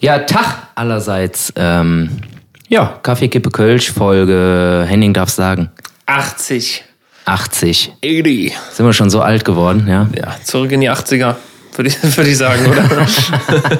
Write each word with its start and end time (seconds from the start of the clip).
Ja, 0.00 0.18
Tag 0.20 0.68
allerseits. 0.74 1.52
Ähm, 1.56 2.10
ja, 2.68 2.98
Kaffee, 3.02 3.28
Kippe, 3.28 3.50
Kölsch, 3.50 3.92
Folge, 3.92 4.84
Henning 4.88 5.14
darf 5.14 5.30
sagen, 5.30 5.70
80. 6.06 6.84
80. 7.24 7.92
80. 8.02 8.56
Sind 8.72 8.86
wir 8.86 8.92
schon 8.92 9.10
so 9.10 9.20
alt 9.20 9.44
geworden, 9.44 9.86
ja? 9.88 10.08
Ja, 10.16 10.36
zurück 10.44 10.70
in 10.72 10.80
die 10.80 10.90
80er, 10.90 11.34
würde 11.74 11.88
ich, 11.88 12.02
würd 12.16 12.26
ich 12.26 12.36
sagen, 12.36 12.66
oder? 12.66 13.06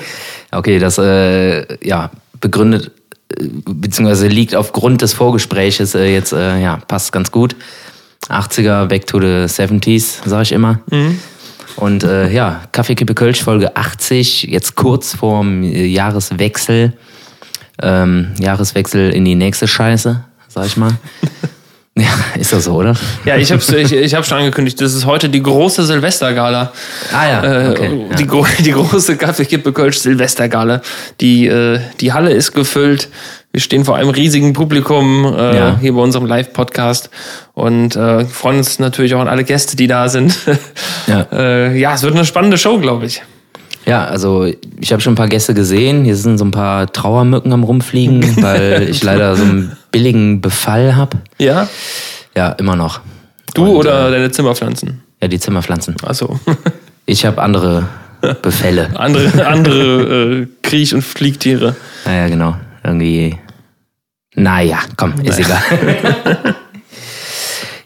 Okay, 0.53 0.79
das 0.79 0.97
äh, 0.97 1.87
ja, 1.87 2.11
begründet, 2.41 2.93
äh, 3.37 3.49
beziehungsweise 3.69 4.29
liegt 4.29 4.55
aufgrund 4.55 5.03
des 5.03 5.13
Vorgespräches 5.13 5.95
äh, 5.95 6.07
jetzt, 6.07 6.33
äh, 6.33 6.61
ja, 6.61 6.79
passt 6.89 7.13
ganz 7.13 7.31
gut. 7.31 7.57
80er, 8.29 8.87
back 8.87 9.07
to 9.07 9.21
the 9.21 9.47
70s, 9.47 10.19
sag 10.25 10.43
ich 10.43 10.53
immer. 10.53 10.81
Und 11.77 12.05
äh, 12.05 12.31
ja, 12.31 12.63
Kaffee, 12.73 12.95
Kippe, 12.95 13.15
Kölsch, 13.15 13.43
Folge 13.43 13.77
80, 13.77 14.45
jetzt 14.45 14.75
kurz 14.75 15.15
vorm 15.15 15.63
äh, 15.63 15.85
Jahreswechsel. 15.85 16.95
Ähm, 17.83 18.33
Jahreswechsel 18.39 19.11
in 19.11 19.25
die 19.27 19.35
nächste 19.35 19.69
Scheiße, 19.69 20.25
sag 20.49 20.67
ich 20.67 20.79
mal. 20.79 20.93
ja, 21.95 22.09
ist 22.39 22.55
das 22.55 22.65
so, 22.65 22.75
oder? 22.75 22.97
ja, 23.27 23.37
ich 23.37 23.53
habe 23.53 23.63
ich, 23.79 23.93
ich 23.93 24.15
hab 24.15 24.25
schon 24.25 24.39
angekündigt, 24.39 24.81
das 24.81 24.95
ist 24.95 25.05
heute 25.05 25.29
die 25.29 25.43
große 25.43 25.85
Silvestergala. 25.85 26.73
Ah 27.13 27.29
ja, 27.29 27.45
Äh, 27.45 27.71
okay. 27.71 28.07
die, 28.19 28.27
gro 28.27 28.47
die 28.59 28.73
große 28.73 29.17
Kaffeekippe 29.19 29.75
Kölsch 29.75 29.99
Silvestergale. 29.99 30.81
Die, 31.21 31.47
äh, 31.47 31.81
die 32.01 32.15
Halle 32.15 32.33
ist 32.33 32.53
gefüllt. 32.53 33.09
Wir 33.57 33.63
stehen 33.63 33.87
vor 33.87 33.97
einem 33.97 34.11
riesigen 34.11 34.53
Publikum 34.53 35.25
äh, 35.35 35.57
Ja. 35.57 35.79
hier 35.81 35.95
bei 35.95 36.03
unserem 36.03 36.27
Live-Podcast 36.27 37.09
und 37.55 37.97
äh, 37.97 38.27
freuen 38.27 38.59
uns 38.59 38.79
natürlich 38.79 39.15
auch 39.15 39.21
an 39.21 39.29
alle 39.29 39.45
Gäste, 39.45 39.77
die 39.77 39.87
da 39.87 40.11
sind. 40.11 40.37
Ja. 41.07 41.27
äh, 41.33 41.79
ja, 41.81 41.95
es 41.95 42.03
wird 42.03 42.13
eine 42.15 42.27
spannende 42.27 42.59
Show, 42.59 42.79
glaube 42.79 43.07
ich. 43.07 43.23
Ja, 43.87 44.05
also 44.05 44.45
ich 44.79 44.93
habe 44.93 45.01
schon 45.01 45.15
ein 45.15 45.17
paar 45.17 45.29
Gäste 45.29 45.55
gesehen. 45.55 46.05
Hier 46.05 46.17
sind 46.17 46.37
so 46.37 46.45
ein 46.45 46.51
paar 46.51 46.93
Trauermücken 46.93 47.51
am 47.51 47.65
rumfliegen, 47.65 48.37
weil 48.43 48.89
ich 48.91 49.03
leider 49.03 49.35
so 49.37 49.45
einen 49.45 49.75
billigen 49.91 50.43
Befall 50.43 50.95
habe. 50.95 51.17
Ja? 51.39 51.67
Ja, 52.37 52.51
immer 52.51 52.77
noch. 52.77 53.01
Du 53.55 53.63
Und, 53.65 53.71
oder 53.77 54.11
deine 54.11 54.31
Zimmerpflanzen? 54.31 55.01
Ja, 55.23 55.29
die 55.29 55.41
Zimmerpflanzen. 55.41 55.97
Also 56.03 56.39
Ich 57.07 57.25
habe 57.25 57.41
andere 57.41 57.89
Befälle. 58.43 58.91
andere, 58.97 59.47
andere 59.47 60.43
äh, 60.43 60.47
Kriech- 60.63 60.93
und 60.95 61.01
Fliegtiere. 61.01 61.75
Naja, 62.05 62.29
genau. 62.29 62.55
Irgendwie. 62.85 63.39
Naja, 64.37 64.79
komm, 64.97 65.15
ist 65.23 65.39
egal. 65.39 65.59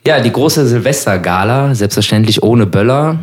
ja, 0.07 0.21
die 0.21 0.33
große 0.33 0.67
Silvestergala, 0.67 1.75
selbstverständlich 1.75 2.43
ohne 2.43 2.67
Böller. 2.67 3.21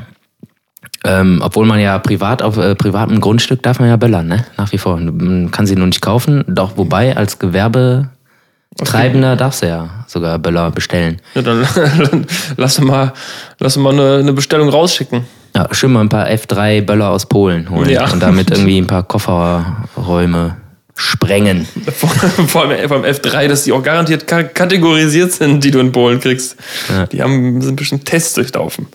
Ähm, 1.03 1.41
obwohl 1.43 1.65
man 1.65 1.79
ja 1.79 1.99
privat 1.99 2.41
auf 2.41 2.57
äh, 2.57 2.73
privatem 2.75 3.19
Grundstück 3.21 3.61
darf 3.61 3.79
man 3.79 3.89
ja 3.89 3.97
böllern, 3.97 4.27
ne? 4.27 4.45
Nach 4.57 4.71
wie 4.71 4.77
vor. 4.77 4.97
Man 4.97 5.51
kann 5.51 5.67
sie 5.67 5.75
nur 5.75 5.85
nicht 5.87 6.01
kaufen. 6.01 6.43
Doch, 6.47 6.75
wobei 6.77 7.15
als 7.15 7.37
Gewerbetreibender 7.37 9.35
darfst 9.35 9.61
du 9.61 9.67
ja 9.67 9.89
sogar 10.07 10.39
Böller 10.39 10.71
bestellen. 10.71 11.21
Ja, 11.35 11.41
dann 11.43 11.67
lass 12.57 12.75
doch 12.75 12.83
mal, 12.83 13.13
lass 13.59 13.77
mal 13.77 13.93
eine, 13.93 14.17
eine 14.19 14.33
Bestellung 14.33 14.69
rausschicken. 14.69 15.25
Ja, 15.55 15.67
schön 15.71 15.91
mal 15.91 16.01
ein 16.01 16.09
paar 16.09 16.27
F3 16.27 16.81
Böller 16.81 17.09
aus 17.09 17.25
Polen 17.27 17.69
holen 17.69 17.89
Ja. 17.89 18.09
und 18.11 18.21
damit 18.21 18.49
irgendwie 18.55 18.77
ein 18.79 18.87
paar 18.87 19.03
Kofferräume 19.03 20.57
sprengen. 20.97 21.67
Vor, 21.95 22.09
vor, 22.09 22.63
allem, 22.63 22.87
vor 22.87 22.97
allem 22.97 23.05
F3, 23.05 23.47
dass 23.47 23.63
die 23.63 23.71
auch 23.71 23.83
garantiert 23.83 24.27
ka 24.27 24.43
kategorisiert 24.43 25.31
sind, 25.31 25.63
die 25.63 25.71
du 25.71 25.79
in 25.79 25.91
Polen 25.91 26.19
kriegst. 26.19 26.57
Die 27.11 27.21
haben 27.21 27.61
sind 27.61 27.75
bestimmt 27.75 28.05
Tests 28.05 28.33
durchlaufen. 28.33 28.87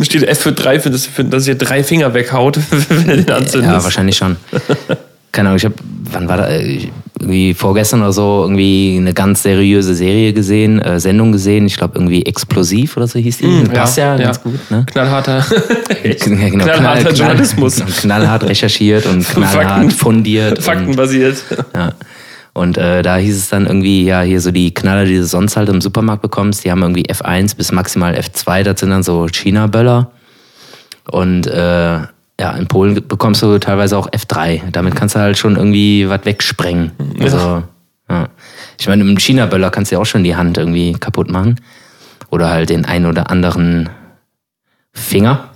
Steht 0.00 0.22
F 0.24 0.40
für 0.40 0.52
3, 0.52 0.80
für 0.80 0.90
das, 0.90 1.06
für, 1.06 1.22
dass 1.22 1.46
ihr 1.46 1.54
drei 1.54 1.84
Finger 1.84 2.14
weghaut, 2.14 2.58
wenn 2.88 3.08
er 3.10 3.16
den 3.18 3.30
anzündest. 3.30 3.72
Ja, 3.72 3.84
wahrscheinlich 3.84 4.16
schon. 4.16 4.36
Keine 5.32 5.48
Ahnung, 5.48 5.56
ich 5.56 5.64
habe, 5.64 5.74
wann 6.12 6.28
war 6.28 6.36
da, 6.36 6.48
äh, 6.48 6.88
irgendwie 7.18 7.54
vorgestern 7.54 8.00
oder 8.02 8.12
so, 8.12 8.40
irgendwie 8.42 8.96
eine 8.98 9.14
ganz 9.14 9.42
seriöse 9.42 9.94
Serie 9.94 10.32
gesehen, 10.32 10.80
äh, 10.80 10.98
Sendung 11.00 11.32
gesehen, 11.32 11.66
ich 11.66 11.76
glaube 11.76 11.94
irgendwie 11.96 12.26
Explosiv 12.26 12.96
oder 12.96 13.06
so 13.06 13.18
hieß 13.18 13.38
die. 13.38 13.64
Passt 13.72 13.96
ja, 13.96 14.16
ganz 14.16 14.42
gut, 14.42 14.58
ne? 14.70 14.84
Knallharter. 14.90 15.44
Ja, 16.04 16.48
genau, 16.48 16.64
Knallharter 16.64 17.12
Journalismus. 17.12 17.76
knallhart 18.00 18.42
recherchiert 18.44 19.06
und 19.06 19.26
knallhart 19.32 19.52
Fakten- 19.54 19.90
fundiert. 19.90 20.58
Und, 20.58 20.64
Faktenbasiert. 20.64 21.36
ja. 21.74 21.92
Und 22.54 22.76
äh, 22.76 23.02
da 23.02 23.16
hieß 23.16 23.36
es 23.36 23.48
dann 23.48 23.66
irgendwie, 23.66 24.04
ja, 24.04 24.20
hier 24.20 24.40
so 24.40 24.50
die 24.50 24.74
Knaller, 24.74 25.04
die 25.06 25.16
du 25.16 25.24
sonst 25.24 25.56
halt 25.56 25.68
im 25.70 25.80
Supermarkt 25.80 26.20
bekommst, 26.22 26.64
die 26.64 26.70
haben 26.70 26.82
irgendwie 26.82 27.04
F1 27.06 27.56
bis 27.56 27.72
maximal 27.72 28.14
F2, 28.14 28.62
das 28.64 28.80
sind 28.80 28.90
dann 28.90 29.02
so 29.02 29.26
China-Böller. 29.28 30.10
Und 31.10 31.46
äh, 31.46 31.98
ja, 32.40 32.52
in 32.52 32.66
Polen 32.66 33.06
bekommst 33.06 33.42
du 33.42 33.58
teilweise 33.58 33.96
auch 33.96 34.10
F3. 34.10 34.70
Damit 34.72 34.96
kannst 34.96 35.14
du 35.14 35.20
halt 35.20 35.38
schon 35.38 35.56
irgendwie 35.56 36.08
was 36.08 36.24
wegsprengen. 36.24 36.92
Also, 37.20 37.62
ja. 38.08 38.28
Ich 38.78 38.88
meine, 38.88 39.02
im 39.02 39.18
China-Böller 39.18 39.70
kannst 39.70 39.90
du 39.90 39.96
ja 39.96 40.00
auch 40.00 40.06
schon 40.06 40.24
die 40.24 40.34
Hand 40.34 40.58
irgendwie 40.58 40.92
kaputt 40.92 41.30
machen. 41.30 41.60
Oder 42.30 42.50
halt 42.50 42.70
den 42.70 42.84
ein 42.84 43.06
oder 43.06 43.30
anderen 43.30 43.90
Finger. 44.92 45.50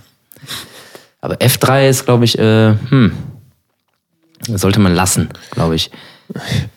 Aber 1.21 1.37
F3 1.37 1.89
ist, 1.89 2.05
glaube 2.05 2.25
ich, 2.25 2.39
äh, 2.39 2.75
hm, 2.89 3.13
sollte 4.47 4.79
man 4.79 4.95
lassen, 4.95 5.29
glaube 5.51 5.75
ich. 5.75 5.91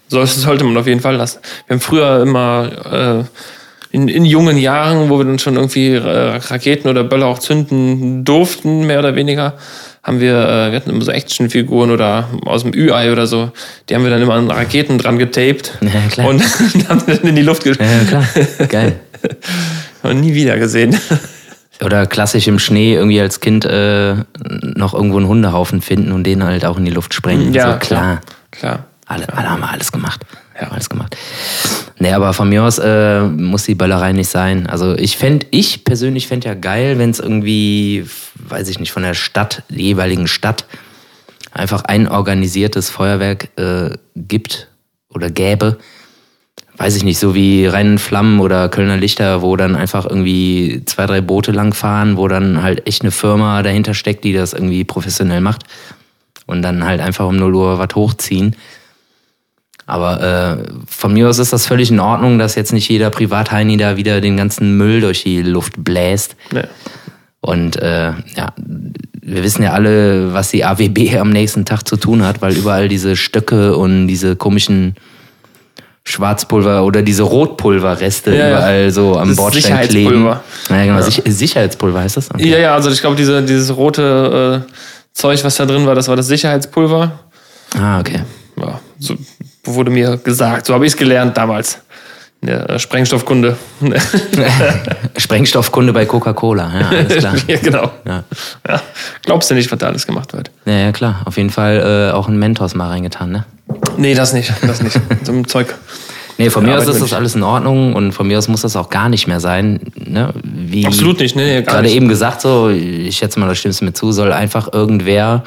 So, 0.07 0.19
das 0.19 0.35
sollte 0.41 0.63
man 0.63 0.77
auf 0.77 0.87
jeden 0.87 1.01
Fall 1.01 1.15
lassen. 1.15 1.39
Wir 1.67 1.75
haben 1.75 1.81
früher 1.81 2.21
immer 2.21 3.21
äh, 3.21 3.23
in, 3.91 4.07
in 4.07 4.25
jungen 4.25 4.57
Jahren, 4.57 5.09
wo 5.09 5.17
wir 5.17 5.25
dann 5.25 5.39
schon 5.39 5.55
irgendwie 5.55 5.93
äh, 5.93 6.35
Raketen 6.37 6.89
oder 6.89 7.03
Böller 7.03 7.25
auch 7.27 7.39
zünden 7.39 8.23
durften, 8.23 8.85
mehr 8.85 8.99
oder 8.99 9.15
weniger, 9.15 9.53
haben 10.03 10.19
wir, 10.19 10.33
äh, 10.37 10.71
wir 10.71 10.75
hatten 10.75 10.91
immer 10.91 11.03
so 11.03 11.11
Actionfiguren 11.11 11.91
oder 11.91 12.29
aus 12.45 12.63
dem 12.63 12.73
Ü-Ei 12.73 13.11
oder 13.11 13.25
so, 13.27 13.51
die 13.89 13.95
haben 13.95 14.03
wir 14.03 14.11
dann 14.11 14.21
immer 14.21 14.35
an 14.35 14.49
Raketen 14.49 14.97
dran 14.97 15.17
getaped 15.17 15.77
Ja, 15.81 16.07
klar. 16.09 16.27
und 16.27 16.41
haben 16.89 17.03
dann 17.05 17.17
in 17.19 17.35
die 17.35 17.41
Luft 17.41 17.63
geschickt. 17.63 17.83
ja, 17.83 18.05
klar. 18.07 18.67
Geil. 18.67 18.99
Und 20.01 20.21
nie 20.21 20.33
wieder 20.33 20.57
gesehen. 20.57 20.97
Oder 21.83 22.05
klassisch 22.05 22.47
im 22.47 22.57
Schnee 22.57 22.93
irgendwie 22.93 23.19
als 23.19 23.41
Kind 23.41 23.65
äh, 23.65 24.15
noch 24.75 24.93
irgendwo 24.93 25.17
einen 25.17 25.27
Hundehaufen 25.27 25.81
finden 25.81 26.13
und 26.13 26.23
den 26.23 26.41
halt 26.41 26.63
auch 26.63 26.77
in 26.77 26.85
die 26.85 26.91
Luft 26.91 27.13
sprengen. 27.13 27.53
Ja, 27.53 27.73
so, 27.73 27.79
klar. 27.79 28.21
Klar. 28.51 28.85
Alle, 29.07 29.27
alle 29.35 29.49
haben 29.49 29.59
wir 29.59 29.69
alles 29.69 29.91
gemacht. 29.91 30.21
Ja. 30.59 30.67
Alles 30.69 30.89
gemacht. 30.89 31.15
Nee, 31.99 32.11
aber 32.11 32.33
von 32.33 32.49
mir 32.49 32.63
aus 32.63 32.79
äh, 32.79 33.21
muss 33.23 33.65
die 33.65 33.75
Böllerei 33.75 34.13
nicht 34.13 34.29
sein. 34.29 34.67
Also 34.67 34.95
ich 34.95 35.17
fänd, 35.17 35.45
ich 35.51 35.83
persönlich 35.83 36.27
fände 36.27 36.47
ja 36.47 36.53
geil, 36.53 36.97
wenn 36.97 37.09
es 37.09 37.19
irgendwie, 37.19 38.05
weiß 38.35 38.69
ich 38.69 38.79
nicht, 38.79 38.91
von 38.91 39.03
der 39.03 39.13
Stadt, 39.13 39.63
der 39.69 39.79
jeweiligen 39.79 40.27
Stadt, 40.27 40.65
einfach 41.51 41.83
ein 41.83 42.07
organisiertes 42.07 42.89
Feuerwerk 42.89 43.49
äh, 43.57 43.97
gibt 44.15 44.69
oder 45.09 45.29
gäbe. 45.29 45.77
Weiß 46.77 46.95
ich 46.95 47.03
nicht, 47.03 47.19
so 47.19 47.35
wie 47.35 47.65
Rhein 47.65 47.97
Flammen 47.97 48.39
oder 48.39 48.69
Kölner 48.69 48.95
Lichter, 48.95 49.41
wo 49.41 49.57
dann 49.57 49.75
einfach 49.75 50.05
irgendwie 50.05 50.83
zwei, 50.85 51.05
drei 51.05 51.19
Boote 51.19 51.51
langfahren, 51.51 52.15
wo 52.15 52.29
dann 52.29 52.63
halt 52.63 52.87
echt 52.87 53.01
eine 53.01 53.11
Firma 53.11 53.61
dahinter 53.63 53.93
steckt, 53.93 54.23
die 54.23 54.31
das 54.31 54.53
irgendwie 54.53 54.85
professionell 54.85 55.41
macht 55.41 55.63
und 56.45 56.61
dann 56.61 56.85
halt 56.85 57.01
einfach 57.01 57.27
um 57.27 57.35
0 57.35 57.53
Uhr 57.53 57.79
was 57.79 57.93
hochziehen. 57.95 58.55
Aber 59.89 60.21
äh, 60.21 60.63
von 60.87 61.13
mir 61.13 61.27
aus 61.29 61.39
ist 61.39 61.51
das 61.53 61.65
völlig 61.65 61.91
in 61.91 61.99
Ordnung, 61.99 62.39
dass 62.39 62.55
jetzt 62.55 62.73
nicht 62.73 62.89
jeder 62.89 63.09
Privatheini 63.09 63.77
da 63.77 63.97
wieder 63.97 64.21
den 64.21 64.37
ganzen 64.37 64.77
Müll 64.77 65.01
durch 65.01 65.23
die 65.23 65.41
Luft 65.41 65.73
bläst. 65.83 66.35
Nee. 66.51 66.63
Und 67.41 67.77
äh, 67.81 68.11
ja, 68.35 68.53
wir 69.21 69.43
wissen 69.43 69.63
ja 69.63 69.71
alle, 69.71 70.33
was 70.33 70.49
die 70.51 70.65
AWB 70.65 71.17
am 71.19 71.29
nächsten 71.29 71.65
Tag 71.65 71.87
zu 71.87 71.95
tun 71.97 72.25
hat, 72.25 72.41
weil 72.41 72.55
überall 72.55 72.87
diese 72.87 73.15
Stöcke 73.15 73.75
und 73.77 74.07
diese 74.07 74.35
komischen 74.35 74.95
Schwarzpulver 76.03 76.83
oder 76.85 77.01
diese 77.01 77.23
Rotpulverreste 77.23 78.31
Ja, 78.35 78.37
ja. 78.37 78.49
überall 78.57 78.91
so 78.91 79.17
am 79.17 79.29
Das 79.29 79.37
Bordstein 79.37 79.63
Sicherheitspulver. 79.63 80.43
kleben. 80.67 80.79
Ja, 80.79 80.85
genau, 80.85 81.01
Sich 81.01 81.21
Sicherheitspulver 81.25 81.99
heißt 82.01 82.17
das? 82.17 82.31
Okay. 82.33 82.49
Ja, 82.49 82.57
ja, 82.57 82.73
also 82.73 82.89
ich 82.89 82.99
glaube, 82.99 83.15
diese, 83.15 83.43
dieses 83.43 83.75
rote 83.75 84.65
äh, 84.67 84.71
Zeug, 85.13 85.43
was 85.43 85.55
da 85.55 85.65
drin 85.65 85.85
war, 85.85 85.95
das 85.95 86.07
war 86.07 86.15
das 86.15 86.27
Sicherheitspulver. 86.27 87.19
Ah, 87.77 87.99
okay. 87.99 88.23
Ja, 88.57 88.79
so 88.97 89.15
wurde 89.63 89.91
mir 89.91 90.17
gesagt. 90.17 90.65
So 90.65 90.73
habe 90.73 90.85
ich 90.85 90.93
es 90.93 90.97
gelernt 90.97 91.37
damals. 91.37 91.79
Der 92.41 92.69
äh, 92.69 92.79
Sprengstoffkunde. 92.79 93.57
Sprengstoffkunde 95.17 95.91
bei 95.91 96.05
Coca-Cola, 96.05 96.71
ja, 96.79 96.89
alles 96.89 97.17
klar. 97.17 97.35
ja, 97.47 97.57
genau. 97.57 97.91
Ja. 98.05 98.23
Ja. 98.67 98.81
Glaubst 99.23 99.51
du 99.51 99.55
nicht, 99.55 99.69
was 99.71 99.79
da 99.79 99.87
alles 99.87 100.07
gemacht 100.07 100.31
wird? 100.33 100.49
Ja, 100.65 100.73
ja, 100.73 100.91
klar. 100.93 101.21
Auf 101.25 101.35
jeden 101.35 101.49
Fall 101.49 102.09
äh, 102.09 102.13
auch 102.13 102.29
ein 102.29 102.39
Mentos 102.39 102.75
mal 102.75 102.87
reingetan, 102.87 103.31
ne? 103.31 103.45
Nee, 103.97 104.13
das 104.13 104.33
nicht. 104.33 104.53
Das 104.61 104.81
nicht. 104.81 104.99
so 105.23 105.33
ein 105.33 105.45
Zeug. 105.45 105.75
Nee, 106.37 106.49
von 106.49 106.63
mir 106.63 106.77
aus 106.77 106.87
ist 106.87 107.01
das 107.01 107.11
alles 107.11 107.35
in 107.35 107.43
Ordnung 107.43 107.93
und 107.93 108.13
von 108.13 108.25
mir 108.25 108.37
aus 108.37 108.47
muss 108.47 108.61
das 108.61 108.77
auch 108.77 108.89
gar 108.89 109.09
nicht 109.09 109.27
mehr 109.27 109.41
sein. 109.41 109.81
Ne? 109.95 110.33
Wie 110.41 110.85
Absolut 110.85 111.19
nicht, 111.19 111.35
gar 111.35 111.61
gerade 111.61 111.89
eben 111.89 112.07
gesagt, 112.07 112.39
so, 112.39 112.69
ich 112.69 113.17
schätze 113.17 113.41
mal, 113.41 113.47
da 113.47 113.55
stimmst 113.55 113.81
du 113.81 113.85
mir 113.85 113.91
zu, 113.91 114.13
soll 114.13 114.31
einfach 114.31 114.71
irgendwer 114.71 115.43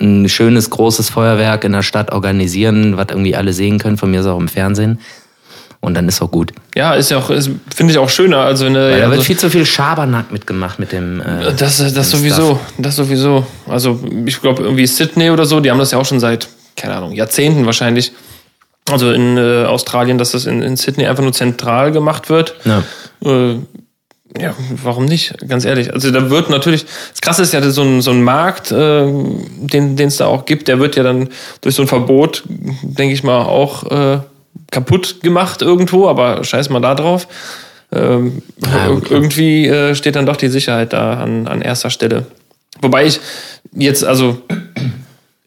ein 0.00 0.28
schönes, 0.28 0.70
großes 0.70 1.10
Feuerwerk 1.10 1.64
in 1.64 1.72
der 1.72 1.82
Stadt 1.82 2.12
organisieren, 2.12 2.96
was 2.96 3.06
irgendwie 3.10 3.34
alle 3.36 3.52
sehen 3.52 3.78
können, 3.78 3.96
von 3.96 4.10
mir 4.10 4.20
aus 4.20 4.26
auch 4.26 4.38
im 4.38 4.48
Fernsehen. 4.48 5.00
Und 5.80 5.94
dann 5.94 6.08
ist 6.08 6.20
auch 6.20 6.30
gut. 6.30 6.52
Ja, 6.74 6.94
ist 6.94 7.10
ja 7.10 7.18
auch, 7.18 7.30
ist- 7.30 7.50
finde 7.74 7.92
ich 7.92 7.98
auch 7.98 8.08
schöner. 8.08 8.38
Also, 8.38 8.66
eine, 8.66 8.78
Weil 8.80 8.98
da 8.98 9.04
also, 9.04 9.16
wird 9.16 9.22
viel 9.26 9.38
zu 9.38 9.48
viel 9.48 9.64
Schabernack 9.64 10.32
mitgemacht 10.32 10.80
mit 10.80 10.90
dem. 10.90 11.20
Äh, 11.20 11.54
das, 11.56 11.78
das 11.94 12.10
sowieso, 12.10 12.46
Stuff. 12.56 12.60
das 12.78 12.96
sowieso. 12.96 13.46
Also 13.68 14.00
ich 14.26 14.40
glaube 14.40 14.64
irgendwie 14.64 14.86
Sydney 14.88 15.30
oder 15.30 15.46
so, 15.46 15.60
die 15.60 15.70
haben 15.70 15.78
das 15.78 15.92
ja 15.92 15.98
auch 15.98 16.04
schon 16.04 16.18
seit, 16.18 16.48
keine 16.76 16.96
Ahnung, 16.96 17.12
Jahrzehnten 17.12 17.64
wahrscheinlich. 17.64 18.10
Also 18.90 19.12
in 19.12 19.36
äh, 19.36 19.66
Australien, 19.66 20.18
dass 20.18 20.32
das 20.32 20.46
in, 20.46 20.62
in 20.62 20.76
Sydney 20.76 21.06
einfach 21.06 21.22
nur 21.22 21.32
zentral 21.32 21.92
gemacht 21.92 22.28
wird. 22.28 22.54
Ja. 22.64 22.82
Äh, 23.24 23.58
ja, 24.40 24.54
warum 24.82 25.04
nicht? 25.04 25.34
Ganz 25.48 25.64
ehrlich. 25.64 25.92
Also 25.92 26.10
da 26.10 26.30
wird 26.30 26.50
natürlich, 26.50 26.84
das 27.10 27.20
Krasse 27.20 27.42
ist 27.42 27.52
ja 27.52 27.62
so 27.70 27.82
ein, 27.82 28.02
so 28.02 28.10
ein 28.10 28.22
Markt, 28.22 28.70
äh, 28.72 29.06
den 29.06 29.98
es 29.98 30.16
da 30.18 30.26
auch 30.26 30.44
gibt, 30.44 30.68
der 30.68 30.78
wird 30.80 30.96
ja 30.96 31.02
dann 31.02 31.28
durch 31.60 31.74
so 31.74 31.82
ein 31.82 31.88
Verbot, 31.88 32.44
denke 32.82 33.14
ich 33.14 33.22
mal, 33.22 33.42
auch 33.42 33.84
äh, 33.90 34.20
kaputt 34.70 35.20
gemacht 35.22 35.62
irgendwo, 35.62 36.08
aber 36.08 36.44
scheiß 36.44 36.68
mal 36.70 36.80
da 36.80 36.94
drauf. 36.94 37.26
Ähm, 37.90 38.42
Ja, 38.58 38.88
gut. 38.88 39.10
irgendwie 39.10 39.66
äh, 39.66 39.94
steht 39.94 40.16
dann 40.16 40.26
doch 40.26 40.36
die 40.36 40.48
Sicherheit 40.48 40.92
da 40.92 41.14
an, 41.14 41.46
an 41.48 41.62
erster 41.62 41.90
Stelle. 41.90 42.26
Wobei 42.80 43.06
ich 43.06 43.20
jetzt, 43.72 44.04
also 44.04 44.38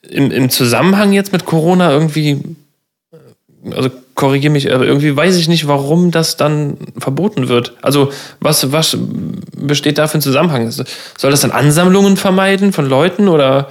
im, 0.09 0.31
im 0.31 0.49
Zusammenhang 0.49 1.13
jetzt 1.13 1.31
mit 1.31 1.45
Corona 1.45 1.91
irgendwie 1.91 2.41
also 3.69 3.89
korrigiere 4.15 4.51
mich, 4.51 4.73
aber 4.73 4.85
irgendwie 4.85 5.15
weiß 5.15 5.35
ich 5.37 5.47
nicht, 5.47 5.67
warum 5.67 6.11
das 6.11 6.37
dann 6.37 6.77
verboten 6.97 7.47
wird. 7.47 7.73
Also 7.81 8.11
was, 8.39 8.71
was 8.71 8.97
besteht 9.55 9.97
da 9.97 10.07
für 10.07 10.17
ein 10.17 10.21
Zusammenhang? 10.21 10.69
Soll 10.71 11.31
das 11.31 11.41
dann 11.41 11.51
Ansammlungen 11.51 12.17
vermeiden 12.17 12.73
von 12.73 12.87
Leuten 12.87 13.27
oder? 13.27 13.69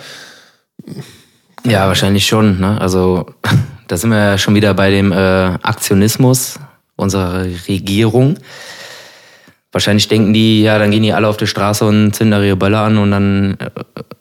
Ja, 1.65 1.89
wahrscheinlich 1.89 2.27
schon. 2.27 2.61
Ne? 2.61 2.81
Also 2.81 3.27
da 3.89 3.97
sind 3.97 4.11
wir 4.11 4.19
ja 4.19 4.39
schon 4.39 4.55
wieder 4.55 4.75
bei 4.75 4.91
dem 4.91 5.13
äh, 5.13 5.17
Aktionismus 5.63 6.59
unserer 6.97 7.47
Regierung. 7.69 8.37
Wahrscheinlich 9.72 10.08
denken 10.08 10.32
die, 10.32 10.62
ja, 10.62 10.78
dann 10.78 10.90
gehen 10.90 11.02
die 11.05 11.12
alle 11.12 11.28
auf 11.28 11.37
die 11.37 11.46
Straße 11.46 11.84
und 11.84 12.12
zünden 12.14 12.32
da 12.32 12.43
ihre 12.44 12.56
Böller 12.56 12.81
an 12.81 12.99
und 12.99 13.11
dann 13.12 13.56
äh, 13.61 13.70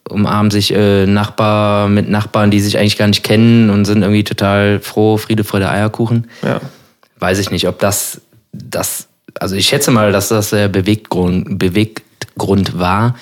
umarmen 0.09 0.51
sich 0.51 0.71
äh, 0.73 1.05
Nachbar 1.07 1.87
mit 1.87 2.07
Nachbarn, 2.09 2.51
die 2.51 2.59
sich 2.59 2.77
eigentlich 2.77 2.97
gar 2.97 3.07
nicht 3.07 3.23
kennen 3.23 3.69
und 3.71 3.85
sind 3.85 4.03
irgendwie 4.03 4.23
total 4.23 4.79
froh, 4.79 5.17
Friede, 5.17 5.43
Freude, 5.43 5.69
Eierkuchen. 5.69 6.27
Ja. 6.43 6.59
Weiß 7.19 7.39
ich 7.39 7.49
nicht, 7.49 7.67
ob 7.67 7.79
das, 7.79 8.21
das 8.53 9.07
also 9.39 9.55
ich 9.55 9.67
schätze 9.67 9.89
mal, 9.91 10.11
dass 10.11 10.27
das 10.29 10.51
der 10.51 10.67
Beweggrund, 10.67 11.57
Beweggrund 11.59 12.77
war. 12.77 13.15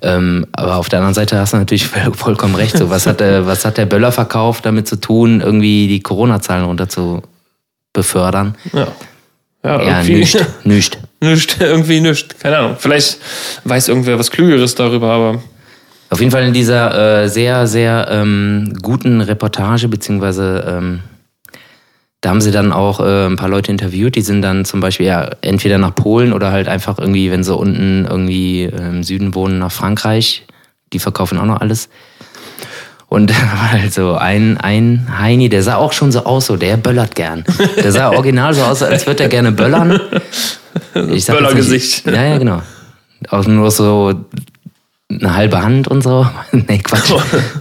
Ähm, 0.00 0.46
aber 0.52 0.76
auf 0.76 0.88
der 0.88 0.98
anderen 1.00 1.14
Seite 1.14 1.38
hast 1.38 1.52
du 1.52 1.58
natürlich 1.58 1.86
voll- 1.86 2.14
vollkommen 2.14 2.54
recht. 2.54 2.76
So, 2.76 2.88
was, 2.90 3.06
hat 3.06 3.20
der, 3.20 3.46
was 3.46 3.64
hat 3.66 3.76
der 3.78 3.86
Böllerverkauf 3.86 4.62
damit 4.62 4.88
zu 4.88 4.96
tun, 4.96 5.40
irgendwie 5.42 5.86
die 5.86 6.00
Corona-Zahlen 6.00 6.64
runter 6.64 6.88
zu 6.88 7.22
befördern? 7.92 8.56
Ja. 8.72 8.88
Ja, 9.64 9.80
Ja, 9.82 9.98
irgendwie 10.02 10.14
nicht. 10.64 10.98
Nischt, 11.22 11.56
irgendwie 11.60 12.00
nischt. 12.00 12.34
Keine 12.40 12.58
Ahnung. 12.58 12.76
Vielleicht 12.78 13.18
weiß 13.64 13.88
irgendwer 13.88 14.18
was 14.18 14.30
Klügeres 14.30 14.74
darüber, 14.74 15.10
aber 15.10 15.42
Auf 16.10 16.20
jeden 16.20 16.32
Fall 16.32 16.44
in 16.44 16.52
dieser 16.52 17.22
äh, 17.22 17.28
sehr, 17.28 17.66
sehr 17.66 18.08
ähm, 18.10 18.74
guten 18.82 19.20
Reportage, 19.20 19.88
beziehungsweise 19.88 20.64
ähm, 20.68 21.00
da 22.20 22.30
haben 22.30 22.40
sie 22.40 22.50
dann 22.50 22.72
auch 22.72 23.00
äh, 23.00 23.26
ein 23.26 23.36
paar 23.36 23.48
Leute 23.48 23.72
interviewt, 23.72 24.14
die 24.14 24.20
sind 24.20 24.42
dann 24.42 24.64
zum 24.64 24.80
Beispiel 24.80 25.06
ja 25.06 25.30
entweder 25.40 25.78
nach 25.78 25.94
Polen 25.94 26.32
oder 26.32 26.52
halt 26.52 26.68
einfach 26.68 26.98
irgendwie, 26.98 27.30
wenn 27.30 27.42
sie 27.42 27.54
unten 27.54 28.06
irgendwie 28.08 28.64
äh, 28.64 28.88
im 28.88 29.02
Süden 29.02 29.34
wohnen, 29.34 29.58
nach 29.58 29.72
Frankreich. 29.72 30.46
Die 30.92 30.98
verkaufen 30.98 31.38
auch 31.38 31.46
noch 31.46 31.60
alles. 31.60 31.88
Und 33.12 33.28
da 33.28 33.34
war 33.52 33.72
halt 33.72 33.92
so 33.92 34.14
ein, 34.14 34.56
ein 34.56 35.06
Heini, 35.18 35.50
der 35.50 35.62
sah 35.62 35.76
auch 35.76 35.92
schon 35.92 36.10
so 36.12 36.24
aus, 36.24 36.46
so 36.46 36.56
der 36.56 36.78
böllert 36.78 37.14
gern. 37.14 37.44
Der 37.76 37.92
sah 37.92 38.08
original 38.10 38.54
so 38.54 38.62
aus, 38.62 38.82
als 38.82 39.06
würde 39.06 39.24
er 39.24 39.28
gerne 39.28 39.52
böllern. 39.52 40.00
Ich 41.10 41.26
sag 41.26 41.36
Böllergesicht. 41.36 42.06
nicht- 42.06 42.16
Ja, 42.16 42.22
ja, 42.24 42.38
genau. 42.38 42.62
Auch 43.28 43.46
nur 43.46 43.70
so 43.70 44.14
eine 45.10 45.34
halbe 45.36 45.62
Hand 45.62 45.88
und 45.88 46.02
so. 46.02 46.26
nee, 46.52 46.78
Quatsch. 46.78 47.12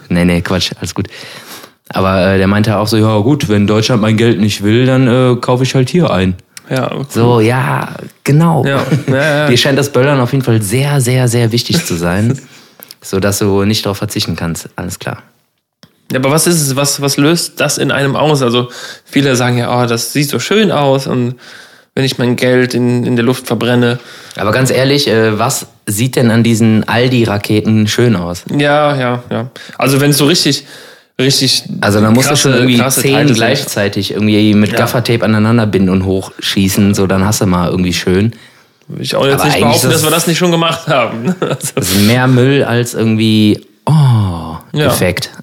nee, 0.10 0.24
nee, 0.24 0.42
Quatsch, 0.42 0.72
alles 0.80 0.96
gut. 0.96 1.08
Aber 1.90 2.26
äh, 2.26 2.38
der 2.38 2.48
meinte 2.48 2.78
auch 2.78 2.88
so, 2.88 2.96
ja 2.98 3.18
gut, 3.20 3.50
wenn 3.50 3.68
Deutschland 3.68 4.02
mein 4.02 4.16
Geld 4.16 4.40
nicht 4.40 4.64
will, 4.64 4.86
dann 4.86 5.08
äh, 5.08 5.36
kaufe 5.42 5.64
ich 5.64 5.76
halt 5.76 5.90
hier 5.90 6.10
ein. 6.12 6.36
ja. 6.70 6.90
So, 7.10 7.42
ja, 7.42 7.90
genau. 8.24 8.66
Ja, 8.66 8.86
ja, 9.08 9.16
ja. 9.16 9.48
Dir 9.50 9.58
scheint 9.58 9.78
das 9.78 9.92
Böllern 9.92 10.20
auf 10.22 10.32
jeden 10.32 10.44
Fall 10.46 10.62
sehr, 10.62 11.02
sehr, 11.02 11.28
sehr 11.28 11.52
wichtig 11.52 11.86
zu 11.86 11.96
sein. 11.96 12.40
so 13.02 13.20
dass 13.20 13.40
du 13.40 13.66
nicht 13.66 13.86
darauf 13.86 13.98
verzichten 13.98 14.36
kannst. 14.38 14.70
Alles 14.78 14.98
klar. 15.00 15.24
Ja, 16.12 16.20
aber 16.20 16.32
was 16.32 16.48
ist 16.48 16.62
es? 16.62 16.76
Was, 16.76 17.02
was 17.02 17.18
löst 17.18 17.60
das 17.60 17.78
in 17.78 17.92
einem 17.92 18.16
aus? 18.16 18.42
Also 18.42 18.70
viele 19.06 19.36
sagen 19.36 19.58
ja, 19.58 19.82
oh, 19.84 19.86
das 19.86 20.14
sieht 20.14 20.30
so 20.30 20.40
schön 20.40 20.72
aus 20.72 21.08
und 21.08 21.36
wenn 21.96 22.06
ich 22.06 22.18
mein 22.18 22.36
Geld 22.38 22.74
in, 22.74 23.06
in 23.06 23.16
der 23.18 23.26
Luft 23.26 23.48
verbrenne. 23.48 24.00
Aber 24.38 24.52
ganz 24.52 24.72
ehrlich, 24.72 25.08
äh, 25.08 25.38
was 25.38 25.68
sieht 25.86 26.16
denn 26.16 26.32
an 26.32 26.42
diesen 26.44 26.88
Aldi-Raketen 26.88 27.88
schön 27.88 28.16
aus? 28.16 28.44
Ja, 28.58 28.96
ja, 28.96 29.24
ja. 29.30 29.50
Also 29.78 30.00
wenn 30.00 30.12
es 30.12 30.18
so 30.18 30.26
richtig, 30.26 30.66
richtig. 31.20 31.64
Also 31.82 32.00
da 32.00 32.10
musst 32.12 32.30
krasse- 32.30 32.50
du 32.50 32.56
schon 32.58 32.68
irgendwie 32.70 32.90
zehn 32.90 33.14
Teile 33.14 33.28
sind. 33.28 33.36
gleichzeitig 33.36 34.12
irgendwie 34.12 34.54
mit 34.54 34.72
Ja. 34.72 34.78
Gaffertape 34.80 35.24
aneinander 35.26 35.66
binden 35.68 35.90
und 35.90 36.06
hochschießen, 36.06 36.94
so 36.94 37.08
dann 37.08 37.26
hast 37.26 37.42
du 37.42 37.46
mal 37.46 37.70
irgendwie 37.70 37.94
schön. 37.94 38.34
Ich 39.00 39.16
auch 39.16 39.26
jetzt 39.26 39.36
Aber 39.36 39.46
nicht 39.46 39.60
behaupten, 39.60 39.84
dass 39.88 39.94
das- 39.94 40.04
wir 40.04 40.12
das 40.12 40.28
nicht 40.28 40.38
schon 40.38 40.52
gemacht 40.52 40.88
haben. 40.88 41.36
Also, 41.42 41.56
Das 41.76 41.90
ist 41.90 42.02
mehr 42.08 42.28
Müll 42.28 42.64
als 42.64 42.94
irgendwie, 42.94 43.66
oh, 43.92 44.58
Ja. 44.78 44.94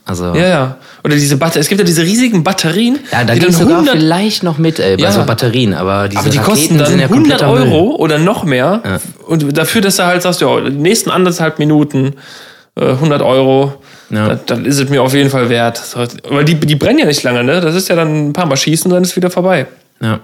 Also 0.05 0.35
ja, 0.35 0.49
ja. 0.49 0.77
Oder 1.05 1.15
diese 1.15 1.37
Batterien. 1.37 1.61
Es 1.63 1.69
gibt 1.69 1.81
ja 1.81 1.85
diese 1.85 2.03
riesigen 2.03 2.43
Batterien. 2.43 2.99
Ja, 3.13 3.25
da 3.25 3.35
geht 3.35 3.45
dann 3.45 3.53
sogar 3.53 3.75
100 3.79 3.97
vielleicht 3.97 4.43
noch 4.43 4.59
mit 4.59 4.79
äh, 4.81 4.97
bei 4.97 5.03
Ja. 5.03 5.13
so 5.13 5.25
Batterien, 5.25 5.75
aber 5.75 6.09
diese 6.09 6.21
aber 6.21 6.31
die 6.31 6.39
Raketen 6.39 6.53
kosten 6.57 6.79
dann 6.79 6.87
sind 6.89 6.99
ja 7.01 7.07
100 7.07 7.39
kompletter 7.41 7.53
Müll. 7.53 7.73
Euro 7.73 7.97
oder 7.97 8.19
noch 8.19 8.45
mehr. 8.45 8.83
Und 9.27 9.57
dafür, 9.57 9.81
dass 9.83 9.97
du 9.97 10.05
halt 10.07 10.23
sagst, 10.23 10.41
ja, 10.41 10.61
die 10.61 10.71
nächsten 10.71 11.11
anderthalb 11.11 11.59
Minuten 11.59 12.15
äh, 12.77 12.91
100 12.91 13.23
Euro, 13.23 13.75
Ja. 14.11 14.29
dann, 14.29 14.41
dann 14.47 14.65
ist 14.65 14.79
es 14.81 14.89
mir 14.89 15.03
auf 15.03 15.15
jeden 15.15 15.31
Fall 15.31 15.49
wert. 15.49 15.81
Weil 16.29 16.45
die, 16.45 16.55
die 16.55 16.77
brennen 16.77 16.99
ja 17.01 17.07
nicht 17.07 17.23
lange, 17.23 17.45
ne? 17.45 17.61
Das 17.61 17.75
ist 17.75 17.89
ja 17.89 17.97
dann 17.97 18.29
ein 18.29 18.33
paar 18.33 18.47
Mal 18.47 18.57
schießen, 18.57 18.91
dann 18.91 19.03
ist 19.03 19.15
wieder 19.17 19.31
vorbei. 19.31 19.67
Ja. 20.01 20.21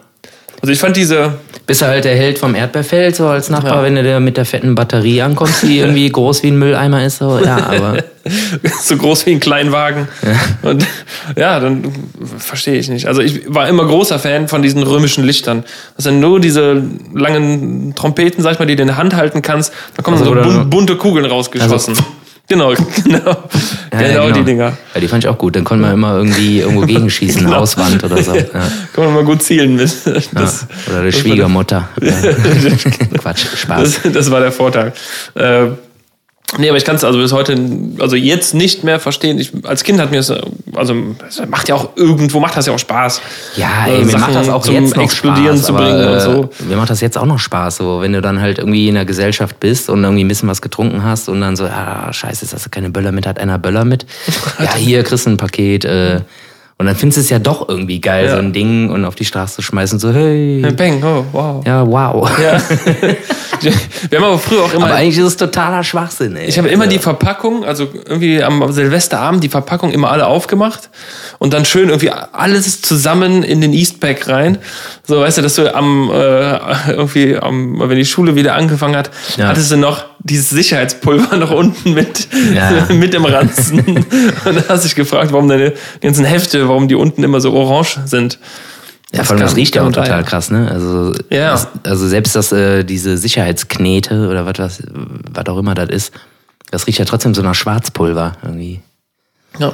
Also 0.60 0.72
ich 0.72 0.78
fand 0.78 0.96
diese, 0.96 1.34
Bist 1.66 1.82
du 1.82 1.86
halt 1.86 2.04
der 2.04 2.16
Held 2.16 2.38
vom 2.38 2.54
Erdbeerfeld, 2.54 3.16
so 3.16 3.26
als 3.26 3.50
Nachbar, 3.50 3.76
Ja. 3.76 3.82
wenn 3.82 3.94
du 3.96 4.02
da 4.02 4.20
mit 4.20 4.36
der 4.36 4.44
fetten 4.44 4.74
Batterie 4.74 5.20
ankommst, 5.22 5.62
die 5.62 5.78
irgendwie 5.78 6.08
groß 6.10 6.42
wie 6.42 6.48
ein 6.48 6.58
Mülleimer 6.58 7.04
ist, 7.04 7.18
so, 7.18 7.38
ja, 7.38 7.56
aber 7.70 7.98
so 8.82 8.96
groß 8.96 9.26
wie 9.26 9.32
ein 9.32 9.40
Kleinwagen. 9.40 10.08
Und 10.62 10.86
ja, 11.36 11.60
dann 11.60 11.92
verstehe 12.38 12.78
ich 12.78 12.88
nicht. 12.88 13.06
Also 13.06 13.20
ich 13.20 13.42
war 13.52 13.68
immer 13.68 13.84
großer 13.86 14.18
Fan 14.18 14.48
von 14.48 14.62
diesen 14.62 14.82
römischen 14.82 15.24
Lichtern. 15.24 15.64
Das 15.96 16.04
sind 16.04 16.20
nur 16.20 16.40
diese 16.40 16.82
langen 17.14 17.94
Trompeten, 17.94 18.42
sag 18.42 18.52
ich 18.54 18.58
mal, 18.58 18.66
die 18.66 18.76
du 18.76 18.82
in 18.82 18.88
der 18.88 18.96
Hand 18.96 19.14
halten 19.14 19.42
kannst. 19.42 19.72
Da 19.96 20.02
kommen 20.02 20.16
Also, 20.18 20.34
so 20.34 20.40
bun 20.40 20.70
bunte 20.70 20.96
Kugeln 20.96 21.26
rausgeschossen. 21.26 21.94
Genau, 22.48 22.74
genau. 23.04 23.18
ja, 23.92 23.98
genau, 23.98 24.26
ja, 24.28 24.30
die 24.32 24.44
Dinger. 24.44 24.76
Ja, 24.94 25.00
die 25.00 25.08
fand 25.08 25.24
ich 25.24 25.28
auch 25.28 25.38
gut. 25.38 25.56
Dann 25.56 25.64
konnte 25.64 25.82
man 25.82 25.92
immer 25.94 26.16
irgendwie 26.16 26.60
irgendwo 26.60 26.80
gegenschießen, 26.86 27.44
Genau. 27.44 27.56
Hauswand 27.56 28.02
oder 28.04 28.22
so. 28.22 28.34
Ja. 28.34 28.44
Kann 28.92 29.04
man 29.04 29.14
mal 29.14 29.24
gut 29.24 29.42
zielen 29.42 29.76
mit. 29.76 29.90
Das, 30.32 30.66
oder 30.88 31.02
die 31.02 31.12
war 31.12 31.12
Schwiegermutter. 31.12 31.88
Quatsch, 33.18 33.46
Spaß. 33.56 34.00
Das, 34.02 34.12
das 34.12 34.30
war 34.30 34.40
der 34.40 34.52
Vorteil. 34.52 34.92
Äh, 35.34 35.66
nee, 36.58 36.68
aber 36.68 36.78
ich 36.78 36.84
kann 36.84 36.96
es 36.96 37.04
also 37.04 37.18
bis 37.18 37.32
heute, 37.32 37.58
also 37.98 38.16
jetzt 38.16 38.54
nicht 38.54 38.84
mehr 38.84 39.00
verstehen. 39.00 39.38
Ich, 39.38 39.52
als 39.64 39.84
Kind 39.84 40.00
hat 40.00 40.10
mir 40.10 40.18
es, 40.18 40.32
also 40.74 40.94
es 41.28 41.42
macht 41.48 41.68
ja 41.68 41.74
auch 41.74 41.90
irgendwo, 41.96 42.40
macht 42.40 42.56
das 42.56 42.66
ja 42.66 42.72
auch 42.72 42.78
Spaß. 42.78 43.20
Ja, 43.56 43.86
äh, 43.86 43.98
ey, 43.98 44.04
mir 44.04 44.10
Sachen 44.10 44.20
macht 44.20 44.34
das 44.34 44.48
auch 44.48 44.62
zum 44.62 44.74
jetzt 44.74 44.96
noch 44.96 45.02
Explodieren 45.02 45.56
Spaß, 45.56 45.66
zu 45.66 45.74
aber, 45.74 45.84
bringen 45.84 46.08
und 46.08 46.14
äh, 46.14 46.20
so. 46.20 46.50
Mir 46.68 46.76
macht 46.76 46.90
das 46.90 47.00
jetzt 47.00 47.18
auch 47.18 47.26
noch 47.26 47.38
Spaß, 47.38 47.76
so 47.76 48.00
wenn 48.00 48.12
du 48.12 48.20
dann 48.20 48.40
halt 48.40 48.58
irgendwie 48.58 48.88
in 48.88 48.94
der 48.94 49.04
Gesellschaft 49.04 49.60
bist 49.60 49.90
und 49.90 50.02
irgendwie 50.02 50.24
ein 50.24 50.28
bisschen 50.28 50.48
was 50.48 50.62
getrunken 50.62 51.04
hast 51.04 51.28
und 51.28 51.40
dann 51.40 51.56
so, 51.56 51.64
ah, 51.64 52.12
scheiße, 52.12 52.46
hast 52.52 52.66
du 52.66 52.70
keine 52.70 52.90
Böller 52.90 53.12
mit, 53.12 53.26
hat 53.26 53.38
einer 53.38 53.58
Böller 53.58 53.84
mit. 53.84 54.06
ja, 54.58 54.74
hier 54.74 55.02
kriegst 55.02 55.26
du 55.26 55.30
ein 55.30 55.36
Paket. 55.36 55.84
Äh, 55.84 56.20
und 56.78 56.86
dann 56.86 56.96
findest 56.96 57.18
du 57.18 57.20
es 57.22 57.30
ja 57.30 57.38
doch 57.38 57.68
irgendwie 57.68 58.00
geil, 58.00 58.26
Ja. 58.26 58.32
so 58.32 58.38
ein 58.38 58.52
Ding 58.52 58.90
und 58.90 59.04
auf 59.04 59.14
die 59.14 59.24
Straße 59.24 59.56
zu 59.56 59.62
schmeißen, 59.62 59.98
so, 59.98 60.12
hey. 60.12 60.60
Hey, 60.62 60.72
Bang, 60.72 61.02
oh, 61.04 61.24
wow. 61.32 61.66
Ja, 61.66 61.86
wow. 61.86 62.30
Ja. 62.42 62.60
Wir 64.10 64.18
haben 64.18 64.24
aber 64.26 64.38
früher 64.38 64.64
auch 64.64 64.74
immer. 64.74 64.86
Aber 64.86 64.94
eigentlich 64.96 65.16
ist 65.18 65.24
es 65.24 65.36
totaler 65.36 65.84
Schwachsinn, 65.84 66.36
ey. 66.36 66.46
Ich 66.46 66.58
habe 66.58 66.68
immer 66.68 66.86
die 66.86 66.98
Verpackung, 66.98 67.64
also 67.64 67.88
irgendwie 68.06 68.42
am 68.42 68.70
Silvesterabend 68.72 69.42
die 69.42 69.48
Verpackung 69.48 69.92
immer 69.92 70.10
alle 70.10 70.26
aufgemacht 70.26 70.90
und 71.38 71.54
dann 71.54 71.64
schön 71.64 71.88
irgendwie 71.88 72.10
alles 72.10 72.82
zusammen 72.82 73.42
in 73.42 73.60
den 73.60 73.72
Eastpack 73.72 74.28
rein. 74.28 74.58
So, 75.06 75.20
weißt 75.20 75.38
du, 75.38 75.42
dass 75.42 75.54
du 75.54 75.74
am 75.74 76.10
äh, 76.12 76.90
irgendwie 76.92 77.36
am, 77.36 77.78
wenn 77.88 77.96
die 77.96 78.04
Schule 78.04 78.34
wieder 78.34 78.54
angefangen 78.54 78.96
hat, 78.96 79.10
Ja. 79.36 79.48
hattest 79.48 79.70
du 79.70 79.76
noch 79.76 80.04
dieses 80.26 80.50
Sicherheitspulver 80.50 81.36
noch 81.36 81.50
unten 81.50 81.94
mit 81.94 82.28
Ja. 82.54 82.86
mit 82.94 83.12
dem 83.14 83.24
Ranzen 83.24 83.80
und 83.86 84.06
dann 84.44 84.64
hast 84.68 84.84
du 84.84 84.88
dich 84.88 84.94
gefragt, 84.96 85.32
warum 85.32 85.48
deine 85.48 85.74
ganzen 86.00 86.24
Hefte, 86.24 86.63
warum 86.68 86.88
die 86.88 86.94
unten 86.94 87.22
immer 87.22 87.40
so 87.40 87.52
orange 87.52 88.00
sind. 88.06 88.38
Ja, 89.12 89.22
vor 89.22 89.32
allem, 89.36 89.42
das 89.42 89.50
kam- 89.52 89.56
riecht 89.56 89.74
ja 89.76 89.82
auch 89.82 89.92
total 89.92 90.24
krass, 90.24 90.50
ne? 90.50 90.68
Also, 90.70 91.12
Ja. 91.30 91.52
das, 91.52 91.68
also 91.84 92.08
selbst 92.08 92.34
das, 92.34 92.50
äh, 92.52 92.82
diese 92.84 93.16
Sicherheitsknete 93.16 94.28
oder 94.28 94.44
was, 94.44 94.58
was, 94.58 94.82
was 95.32 95.46
auch 95.46 95.58
immer 95.58 95.74
das 95.74 95.88
ist, 95.90 96.12
das 96.70 96.86
riecht 96.88 96.98
ja 96.98 97.04
trotzdem 97.04 97.34
so 97.34 97.42
nach 97.42 97.54
Schwarzpulver 97.54 98.32
irgendwie. 98.42 98.80
Ja. 99.58 99.72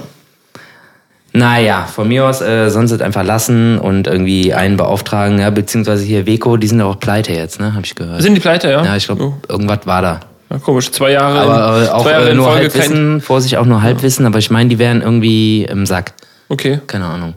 Naja, 1.33 1.87
von 1.87 2.09
mir 2.09 2.27
aus 2.27 2.41
äh, 2.41 2.71
sonst 2.71 2.91
es 2.91 3.01
einfach 3.01 3.23
lassen 3.23 3.79
und 3.79 4.09
irgendwie 4.09 4.53
einen 4.53 4.77
beauftragen, 4.77 5.39
ja, 5.39 5.49
beziehungsweise 5.51 6.03
hier 6.05 6.27
Weko, 6.27 6.57
die 6.57 6.67
sind 6.67 6.81
ja 6.81 6.87
auch 6.87 6.99
pleite 6.99 7.33
jetzt, 7.33 7.61
ne, 7.61 7.73
habe 7.73 7.85
ich 7.87 7.95
gehört. 7.95 8.21
Sind 8.21 8.35
die 8.35 8.41
pleite, 8.41 8.69
ja? 8.69 8.85
Ja, 8.85 8.97
ich 8.97 9.05
glaube, 9.07 9.23
Oh. 9.23 9.35
irgendwas 9.49 9.87
war 9.87 10.03
da. 10.03 10.21
Ja, 10.51 10.59
komisch, 10.59 10.91
zwei 10.91 11.13
Jahre. 11.13 11.41
Aber 11.41 11.79
in, 11.79 11.85
äh, 11.87 11.89
auch 11.91 12.03
zwei 12.03 12.11
Jahre 12.11 12.27
äh, 12.27 12.31
in 12.33 12.37
nur 12.37 12.47
Folge 12.47 12.63
Halbwissen, 12.65 13.21
Vorsicht, 13.21 13.57
auch 13.59 13.65
nur 13.65 13.81
Halbwissen, 13.81 14.27
aber 14.27 14.39
ich 14.41 14.51
meine, 14.51 14.69
die 14.69 14.81
wären 14.81 15.03
irgendwie 15.03 15.65
im 15.65 15.87
Sack. 15.87 16.15
Okay. 16.51 16.81
Keine 16.87 17.07
Ahnung. 17.07 17.35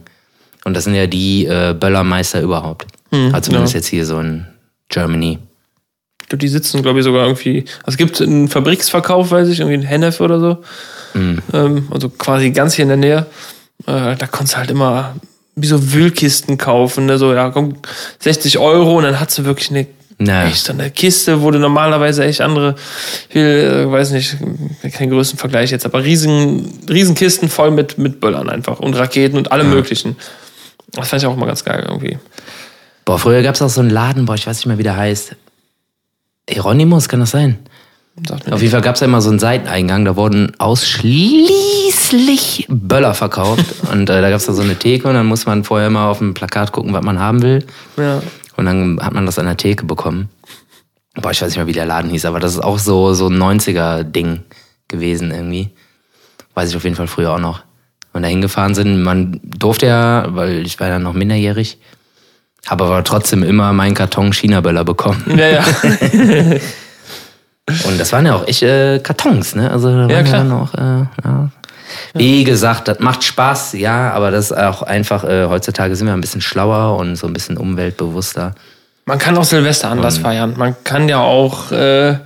Und 0.64 0.74
das 0.74 0.84
sind 0.84 0.94
ja 0.94 1.06
die 1.06 1.46
äh, 1.46 1.74
Böllermeister 1.78 2.42
überhaupt. 2.42 2.86
also 3.10 3.40
zumindest 3.40 3.74
ja. 3.74 3.78
jetzt 3.78 3.86
hier 3.86 4.04
so 4.04 4.18
in 4.20 4.46
Germany. 4.88 5.38
Ich 6.20 6.28
glaube, 6.28 6.40
die 6.40 6.48
sitzen, 6.48 6.82
glaube 6.82 6.98
ich, 6.98 7.04
sogar 7.04 7.26
irgendwie. 7.26 7.64
Also 7.84 7.90
es 7.90 7.96
gibt 7.96 8.20
einen 8.20 8.48
Fabriksverkauf, 8.48 9.30
weiß 9.30 9.48
ich, 9.48 9.60
irgendwie 9.60 9.76
in 9.76 9.82
Hennef 9.82 10.20
oder 10.20 10.40
so. 10.40 10.58
Mhm. 11.14 11.38
Ähm, 11.52 11.88
also 11.90 12.08
quasi 12.08 12.50
ganz 12.50 12.74
hier 12.74 12.84
in 12.84 12.88
der 12.88 12.96
Nähe. 12.96 13.26
Äh, 13.86 14.16
da 14.16 14.26
konntest 14.26 14.54
du 14.54 14.58
halt 14.58 14.70
immer 14.70 15.14
wie 15.56 15.66
so 15.66 15.92
Wühlkisten 15.92 16.58
kaufen, 16.58 17.06
ne? 17.06 17.18
So, 17.18 17.32
ja, 17.32 17.50
komm, 17.50 17.76
60 18.20 18.58
Euro 18.58 18.98
und 18.98 19.04
dann 19.04 19.20
hast 19.20 19.38
du 19.38 19.44
wirklich 19.44 19.70
eine 19.70 19.86
Naja. 20.18 20.48
echt 20.48 20.66
so 20.66 20.72
eine 20.72 20.90
Kiste, 20.90 21.42
wo 21.42 21.50
du 21.50 21.58
normalerweise 21.58 22.24
echt 22.24 22.40
andere, 22.40 22.76
ich 23.30 23.36
äh, 23.36 23.90
weiß 23.90 24.12
nicht, 24.12 24.36
keinen 24.92 25.10
größten 25.10 25.38
Vergleich 25.38 25.70
jetzt, 25.70 25.84
aber 25.84 26.04
riesen, 26.04 26.78
riesen 26.88 27.14
Kisten 27.14 27.48
voll 27.48 27.72
mit, 27.72 27.98
mit 27.98 28.20
Böllern 28.20 28.48
einfach 28.48 28.78
und 28.78 28.94
Raketen 28.94 29.36
und 29.36 29.50
allem 29.50 29.70
möglichen. 29.70 30.16
Das 30.92 31.08
fand 31.08 31.22
ich 31.22 31.26
auch 31.26 31.36
immer 31.36 31.46
ganz 31.46 31.64
geil 31.64 31.84
irgendwie. 31.88 32.18
Boah, 33.04 33.18
früher 33.18 33.42
gab 33.42 33.56
es 33.56 33.62
auch 33.62 33.68
so 33.68 33.80
einen 33.80 33.90
Laden, 33.90 34.24
boah, 34.24 34.34
ich 34.34 34.46
weiß 34.46 34.58
nicht 34.58 34.66
mehr, 34.66 34.78
wie 34.78 34.84
der 34.84 34.96
heißt. 34.96 35.34
Hieronymus, 36.48 37.08
kann 37.08 37.20
das 37.20 37.32
sein? 37.32 37.58
Auf 38.50 38.62
jeden 38.62 38.70
Fall 38.70 38.80
gab 38.80 38.94
es 38.94 39.00
ja 39.00 39.08
immer 39.08 39.20
so 39.20 39.30
einen 39.30 39.40
Seiteneingang, 39.40 40.04
da 40.04 40.14
wurden 40.14 40.52
ausschließlich 40.58 42.66
Böller 42.68 43.14
verkauft. 43.14 43.64
und 43.92 44.08
äh, 44.08 44.22
da 44.22 44.30
gab 44.30 44.38
es 44.38 44.46
da 44.46 44.52
so 44.52 44.62
eine 44.62 44.76
Theke 44.76 45.08
und 45.08 45.14
dann 45.14 45.26
muss 45.26 45.46
man 45.46 45.64
vorher 45.64 45.90
mal 45.90 46.08
auf 46.08 46.18
dem 46.18 46.32
Plakat 46.32 46.70
gucken, 46.70 46.92
was 46.92 47.02
man 47.02 47.18
haben 47.18 47.42
will. 47.42 47.64
Ja. 47.96 48.22
Und 48.56 48.66
dann 48.66 48.98
hat 49.00 49.12
man 49.12 49.26
das 49.26 49.38
an 49.38 49.46
der 49.46 49.56
Theke 49.56 49.84
bekommen. 49.84 50.28
Boah, 51.14 51.30
ich 51.30 51.40
weiß 51.40 51.48
nicht 51.48 51.56
mehr, 51.56 51.66
wie 51.66 51.72
der 51.72 51.86
Laden 51.86 52.10
hieß, 52.10 52.24
aber 52.24 52.40
das 52.40 52.52
ist 52.52 52.60
auch 52.60 52.78
so, 52.78 53.14
so 53.14 53.28
ein 53.28 53.40
90er-Ding 53.40 54.42
gewesen 54.88 55.30
irgendwie. 55.30 55.70
Weiß 56.54 56.70
ich 56.70 56.76
auf 56.76 56.84
jeden 56.84 56.96
Fall 56.96 57.06
früher 57.06 57.32
auch 57.32 57.38
noch. 57.38 57.62
Wenn 58.12 58.22
wir 58.22 58.28
da 58.28 58.30
hingefahren 58.30 58.74
sind, 58.74 59.02
man 59.02 59.40
durfte 59.42 59.86
ja, 59.86 60.26
weil 60.28 60.64
ich 60.66 60.78
war 60.80 60.88
ja 60.88 60.98
noch 60.98 61.14
minderjährig, 61.14 61.78
habe 62.66 62.84
aber 62.84 63.02
trotzdem 63.04 63.42
immer 63.42 63.72
meinen 63.72 63.94
Karton 63.94 64.32
China-Böller 64.32 64.84
bekommen. 64.84 65.22
Ja, 65.36 65.48
ja. 65.48 65.64
Und 67.86 67.98
das 67.98 68.12
waren 68.12 68.26
ja 68.26 68.34
auch 68.34 68.46
echt 68.46 68.62
äh, 68.62 68.98
Kartons, 69.00 69.54
ne? 69.54 69.70
Also 69.70 69.88
da 69.88 69.96
waren 69.96 70.10
Ja, 70.10 70.16
ja, 70.18 70.22
klar. 70.22 70.44
dann 70.44 70.52
auch, 70.52 70.74
äh, 70.74 71.06
ja. 71.24 71.50
Wie 72.14 72.44
gesagt, 72.44 72.88
das 72.88 73.00
macht 73.00 73.24
Spaß, 73.24 73.74
ja, 73.74 74.12
aber 74.12 74.30
das 74.30 74.46
ist 74.46 74.56
auch 74.56 74.82
einfach, 74.82 75.24
äh, 75.24 75.46
heutzutage 75.46 75.96
sind 75.96 76.06
wir 76.06 76.14
ein 76.14 76.20
bisschen 76.20 76.40
schlauer 76.40 76.96
und 76.96 77.16
so 77.16 77.26
ein 77.26 77.32
bisschen 77.32 77.56
umweltbewusster. 77.56 78.54
Man 79.06 79.18
kann 79.18 79.36
auch 79.36 79.44
Silvester 79.44 79.90
anders 79.90 80.18
feiern. 80.18 80.54
Man 80.56 80.76
kann 80.82 81.08
ja 81.08 81.18
auch 81.18 81.70
äh, 81.72 82.16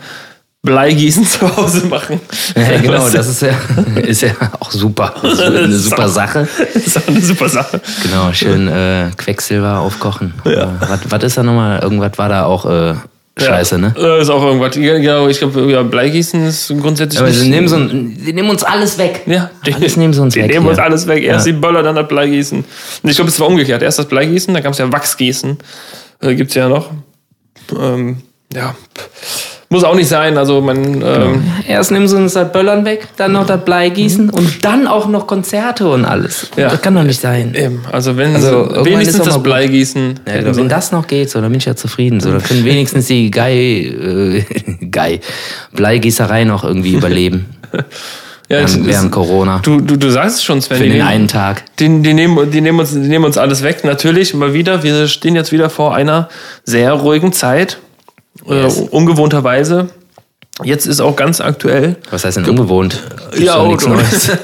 Bleigießen 0.62 1.24
zu 1.26 1.56
Hause 1.56 1.86
machen. 1.86 2.20
Ja, 2.56 2.78
genau, 2.82 3.08
das 3.08 3.28
ist 3.28 3.42
ja, 3.42 3.54
ist 3.96 4.22
ja 4.22 4.30
auch 4.58 4.70
super. 4.70 5.14
Das 5.22 5.34
ist 5.34 5.42
eine 5.42 5.72
super 5.72 6.08
Sache. 6.08 6.48
Das 6.74 6.86
ist 6.86 6.96
auch 6.98 7.08
eine 7.08 7.20
super 7.20 7.48
Sache. 7.48 7.80
Genau, 8.02 8.32
schön 8.32 8.68
äh, 8.68 9.10
Quecksilber 9.16 9.78
aufkochen. 9.78 10.34
Äh, 10.44 10.66
was, 10.80 11.00
was 11.08 11.22
ist 11.24 11.38
da 11.38 11.42
nochmal? 11.42 11.80
Irgendwas 11.80 12.12
war 12.16 12.28
da 12.28 12.44
auch 12.44 12.66
äh, 12.66 12.94
scheiße, 13.38 13.74
ja. 13.76 13.80
ne? 13.80 13.94
Äh, 13.96 14.20
Ist 14.22 14.30
auch 14.30 14.42
irgendwas. 14.42 14.74
Genau, 14.74 15.28
ich 15.28 15.38
glaube, 15.38 15.70
ja, 15.70 15.82
Bleigießen 15.82 16.46
ist 16.46 16.68
grundsätzlich. 16.80 17.20
Aber 17.20 17.30
sie 17.30 17.48
nehmen, 17.48 17.68
so 17.68 17.76
ein, 17.76 18.18
sie 18.22 18.32
nehmen 18.32 18.50
uns 18.50 18.62
alles 18.64 18.98
weg. 18.98 19.22
Ja, 19.26 19.50
die, 19.66 19.74
Alles 19.74 19.96
nehmen 19.96 20.12
sie 20.12 20.20
uns 20.22 20.34
die 20.34 20.40
weg 20.40 20.50
nehmen 20.50 20.62
hier. 20.62 20.70
uns 20.70 20.78
alles 20.78 21.06
weg. 21.06 21.22
Erst 21.24 21.46
Ja. 21.46 21.52
die 21.52 21.58
Böller, 21.58 21.82
dann 21.82 21.94
das 21.96 22.08
Bleigießen. 22.08 22.58
Und 23.02 23.10
ich 23.10 23.16
glaube, 23.16 23.30
es 23.30 23.38
war 23.40 23.46
umgekehrt. 23.46 23.82
Erst 23.82 23.98
das 23.98 24.06
Bleigießen, 24.06 24.52
dann 24.54 24.62
gab 24.62 24.72
es 24.72 24.78
ja 24.78 24.90
Wachsgießen. 24.92 25.58
Äh, 26.20 26.34
gibt's 26.34 26.54
ja 26.54 26.68
noch. 26.68 26.90
Ähm, 27.78 28.22
ja. 28.52 28.74
Muss 29.70 29.84
auch 29.84 29.94
nicht 29.94 30.08
sein. 30.08 30.38
Also 30.38 30.62
man. 30.62 31.02
Ähm, 31.02 31.44
Erst 31.66 31.90
nehmen 31.90 32.08
sie 32.08 32.16
uns 32.16 32.32
das 32.32 32.50
Böllern 32.52 32.86
weg, 32.86 33.06
dann 33.18 33.32
noch 33.32 33.44
das 33.46 33.62
Bleigießen 33.66 34.30
und 34.30 34.64
dann 34.64 34.86
auch 34.86 35.08
noch 35.08 35.26
Konzerte 35.26 35.88
und 35.88 36.06
alles. 36.06 36.48
Ja. 36.56 36.70
Das 36.70 36.80
kann 36.80 36.94
doch 36.94 37.02
nicht 37.02 37.20
sein. 37.20 37.54
eben, 37.54 37.82
also 37.92 38.16
wenn 38.16 38.34
Also, 38.34 38.48
irgendwann 38.62 38.84
wenigstens 38.86 39.24
das 39.24 39.34
gut. 39.34 39.42
Bleigießen. 39.44 40.20
Ja, 40.26 40.32
hätten 40.32 40.54
sie- 40.54 40.60
wenn 40.60 40.68
das 40.70 40.90
noch 40.90 41.06
geht, 41.06 41.28
so, 41.28 41.40
dann 41.42 41.50
bin 41.50 41.58
ich 41.58 41.66
ja 41.66 41.76
zufrieden. 41.76 42.20
So, 42.20 42.30
dann 42.32 42.42
können 42.42 42.64
wenigstens 42.64 43.08
die 43.08 43.30
Gei, 43.30 43.52
äh, 43.54 44.44
Gei, 44.90 45.20
Bleigießerei 45.74 46.44
noch 46.44 46.64
irgendwie 46.64 46.94
überleben. 46.94 47.46
ja, 47.74 47.82
während, 48.48 48.86
während 48.86 49.12
Corona. 49.12 49.60
Du, 49.62 49.82
du, 49.82 49.96
du 49.98 50.08
sagst 50.08 50.36
es 50.36 50.44
schon, 50.44 50.62
Sven. 50.62 50.78
Für 50.78 50.84
die 50.84 50.88
den 50.90 50.98
nehmen- 51.00 51.08
einen 51.08 51.28
Tag. 51.28 51.64
Die, 51.78 52.00
die, 52.00 52.14
nehmen, 52.14 52.50
die, 52.50 52.62
nehmen 52.62 52.80
uns, 52.80 52.92
die 52.92 52.98
nehmen 53.00 53.26
uns 53.26 53.36
alles 53.36 53.62
weg. 53.62 53.84
Natürlich, 53.84 54.32
mal 54.32 54.54
wieder. 54.54 54.82
Wir 54.82 55.06
stehen 55.08 55.34
jetzt 55.36 55.52
wieder 55.52 55.68
vor 55.68 55.94
einer 55.94 56.30
sehr 56.64 56.92
ruhigen 56.94 57.34
Zeit. 57.34 57.76
Yes. 58.48 58.78
Äh, 58.80 58.82
ungewohnterweise. 58.90 59.88
Jetzt 60.64 60.86
ist 60.86 61.00
auch 61.00 61.14
ganz 61.16 61.40
aktuell. 61.40 61.96
Was 62.10 62.24
heißt 62.24 62.36
denn 62.38 62.46
ungewohnt? 62.46 63.00
Gibt's 63.30 63.38
Ja, 63.46 63.56
doch 63.56 63.68
nichts 63.68 63.84
und- 63.84 63.92
Neues. 63.94 64.30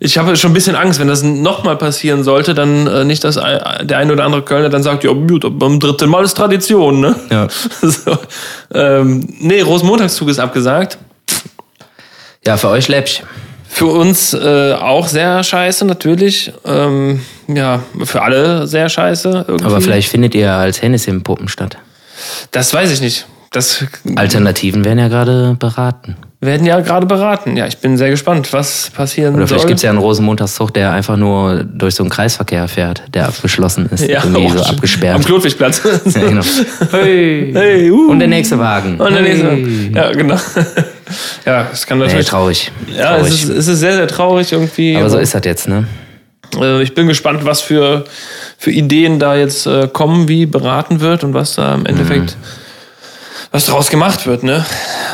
Ich 0.00 0.16
habe 0.16 0.36
schon 0.36 0.52
ein 0.52 0.54
bisschen 0.54 0.76
Angst, 0.76 1.00
wenn 1.00 1.08
das 1.08 1.24
nochmal 1.24 1.76
passieren 1.76 2.22
sollte, 2.22 2.54
dann 2.54 2.86
äh, 2.86 3.04
nicht, 3.04 3.24
dass 3.24 3.34
der 3.34 3.98
eine 3.98 4.12
oder 4.12 4.24
andere 4.24 4.42
Kölner 4.42 4.68
dann 4.68 4.84
sagt, 4.84 5.02
ja, 5.02 5.10
gut, 5.12 5.44
beim 5.58 5.80
dritten 5.80 6.08
Mal 6.08 6.24
ist 6.24 6.36
Tradition, 6.36 7.00
ne? 7.00 7.16
Ja. 7.30 7.48
So. 7.82 8.16
Ähm, 8.72 9.26
nee, 9.40 9.60
Rosenmontagszug 9.60 10.28
ist 10.28 10.38
abgesagt. 10.38 10.98
ja, 12.46 12.56
für 12.56 12.68
euch 12.68 12.86
läppsch. 12.86 13.22
Für 13.68 13.86
uns 13.86 14.34
äh, 14.34 14.74
auch 14.74 15.08
sehr 15.08 15.42
scheiße, 15.42 15.84
natürlich. 15.84 16.52
Ähm, 16.64 17.20
ja, 17.48 17.82
für 18.04 18.22
alle 18.22 18.68
sehr 18.68 18.88
scheiße. 18.88 19.46
Irgendwie. 19.48 19.64
Aber 19.66 19.80
vielleicht 19.80 20.10
findet 20.10 20.34
ihr 20.36 20.52
als 20.52 20.80
Hennessy 20.80 21.10
im 21.10 21.22
Puppen 21.24 21.48
statt. 21.48 21.76
Das 22.50 22.72
weiß 22.74 22.90
ich 22.92 23.00
nicht. 23.00 23.26
Das 23.50 23.82
Alternativen 24.16 24.84
werden 24.84 24.98
ja 24.98 25.08
gerade 25.08 25.56
beraten. 25.58 26.16
werden 26.42 26.66
ja 26.66 26.80
gerade 26.80 27.06
beraten. 27.06 27.56
Ja, 27.56 27.66
ich 27.66 27.78
bin 27.78 27.96
sehr 27.96 28.10
gespannt, 28.10 28.52
was 28.52 28.90
passieren 28.90 29.34
Oder 29.36 29.46
vielleicht 29.46 29.62
soll. 29.62 29.68
gibt 29.68 29.78
es 29.78 29.84
ja 29.84 29.88
einen 29.90 29.98
Rosenmontagszug, 30.00 30.74
der 30.74 30.92
einfach 30.92 31.16
nur 31.16 31.64
durch 31.64 31.94
so 31.94 32.02
einen 32.02 32.10
Kreisverkehr 32.10 32.68
fährt, 32.68 33.04
der 33.14 33.26
abgeschlossen 33.26 33.88
ist. 33.90 34.06
ja, 34.06 34.22
irgendwie 34.22 34.44
oh, 34.44 34.58
so 34.58 34.62
Am 34.64 34.74
abgesperrt. 34.74 35.24
Klotwigplatz. 35.24 35.80
Ja, 36.14 36.28
genau. 36.28 36.42
Hey. 36.90 37.50
Hey, 37.54 37.90
uh. 37.90 38.10
Und 38.10 38.18
der 38.18 38.28
nächste 38.28 38.58
Wagen. 38.58 39.00
Und 39.00 39.12
der 39.14 39.22
nächste. 39.22 39.50
Hey. 39.50 39.92
Ja, 39.94 40.12
genau. 40.12 40.36
ja, 41.46 41.66
es 41.72 41.86
kann 41.86 41.98
Nee, 41.98 42.04
natürlich. 42.04 42.26
traurig. 42.26 42.70
ja, 42.94 43.16
traurig. 43.16 43.32
es 43.32 43.44
ist, 43.44 43.48
es 43.48 43.66
ist 43.68 43.78
sehr, 43.80 43.94
sehr 43.94 44.08
traurig 44.08 44.52
irgendwie. 44.52 44.94
Aber 44.94 45.08
so 45.08 45.16
ist 45.16 45.34
das 45.34 45.42
jetzt, 45.46 45.68
ne? 45.68 45.86
Äh, 46.56 46.82
Ich 46.82 46.94
bin 46.94 47.06
gespannt, 47.06 47.44
was 47.44 47.60
für, 47.60 48.04
für 48.56 48.70
Ideen 48.70 49.18
da 49.18 49.34
jetzt 49.34 49.66
äh, 49.66 49.88
kommen, 49.88 50.28
wie 50.28 50.46
beraten 50.46 51.00
wird 51.00 51.24
und 51.24 51.34
was 51.34 51.54
da 51.54 51.74
im 51.74 51.86
Endeffekt, 51.86 52.36
was 53.50 53.66
daraus 53.66 53.90
gemacht 53.90 54.26
wird. 54.26 54.42
Ne? 54.42 54.64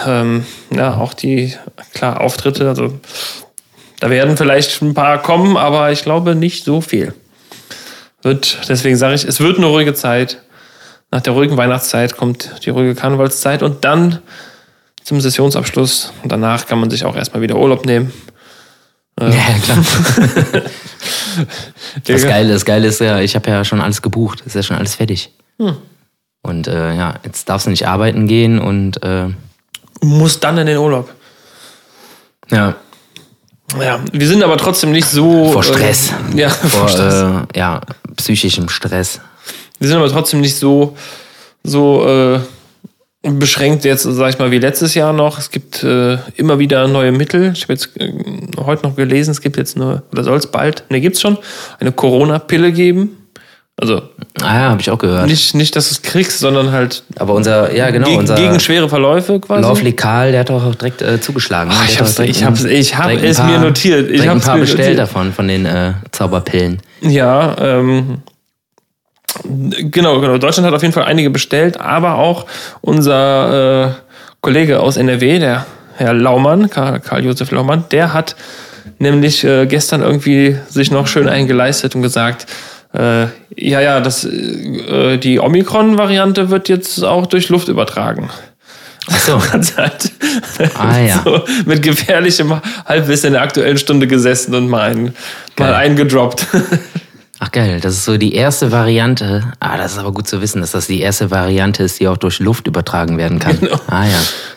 Ähm, 0.07 0.47
ja, 0.71 0.97
auch 0.97 1.14
die, 1.14 1.55
klar, 1.93 2.21
Auftritte, 2.21 2.69
also 2.69 2.99
da 4.00 4.11
werden 4.11 4.37
vielleicht 4.37 4.83
ein 4.83 4.95
paar 4.95 5.23
kommen, 5.23 5.57
aber 5.57 5.91
ich 5.93 6.03
glaube 6.03 6.35
nicht 6.35 6.64
so 6.64 6.81
viel. 6.81 7.14
Wird, 8.23 8.59
deswegen 8.69 8.97
sage 8.97 9.14
ich, 9.14 9.25
es 9.25 9.41
wird 9.41 9.59
eine 9.59 9.67
ruhige 9.67 9.95
Zeit. 9.95 10.38
Nach 11.11 11.21
der 11.21 11.35
ruhigen 11.35 11.57
Weihnachtszeit 11.57 12.17
kommt 12.17 12.64
die 12.64 12.71
ruhige 12.71 12.95
Karnevalszeit 12.95 13.62
und 13.62 13.85
dann 13.85 14.19
zum 15.05 15.21
Sessionsabschluss. 15.21 16.12
Und 16.23 16.33
danach 16.33 16.67
kann 16.67 16.81
man 16.81 16.91
sich 16.91 17.05
auch 17.05 17.14
erstmal 17.14 17.43
wieder 17.43 17.57
Urlaub 17.57 17.87
nehmen. 17.87 18.12
Ja, 19.21 19.28
klar. 19.62 19.78
Das 22.04 22.23
Geile, 22.23 22.52
das 22.52 22.64
Geile 22.64 22.87
ist 22.88 23.00
ja, 23.00 23.18
ich 23.21 23.35
habe 23.35 23.50
ja 23.50 23.64
schon 23.64 23.80
alles 23.80 24.02
gebucht. 24.02 24.42
Ist 24.47 24.54
ja 24.54 24.62
schon 24.62 24.76
alles 24.76 24.94
fertig. 24.94 25.33
Hm. 25.59 25.76
Und 26.42 26.68
äh, 26.68 26.94
ja, 26.94 27.14
jetzt 27.25 27.49
darfst 27.49 27.66
du 27.66 27.71
nicht 27.71 27.87
arbeiten 27.88 28.26
gehen 28.28 28.59
und 28.61 29.02
äh, 29.02 29.26
Muss 30.00 30.38
dann 30.40 30.59
in 30.59 30.66
den 30.66 30.78
Urlaub. 30.78 31.11
ja, 32.50 32.75
Ja, 33.80 34.00
wir 34.12 34.28
sind 34.28 34.42
aber 34.42 34.56
trotzdem 34.59 34.92
nicht 34.92 35.06
so. 35.09 35.50
Vor 35.52 35.62
Stress. 35.62 36.12
Äh, 36.35 36.40
ja, 36.40 36.49
vor, 36.50 36.71
vor 36.71 36.88
Stress. 36.88 37.14
äh, 37.14 37.59
ja, 37.59 37.80
psychischem 38.16 38.68
Stress. 38.68 39.21
Wir 39.78 39.88
sind 39.88 39.97
aber 39.97 40.11
trotzdem 40.11 40.40
nicht 40.40 40.56
so, 40.56 40.97
so 41.64 42.06
äh, 42.06 42.40
beschränkt 43.25 43.85
jetzt, 43.85 44.02
sag 44.02 44.31
ich 44.31 44.38
mal, 44.38 44.50
wie 44.50 44.59
letztes 44.59 44.95
Jahr 44.95 45.12
noch. 45.12 45.38
Es 45.38 45.50
gibt 45.50 45.83
äh, 45.83 46.19
immer 46.37 46.59
wieder 46.59 46.87
neue 46.88 47.11
Mittel. 47.12 47.52
Ich 47.54 47.62
habe 47.62 47.73
jetzt 47.73 47.90
äh, 47.99 48.12
heute 48.59 48.85
noch 48.87 48.97
gelesen, 48.97 49.31
es 49.31 49.40
gibt 49.40 49.57
jetzt 49.57 49.76
eine, 49.76 50.02
oder 50.12 50.25
soll 50.25 50.37
es 50.38 50.47
bald, 50.47 50.85
ne, 50.90 51.00
gibt's 51.00 51.21
schon, 51.21 51.38
eine 51.81 51.93
Corona-Pille 51.93 52.73
geben. 52.73 53.19
Also 53.76 54.02
Ah 54.40 54.54
ja, 54.54 54.69
habe 54.71 54.81
ich 54.81 54.88
auch 54.90 54.99
gehört. 54.99 55.26
nicht, 55.26 55.52
nicht, 55.57 55.75
dass 55.75 55.88
du 55.88 55.95
es 55.95 56.02
kriegst, 56.02 56.38
sondern 56.38 56.71
halt 56.71 57.02
Aber 57.16 57.35
unser, 57.35 57.75
ja 57.75 57.90
genau, 57.90 58.07
gegen, 58.07 58.21
unser 58.21 58.37
gegen 58.37 58.61
schwere 58.61 58.88
Verläufe 58.88 59.40
quasi. 59.40 59.62
Laufli 59.62 59.93
Karl, 59.95 60.31
der 60.31 60.40
hat 60.40 60.50
auch 60.52 60.75
direkt 60.76 61.02
äh, 61.02 61.21
zugeschlagen. 61.21 61.71
ne? 61.71 61.76
Der 61.76 61.88
ich 61.90 61.99
hab's- 62.00 62.14
direkt 62.14 62.37
ich 62.37 62.45
hab's- 62.45 62.64
ich 62.64 62.97
hab 62.97 63.11
es 63.11 63.43
mir 63.43 63.59
notiert. 63.59 64.11
Ich 64.11 64.21
direkt 64.21 64.31
ein 64.33 64.40
paar 64.40 64.59
bestellt 64.59 64.81
notiert. 64.81 64.99
davon, 65.00 65.33
von 65.33 65.49
den 65.49 65.66
äh, 65.66 65.95
Zauberpillen. 66.12 66.78
Ja, 67.00 67.57
ähm, 67.59 68.19
genau, 69.43 70.21
genau. 70.21 70.38
Deutschland 70.38 70.67
hat 70.67 70.75
auf 70.75 70.83
jeden 70.83 70.95
Fall 70.95 71.05
einige 71.05 71.31
bestellt, 71.31 71.81
aber 71.81 72.17
auch 72.17 72.47
unser 72.81 73.87
äh, 73.87 73.91
Kollege 74.41 74.81
aus 74.81 74.97
NRW, 74.97 75.38
der 75.38 75.67
Herr 75.97 76.12
Laumann, 76.14 76.71
Karl- 76.71 77.00
Karl-Josef 77.00 77.50
Laumann, 77.50 77.85
der 77.91 78.12
hat 78.12 78.37
nämlich 78.99 79.45
äh, 79.45 79.67
gestern 79.67 80.03
irgendwie 80.03 80.57
sich 80.69 80.91
noch 80.91 81.07
schön 81.07 81.29
eingeleistet 81.29 81.95
und 81.95 82.03
gesagt, 82.03 82.47
äh, 82.93 83.26
ja, 83.57 83.81
ja, 83.81 84.00
das, 84.00 84.25
äh, 84.25 85.19
die 85.19 85.41
Omikron-Variante 85.41 86.50
wird 86.50 86.69
jetzt 86.69 87.03
auch 87.05 87.26
durch 87.26 87.49
Luft 87.49 87.69
übertragen. 87.69 88.31
Ach 89.11 89.19
so. 89.19 89.43
Halt 89.53 90.12
Ah, 90.79 90.99
ja. 90.99 91.21
so 91.25 91.43
mit 91.67 91.83
gefährlichem 91.83 92.61
Halbwissen 92.87 93.29
in 93.29 93.33
der 93.35 93.43
aktuellen 93.43 93.79
Stunde 93.79 94.07
gesessen 94.07 94.55
und 94.55 94.69
mal, 94.69 94.91
ein, 94.91 95.14
mal 95.59 95.75
eingedroppt. 95.75 96.47
Ach 97.47 97.51
geil, 97.53 97.79
das 97.83 97.93
ist 97.95 98.05
so 98.07 98.17
die 98.17 98.35
erste 98.35 98.73
Variante. 98.73 99.43
Ah, 99.61 99.77
das 99.77 99.93
ist 99.93 99.99
aber 99.99 100.13
gut 100.13 100.27
zu 100.27 100.41
wissen, 100.41 100.63
dass 100.63 100.71
das 100.73 100.87
die 100.87 101.01
erste 101.03 101.31
Variante 101.31 101.83
ist, 101.83 102.01
die 102.01 102.09
auch 102.09 102.17
durch 102.17 102.39
Luft 102.39 102.67
übertragen 102.67 103.19
werden 103.19 103.39
kann. 103.39 103.61
Genau. 103.61 103.77
Ah 103.87 104.05
ja. 104.05 104.11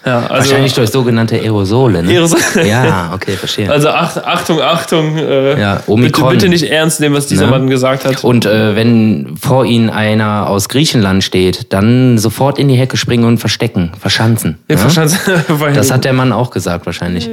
Ja, 0.06 0.20
also, 0.28 0.30
Wahrscheinlich 0.50 0.74
durch 0.74 0.90
sogenannte 0.90 1.36
Aerosole, 1.36 2.02
ne? 2.02 2.12
Aerosole. 2.12 2.66
Ja, 2.66 3.12
okay, 3.14 3.34
verstehe. 3.34 3.70
also 3.70 3.90
Ach- 3.90 4.16
Achtung, 4.24 4.62
Achtung. 4.62 5.18
Äh, 5.18 5.60
Ja, 5.60 5.76
bitte, 5.76 5.92
Omikron. 5.92 6.30
bitte 6.30 6.48
nicht 6.48 6.64
ernst 6.64 7.02
nehmen, 7.02 7.14
was 7.16 7.28
dieser 7.28 7.46
Ne? 7.48 7.52
Mann 7.52 7.68
gesagt 7.70 8.06
hat. 8.06 8.24
Und 8.24 8.46
äh, 8.46 8.76
wenn 8.78 9.36
vor 9.38 9.66
Ihnen 9.66 9.90
einer 9.90 10.48
aus 10.50 10.70
Griechenland 10.70 11.26
steht, 11.26 11.74
dann 11.74 12.18
sofort 12.18 12.58
in 12.58 12.70
die 12.70 12.76
Hecke 12.76 12.96
springen 12.96 13.26
und 13.26 13.40
verstecken, 13.40 13.92
verschanzen. 14.00 14.60
Ja, 14.70 14.76
ne? 14.76 14.82
verstanden. 14.82 15.18
Weil- 15.50 15.74
Das 15.74 15.92
hat 15.92 16.06
der 16.06 16.14
Mann 16.14 16.32
auch 16.32 16.52
gesagt 16.52 16.86
wahrscheinlich. 16.86 17.30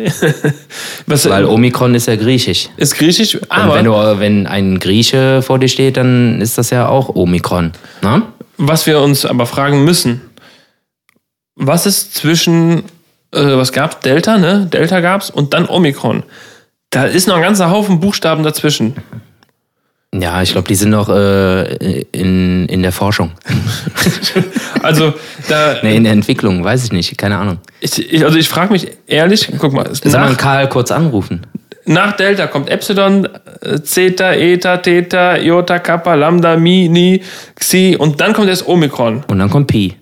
was, 1.06 1.28
Weil 1.28 1.44
Omikron 1.44 1.94
ist 1.94 2.08
ja 2.08 2.16
griechisch. 2.16 2.70
ist 2.76 2.96
griechisch, 2.99 3.37
Und 3.37 3.50
aber 3.52 3.75
wenn, 3.76 3.84
du, 3.84 3.92
wenn 4.18 4.46
ein 4.49 4.80
Grieche 4.80 5.42
vor 5.44 5.58
dir 5.58 5.68
steht, 5.68 5.96
dann 5.96 6.40
ist 6.40 6.58
das 6.58 6.70
ja 6.70 6.88
auch 6.88 7.14
Omikron. 7.14 7.72
Ne? 8.02 8.22
was 8.56 8.86
wir 8.86 9.00
uns 9.00 9.24
aber 9.24 9.46
fragen 9.46 9.84
müssen, 9.84 10.20
was 11.56 11.86
ist 11.86 12.14
zwischen, 12.14 12.80
äh, 13.32 13.56
was 13.56 13.72
gab's? 13.72 14.00
Delta, 14.00 14.38
ne? 14.38 14.66
Delta 14.66 15.00
gab's 15.00 15.30
und 15.30 15.54
dann 15.54 15.68
Omikron. 15.68 16.22
Da 16.90 17.04
ist 17.04 17.26
noch 17.26 17.36
ein 17.36 17.42
ganzer 17.42 17.70
Haufen 17.70 18.00
Buchstaben 18.00 18.42
dazwischen. 18.42 18.94
Ja, 20.14 20.42
ich 20.42 20.52
glaube, 20.52 20.68
die 20.68 20.76
sind 20.76 20.90
noch 20.90 21.08
äh, 21.08 22.02
in, 22.12 22.66
in 22.66 22.82
der 22.82 22.92
Forschung. 22.92 23.32
Also, 24.82 25.14
da, 25.48 25.76
Nee, 25.82 25.96
in 25.96 26.04
der 26.04 26.12
Entwicklung, 26.12 26.62
weiß 26.62 26.84
ich 26.84 26.92
nicht, 26.92 27.16
keine 27.16 27.38
Ahnung. 27.38 27.56
ich, 27.80 28.12
ich, 28.12 28.22
also 28.22 28.36
ich 28.36 28.50
frage 28.50 28.70
mich 28.70 28.90
ehrlich, 29.06 29.50
guck 29.58 29.72
mal, 29.72 29.88
Soll 29.94 30.20
man 30.20 30.36
Karl 30.36 30.68
kurz 30.68 30.90
anrufen? 30.90 31.46
Nach 31.86 32.16
Delta 32.16 32.46
kommt 32.46 32.68
Epsilon, 32.68 33.28
äh, 33.60 33.80
Zeta, 33.82 34.32
Eta, 34.32 34.78
Theta, 34.78 35.36
Iota, 35.36 35.78
Kappa, 35.78 36.14
Lambda, 36.14 36.56
Mi, 36.56 36.88
Ni, 36.88 37.22
Xi 37.56 37.96
und 37.98 38.20
dann 38.20 38.32
kommt 38.32 38.48
erst 38.48 38.66
Omikron. 38.66 39.24
Und 39.26 39.38
dann 39.38 39.50
kommt 39.50 39.66
Pi. 39.68 39.94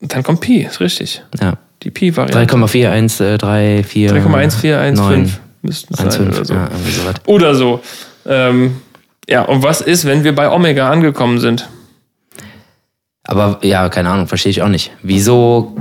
Und 0.00 0.12
dann 0.14 0.22
kommt 0.22 0.40
Pi, 0.40 0.62
ist 0.62 0.80
richtig. 0.80 1.22
Ja. 1.40 1.54
Die 1.82 1.90
Pi-Variante. 1.90 2.54
3,4, 2.54 2.90
1, 2.90 3.20
äh, 3.20 3.38
3, 3.38 3.82
4. 3.82 4.12
3,1415 4.12 5.30
müssten 5.62 5.94
es 5.94 6.00
sein 6.00 6.10
1,5 6.10 6.28
oder 6.28 6.44
so. 6.44 6.54
Ja. 6.54 6.68
Oder 7.26 7.54
so. 7.54 7.80
Ähm, 8.26 8.82
ja, 9.28 9.42
und 9.42 9.62
was 9.62 9.80
ist, 9.80 10.04
wenn 10.04 10.24
wir 10.24 10.34
bei 10.34 10.50
Omega 10.50 10.90
angekommen 10.90 11.38
sind? 11.38 11.68
Aber 13.24 13.58
ja, 13.62 13.88
keine 13.88 14.10
Ahnung, 14.10 14.26
verstehe 14.26 14.50
ich 14.50 14.62
auch 14.62 14.68
nicht. 14.68 14.90
Wieso 15.02 15.76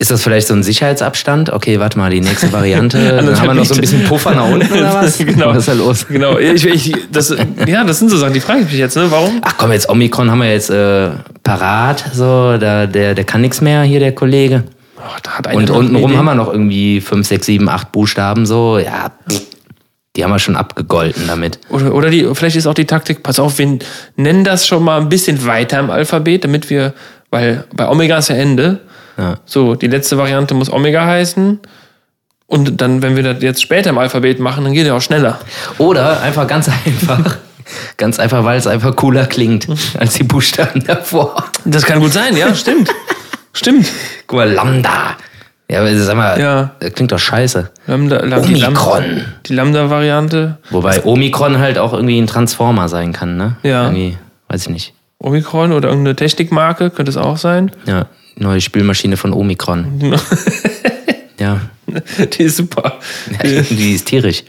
ist 0.00 0.10
das 0.10 0.22
vielleicht 0.22 0.46
so 0.46 0.54
ein 0.54 0.62
Sicherheitsabstand? 0.62 1.52
Okay, 1.52 1.78
warte 1.78 1.98
mal, 1.98 2.10
die 2.10 2.22
nächste 2.22 2.50
Variante. 2.54 2.98
Dann 3.16 3.38
haben 3.38 3.48
wir 3.48 3.54
noch 3.54 3.66
so 3.66 3.74
ein 3.74 3.82
bisschen 3.82 4.04
Puffer 4.04 4.34
nach 4.34 4.48
unten 4.48 4.72
oder 4.72 4.94
was? 5.02 5.18
Genau. 5.18 5.48
Was 5.48 5.58
ist 5.58 5.68
da 5.68 5.72
los? 5.74 6.06
Genau, 6.08 6.38
ich, 6.38 6.64
ich, 6.64 6.94
das, 7.12 7.36
ja, 7.66 7.84
das 7.84 7.98
sind 7.98 8.08
so 8.08 8.16
Sachen, 8.16 8.32
die 8.32 8.40
frage 8.40 8.60
ich 8.60 8.66
mich 8.66 8.78
jetzt, 8.78 8.96
ne? 8.96 9.10
Warum? 9.10 9.42
Ach 9.42 9.58
komm, 9.58 9.72
jetzt 9.72 9.90
Omikron 9.90 10.30
haben 10.30 10.38
wir 10.38 10.50
jetzt 10.50 10.70
äh, 10.70 11.10
parat. 11.42 12.02
So, 12.14 12.56
da, 12.56 12.86
der, 12.86 13.14
der 13.14 13.24
kann 13.24 13.42
nichts 13.42 13.60
mehr 13.60 13.82
hier, 13.82 14.00
der 14.00 14.12
Kollege. 14.14 14.64
Einer 15.44 15.56
Und 15.58 15.70
untenrum 15.70 16.16
haben 16.16 16.24
wir 16.24 16.34
noch 16.34 16.50
irgendwie 16.50 17.02
5, 17.02 17.26
6, 17.26 17.46
7, 17.46 17.68
8 17.68 17.92
Buchstaben 17.92 18.46
so. 18.46 18.78
Ja, 18.78 19.12
pff, 19.30 19.42
die 20.16 20.24
haben 20.24 20.30
wir 20.30 20.38
schon 20.38 20.56
abgegolten 20.56 21.24
damit. 21.26 21.58
Oder, 21.68 21.94
oder 21.94 22.08
die, 22.08 22.26
vielleicht 22.32 22.56
ist 22.56 22.66
auch 22.66 22.74
die 22.74 22.86
Taktik, 22.86 23.22
pass 23.22 23.38
auf, 23.38 23.58
wir 23.58 23.78
nennen 24.16 24.44
das 24.44 24.66
schon 24.66 24.82
mal 24.82 24.98
ein 24.98 25.10
bisschen 25.10 25.44
weiter 25.44 25.78
im 25.78 25.90
Alphabet, 25.90 26.44
damit 26.44 26.70
wir, 26.70 26.94
weil 27.30 27.64
bei 27.74 27.86
Omega 27.86 28.16
ist 28.16 28.28
ja 28.28 28.36
Ende. 28.36 28.80
Ja. 29.20 29.34
So, 29.44 29.74
die 29.74 29.86
letzte 29.88 30.16
Variante 30.18 30.54
muss 30.54 30.72
Omega 30.72 31.04
heißen. 31.04 31.60
Und 32.46 32.80
dann, 32.80 33.02
wenn 33.02 33.14
wir 33.16 33.22
das 33.22 33.42
jetzt 33.42 33.62
später 33.62 33.90
im 33.90 33.98
Alphabet 33.98 34.40
machen, 34.40 34.64
dann 34.64 34.72
geht 34.72 34.86
er 34.86 34.96
auch 34.96 35.00
schneller. 35.02 35.38
Oder 35.78 36.20
einfach 36.22 36.46
ganz 36.46 36.68
einfach. 36.68 37.36
Ganz 37.98 38.18
einfach, 38.18 38.42
weil 38.42 38.58
es 38.58 38.66
einfach 38.66 38.96
cooler 38.96 39.26
klingt 39.26 39.68
als 39.96 40.14
die 40.14 40.24
Buchstaben 40.24 40.82
davor. 40.84 41.36
Das 41.64 41.84
kann 41.84 42.00
gut 42.00 42.12
sein, 42.12 42.36
ja, 42.36 42.52
stimmt. 42.52 42.90
stimmt. 43.52 43.86
Guck 44.26 44.38
mal, 44.38 44.50
Lambda. 44.50 45.16
Ja, 45.70 45.78
aber 45.80 45.96
sag 45.96 46.16
mal, 46.16 46.40
Ja. 46.40 46.70
das 46.80 46.94
klingt 46.94 47.12
doch 47.12 47.20
scheiße. 47.20 47.70
Lambda, 47.86 48.16
Lambda, 48.24 48.40
die 48.40 48.54
Omikron. 48.64 49.02
Lambda- 49.04 49.24
Die 49.46 49.52
Lambda-Variante. 49.54 50.58
Wobei 50.70 51.04
Omikron 51.04 51.58
halt 51.60 51.78
auch 51.78 51.92
irgendwie 51.92 52.20
ein 52.20 52.26
Transformer 52.26 52.88
sein 52.88 53.12
kann, 53.12 53.36
ne? 53.36 53.56
Ja. 53.62 53.84
Irgendwie, 53.84 54.18
weiß 54.48 54.62
ich 54.62 54.70
nicht. 54.70 54.94
Omikron 55.18 55.70
oder 55.72 55.90
irgendeine 55.90 56.16
Technikmarke, 56.16 56.90
könnte 56.90 57.10
es 57.10 57.16
auch 57.16 57.36
sein. 57.36 57.70
Ja, 57.86 58.06
neue 58.40 58.60
Spielmaschine 58.60 59.16
von 59.16 59.32
Omikron. 59.32 60.14
ja, 61.38 61.60
Die 62.38 62.42
ist 62.44 62.56
super. 62.56 62.98
die, 63.42 63.62
die 63.62 63.92
ist 63.94 64.06
tierisch. 64.06 64.44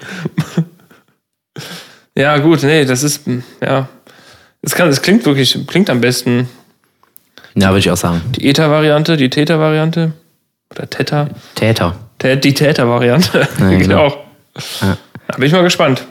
Ja, 2.15 2.37
gut, 2.37 2.63
nee, 2.63 2.85
das 2.85 3.03
ist, 3.03 3.21
ja. 3.61 3.87
Es 4.61 4.75
kann, 4.75 4.89
es 4.89 5.01
klingt 5.01 5.25
wirklich, 5.25 5.57
klingt 5.67 5.89
am 5.89 6.01
besten 6.01 6.47
Ja, 7.55 7.69
würde 7.69 7.79
ich 7.79 7.89
auch 7.91 7.97
sagen. 7.97 8.21
die 8.35 8.47
Eta-Variante, 8.47 9.17
die 9.17 9.29
Theta-Variante. 9.29 10.13
Oder 10.71 10.89
Theta. 10.89 11.29
Täter. 11.55 11.95
Tä- 12.19 12.35
Die 12.35 12.53
Theta-Variante. 12.53 13.47
Ja, 13.59 13.69
genau. 13.77 14.05
auch. 14.07 14.17
Ja. 14.81 14.97
Da 15.27 15.35
bin 15.37 15.45
ich 15.47 15.51
mal 15.53 15.63
gespannt. 15.63 16.05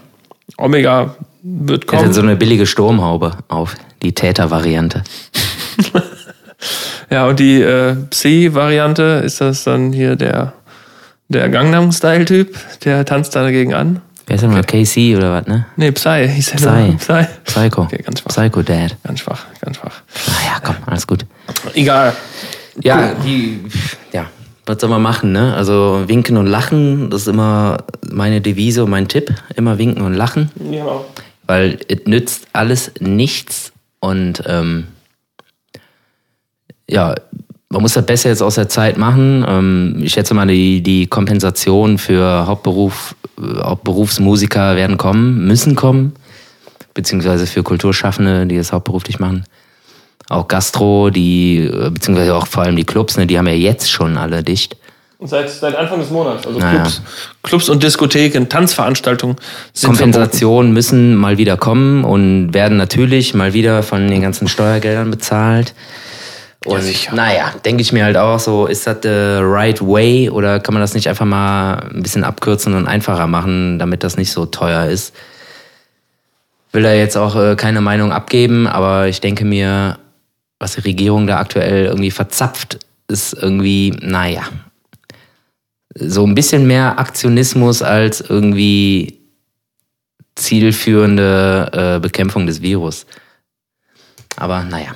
Omega 0.57 1.15
wird 1.43 1.85
Er 1.85 1.93
hat 1.93 2.01
kommen. 2.01 2.13
so 2.13 2.21
eine 2.23 2.37
billige 2.37 2.67
Sturmhaube 2.67 3.37
auf. 3.49 3.77
Die 4.03 4.13
Täter-Variante. 4.15 5.05
Ja, 7.11 7.27
und 7.27 7.41
die 7.41 7.61
äh, 7.61 7.97
Psi-Variante, 8.11 9.23
ist 9.25 9.41
das 9.41 9.65
dann 9.65 9.93
hier 9.93 10.17
der, 10.17 10.53
der 11.29 11.49
Gangnam-Style-Typ? 11.49 12.57
Der 12.85 13.05
tanzt 13.05 13.35
da 13.35 13.43
dagegen 13.43 13.75
an? 13.75 14.01
Wer 14.27 14.37
ist 14.37 14.43
denn 14.43 14.53
mal 14.53 14.63
KC 14.63 15.17
oder 15.17 15.33
was, 15.33 15.47
ne? 15.49 15.67
Nee, 15.77 15.91
Psy. 15.91 16.29
Hieß 16.33 16.51
Psy. 16.53 16.67
nur. 16.67 16.97
Psy. 16.99 17.27
Psycho. 17.45 17.83
Okay, 17.83 18.03
ganz 18.05 18.21
schwach. 18.21 18.31
Psycho 18.31 18.63
Dad. 18.63 18.97
Ganz 19.03 19.21
schwach, 19.21 19.45
ganz 19.61 19.77
schwach. 19.79 20.03
Naja, 20.29 20.61
komm, 20.63 20.77
alles 20.87 21.07
gut. 21.07 21.27
Egal. 21.75 22.13
Ja, 22.83 23.13
die, 23.25 23.61
ja, 24.13 24.27
was 24.67 24.81
soll 24.81 24.89
man 24.89 25.03
machen, 25.03 25.33
ne? 25.33 25.53
Also 25.57 26.05
winken 26.07 26.37
und 26.37 26.47
lachen, 26.47 27.11
das 27.11 27.23
ist 27.23 27.27
immer 27.29 27.79
meine 28.09 28.41
Devise 28.41 28.85
und 28.85 28.91
mein 28.91 29.09
Tipp. 29.09 29.35
Immer 29.57 29.79
winken 29.79 30.03
und 30.05 30.15
lachen, 30.15 30.51
Genau. 30.57 31.05
weil 31.49 31.79
es 31.89 32.07
nützt 32.07 32.47
alles 32.53 32.93
nichts 33.01 33.73
und 33.99 34.45
ähm, 34.47 34.87
ja, 36.91 37.15
man 37.71 37.83
muss 37.83 37.95
das 37.95 38.05
besser 38.05 38.31
jetzt 38.31 38.43
aus 38.43 38.57
der 38.57 38.69
Zeit 38.69 38.99
machen. 38.99 39.45
Ähm, 39.49 39.97
ich 40.03 40.13
schätze 40.13 40.35
mal, 40.35 40.47
die, 40.47 40.83
die 40.83 41.07
Kompensation 41.07 41.99
für 41.99 42.47
Hauptberuf, 42.47 43.15
äh, 43.39 43.63
Hauptberufsmusiker 43.63 44.77
werden 44.77 44.97
kommen, 44.97 45.47
müssen 45.47 45.77
kommen, 45.77 46.13
beziehungsweise 46.95 47.47
für 47.47 47.63
Kulturschaffende, 47.63 48.47
die 48.47 48.57
das 48.57 48.73
hauptberuflich 48.73 49.21
machen. 49.21 49.45
Auch 50.29 50.49
Gastro, 50.49 51.11
die, 51.11 51.59
äh, 51.59 51.91
beziehungsweise 51.91 52.35
auch 52.35 52.47
vor 52.47 52.65
allem 52.65 52.77
die 52.77 52.85
Clubs, 52.85 53.17
ne, 53.17 53.27
die 53.27 53.39
haben 53.39 53.47
ja 53.47 53.55
jetzt 53.55 53.91
schon 53.91 54.17
alle 54.19 54.43
dicht. 54.43 54.77
Seit, 55.23 55.51
seit 55.51 55.77
Anfang 55.77 56.01
des 56.01 56.11
Monats. 56.11 56.47
Also 56.47 56.59
Naja. 56.59 56.81
Clubs, 56.81 57.03
Clubs 57.43 57.69
und 57.69 57.83
Diskotheken, 57.83 58.49
Tanzveranstaltungen 58.49 59.37
sind 59.75 59.91
Kompensationen 59.91 60.73
müssen 60.73 61.15
mal 61.15 61.37
wieder 61.37 61.59
kommen 61.59 62.05
und 62.05 62.55
werden 62.55 62.79
natürlich 62.79 63.35
mal 63.35 63.53
wieder 63.53 63.83
von 63.83 64.09
den 64.09 64.23
ganzen 64.23 64.49
Steuergeldern 64.49 65.11
bezahlt. 65.11 65.75
Und 66.67 66.83
sicher. 66.83 67.15
naja, 67.15 67.55
denke 67.65 67.81
ich 67.81 67.93
mir 67.93 68.05
halt 68.05 68.19
auch 68.19 68.39
so, 68.39 68.67
ist 68.67 68.87
das 68.87 68.99
the 69.03 69.39
right 69.41 69.81
way 69.81 70.29
oder 70.29 70.61
kann 70.61 70.75
man 70.75 70.83
das 70.83 70.95
nicht 70.95 71.09
einfach 71.09 71.25
mal 71.25 71.89
ein 71.95 72.03
bisschen 72.03 72.23
abkürzen 72.23 72.75
und 72.75 72.87
einfacher 72.87 73.27
machen, 73.27 73.79
damit 73.79 74.05
das 74.05 74.19
nicht 74.19 74.31
so 74.31 74.45
teuer 74.45 74.85
ist? 74.85 75.15
Will 76.73 76.83
da 76.83 76.93
jetzt 76.93 77.17
auch 77.17 77.35
äh, 77.35 77.57
keine 77.57 77.81
Meinung 77.81 78.13
abgeben, 78.13 78.67
aber 78.67 79.09
ich 79.09 79.21
denke 79.21 79.45
mir, 79.45 79.99
was 80.59 80.75
die 80.75 80.83
Regierung 80.83 81.27
da 81.27 81.39
aktuell 81.39 81.87
irgendwie 81.87 82.11
verzapft, 82.11 82.79
ist 83.09 83.33
irgendwie, 83.33 83.97
naja, 84.03 84.43
so 85.95 86.27
ein 86.27 86.35
bisschen 86.35 86.67
mehr 86.67 86.99
Aktionismus 86.99 87.83
als 87.83 88.21
irgendwie 88.21 89.19
zielführende 90.37 91.97
äh, 91.97 92.01
Bekämpfung 92.01 92.47
des 92.47 92.63
Virus. 92.63 93.07
Aber 94.37 94.63
naja, 94.63 94.95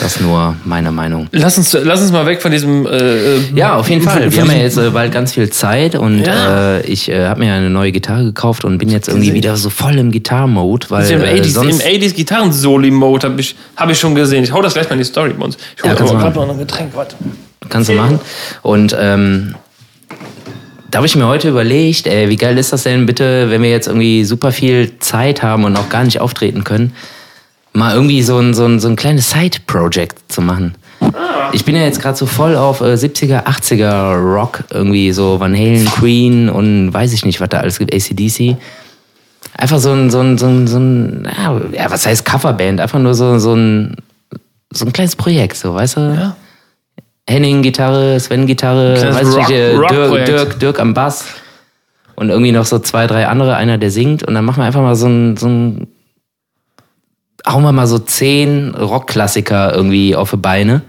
das 0.00 0.16
ist 0.16 0.22
nur 0.22 0.56
meine 0.64 0.90
Meinung. 0.90 1.28
Lass 1.32 1.58
uns, 1.58 1.72
lass 1.72 2.00
uns 2.00 2.10
mal 2.12 2.24
weg 2.26 2.40
von 2.40 2.50
diesem. 2.50 2.86
Äh, 2.86 3.36
äh, 3.36 3.40
Ja, 3.54 3.76
auf 3.76 3.88
jeden 3.88 4.02
Fall. 4.02 4.32
Wir 4.32 4.40
haben 4.42 4.50
ja 4.50 4.56
jetzt 4.58 4.78
äh, 4.78 4.90
bald 4.90 5.12
ganz 5.12 5.32
viel 5.34 5.50
Zeit 5.50 5.94
und 5.94 6.24
Ja. 6.24 6.78
äh, 6.78 6.82
ich 6.86 7.08
äh, 7.08 7.26
habe 7.26 7.40
mir 7.40 7.52
eine 7.52 7.70
neue 7.70 7.92
Gitarre 7.92 8.24
gekauft 8.24 8.64
und 8.64 8.78
bin 8.78 8.88
jetzt 8.88 9.08
irgendwie 9.08 9.34
wieder 9.34 9.56
so 9.56 9.70
voll 9.70 9.98
im 9.98 10.10
Gitarre-Mode, 10.10 10.86
weil 10.90 11.02
Also 11.02 11.14
Im 11.14 11.22
äh, 11.22 11.40
80s, 11.40 11.48
sonst... 11.48 11.84
im 11.84 12.00
80s 12.00 12.14
Gitarren-Soli-Mode 12.14 13.28
habe 13.28 13.40
ich, 13.40 13.56
hab 13.76 13.90
ich 13.90 13.98
schon 13.98 14.14
gesehen. 14.14 14.42
Ich 14.44 14.52
hau 14.52 14.62
das 14.62 14.74
gleich 14.74 14.86
mal 14.88 14.94
in 14.94 15.00
die 15.00 15.04
Story 15.04 15.34
bei 15.38 15.44
uns. 15.44 15.56
Ich 15.76 15.82
hol 15.82 15.90
Ja, 15.90 15.96
kannst 15.96 16.12
aber 16.12 16.22
du 16.24 16.32
gerade 16.32 16.46
noch 16.46 16.54
ein 16.54 16.58
Getränk. 16.58 16.90
Warte. 16.94 17.16
Kannst 17.68 17.90
du 17.90 17.94
machen. 17.94 18.18
Und 18.62 18.96
ähm, 18.98 19.54
da 20.90 20.96
habe 20.98 21.06
ich 21.06 21.14
mir 21.14 21.26
heute 21.26 21.48
überlegt, 21.48 22.06
ey, 22.06 22.28
wie 22.30 22.36
geil 22.36 22.58
ist 22.58 22.72
das 22.72 22.82
denn 22.82 23.06
bitte, 23.06 23.50
wenn 23.50 23.62
wir 23.62 23.70
jetzt 23.70 23.86
irgendwie 23.86 24.24
super 24.24 24.50
viel 24.50 24.98
Zeit 24.98 25.42
haben 25.42 25.64
und 25.64 25.76
auch 25.76 25.88
gar 25.88 26.02
nicht 26.04 26.20
auftreten 26.20 26.64
können, 26.64 26.94
mal 27.72 27.94
irgendwie 27.94 28.22
so 28.22 28.38
ein, 28.38 28.54
so 28.54 28.64
ein, 28.66 28.80
so 28.80 28.88
ein 28.88 28.96
kleines 28.96 29.30
Side-Project 29.30 30.32
zu 30.32 30.42
machen. 30.42 30.74
Ich 31.52 31.64
bin 31.64 31.74
ja 31.74 31.82
jetzt 31.82 32.00
gerade 32.00 32.16
so 32.16 32.26
voll 32.26 32.54
auf 32.56 32.80
äh, 32.80 32.94
70er, 32.94 33.44
80er 33.46 34.14
Rock, 34.16 34.64
irgendwie 34.70 35.12
so 35.12 35.40
Van 35.40 35.54
Halen, 35.54 35.86
Queen 35.86 36.48
und 36.48 36.92
weiß 36.92 37.12
ich 37.12 37.24
nicht, 37.24 37.40
was 37.40 37.48
da 37.48 37.58
alles 37.60 37.78
gibt, 37.78 37.94
ACDC. 37.94 38.56
Einfach 39.56 39.78
so 39.78 39.90
ein, 39.92 40.10
so 40.10 40.20
ein, 40.20 40.36
so 40.38 40.46
ein, 40.46 40.66
so 40.66 40.78
ein 40.78 41.28
ja, 41.72 41.90
was 41.90 42.06
heißt 42.06 42.24
Coverband? 42.24 42.80
Einfach 42.80 42.98
nur 42.98 43.14
so, 43.14 43.38
so 43.38 43.54
ein, 43.54 43.96
so 44.72 44.84
ein 44.84 44.92
kleines 44.92 45.16
Projekt, 45.16 45.56
so, 45.56 45.74
weißt 45.74 45.96
du? 45.96 46.00
Ja. 46.00 46.36
Henning 47.28 47.62
Gitarre, 47.62 48.18
Sven 48.20 48.46
Gitarre, 48.46 48.96
weiß 49.14 49.28
ich 49.28 49.36
nicht, 49.48 49.78
Rock- 49.78 49.90
äh, 49.92 50.24
Dirk. 50.24 50.26
Dirk, 50.26 50.60
Dirk 50.60 50.80
am 50.80 50.94
Bass 50.94 51.24
und 52.16 52.28
irgendwie 52.28 52.52
noch 52.52 52.64
so 52.66 52.78
zwei, 52.78 53.06
drei 53.06 53.26
andere, 53.26 53.56
einer 53.56 53.78
der 53.78 53.90
singt 53.90 54.22
und 54.22 54.34
dann 54.34 54.44
machen 54.44 54.58
wir 54.58 54.64
einfach 54.66 54.82
mal 54.82 54.96
so 54.96 55.06
ein, 55.06 55.36
so 55.36 55.48
ein 55.48 55.88
hauen 57.46 57.62
wir 57.62 57.72
mal 57.72 57.86
so 57.86 57.98
zehn 57.98 58.74
Rockklassiker 58.74 59.74
irgendwie 59.74 60.14
auf 60.16 60.30
die 60.30 60.36
Beine 60.36 60.82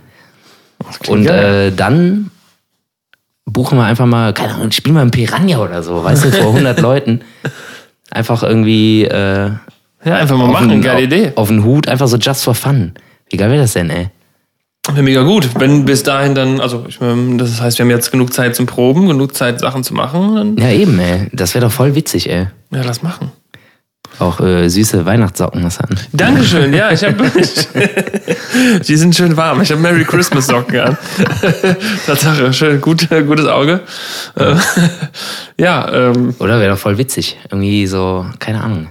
und 1.07 1.25
äh, 1.27 1.71
dann 1.71 2.31
buchen 3.45 3.77
wir 3.77 3.85
einfach 3.85 4.05
mal, 4.05 4.33
keine 4.33 4.55
Ahnung, 4.55 4.71
spielen 4.71 4.95
wir 4.95 5.01
ein 5.01 5.11
Piranha 5.11 5.57
oder 5.59 5.83
so, 5.83 6.03
weißt 6.03 6.25
du, 6.25 6.31
vor 6.31 6.47
100 6.53 6.79
Leuten. 6.79 7.21
Einfach 8.09 8.43
irgendwie 8.43 9.03
äh, 9.05 9.51
Ja, 10.03 10.15
einfach 10.15 10.37
mal 10.37 10.45
auf 10.45 10.51
machen, 10.53 10.69
den- 10.69 10.81
geile 10.81 10.97
auf, 10.97 11.03
Idee. 11.03 11.31
auf 11.35 11.47
den 11.49 11.63
Hut, 11.63 11.87
einfach 11.87 12.07
so 12.07 12.17
just 12.17 12.43
for 12.43 12.55
fun. 12.55 12.93
Wie 13.29 13.37
geil 13.37 13.49
wäre 13.49 13.61
das 13.61 13.73
denn, 13.73 13.89
ey? 13.89 14.09
Wäre 14.87 15.03
mega 15.03 15.21
gut. 15.23 15.47
Wenn 15.59 15.85
bis 15.85 16.03
dahin 16.03 16.33
dann, 16.35 16.59
also 16.59 16.85
ich 16.89 16.99
meine, 16.99 17.37
das 17.37 17.61
heißt, 17.61 17.77
wir 17.77 17.83
haben 17.85 17.91
jetzt 17.91 18.11
genug 18.11 18.33
Zeit 18.33 18.55
zum 18.55 18.65
Proben, 18.65 19.07
genug 19.07 19.35
Zeit, 19.35 19.59
Sachen 19.59 19.83
zu 19.83 19.93
machen, 19.93 20.57
Ja, 20.57 20.69
eben, 20.69 20.99
ey. 20.99 21.29
Das 21.33 21.53
wäre 21.53 21.65
doch 21.65 21.71
voll 21.71 21.93
witzig, 21.95 22.29
ey. 22.29 22.47
ja, 22.71 22.81
lass 22.83 23.03
machen. 23.03 23.31
Auch 24.21 24.39
äh, 24.39 24.69
süße 24.69 25.03
Weihnachtssocken 25.03 25.63
was 25.63 25.79
an. 25.79 25.97
Dankeschön, 26.13 26.71
ja, 26.73 26.91
ich 26.91 27.03
habe. 27.03 27.23
Die 28.87 28.95
sind 28.95 29.15
schön 29.15 29.35
warm. 29.35 29.61
Ich 29.61 29.71
habe 29.71 29.81
Merry 29.81 30.03
Christmas 30.05 30.45
Socken 30.45 30.79
an. 30.79 30.97
Tatsache, 32.05 32.53
schön, 32.53 32.79
gut, 32.79 33.09
gutes 33.09 33.47
Auge. 33.47 33.81
Äh, 34.35 34.55
Ja, 35.57 35.91
ähm, 35.91 36.35
Oder 36.37 36.59
wäre 36.59 36.73
doch 36.73 36.79
voll 36.79 36.99
witzig. 36.99 37.37
Irgendwie 37.49 37.87
so, 37.87 38.25
keine 38.37 38.61
Ahnung. 38.63 38.89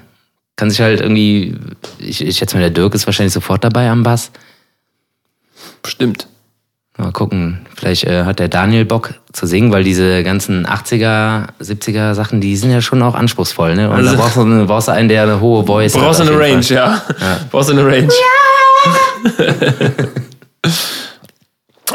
Kann 0.57 0.69
sich 0.69 0.81
halt 0.81 1.01
irgendwie, 1.01 1.57
ich, 1.99 2.27
ich 2.27 2.37
schätze 2.37 2.57
mal, 2.57 2.61
der 2.63 2.71
Dirk 2.71 2.95
ist 2.95 3.07
wahrscheinlich 3.07 3.33
sofort 3.33 3.63
dabei 3.63 3.89
am 3.89 4.03
Bass. 4.03 4.33
bestimmt. 5.83 6.27
Mal 7.01 7.13
gucken, 7.13 7.61
vielleicht 7.77 8.05
äh, 8.05 8.25
hat 8.25 8.41
der 8.41 8.49
Daniel 8.49 8.85
Bock 8.85 9.15
zu 9.33 9.47
singen, 9.47 9.73
weil 9.73 9.85
diese 9.85 10.23
ganzen 10.23 10.67
80er, 10.67 11.47
70er 11.61 12.13
Sachen, 12.15 12.43
die 12.43 12.57
sind 12.57 12.71
ja 12.73 12.83
schon 12.83 13.01
auch 13.03 13.15
anspruchsvoll, 13.15 13.75
ne? 13.75 13.89
Und 13.89 13.97
Also- 13.97 14.11
da 14.13 14.17
brauchst 14.21 14.37
du, 14.37 14.43
eine, 14.43 14.65
brauchst 14.67 14.89
du 14.89 14.93
einen, 14.93 15.09
der 15.09 15.23
eine 15.23 15.41
hohe 15.41 15.65
Voice 15.65 15.95
Brauchst 15.95 16.21
du 16.21 16.25
hat. 16.25 16.31
eine 16.31 16.39
auf 16.39 16.47
jeden 16.47 16.63
Range, 16.63 16.63
Fall. 16.63 17.17
ja. 17.21 17.41
Brauchst 17.51 17.69
du 17.71 17.73
eine 17.73 17.87
Range. 17.87 18.09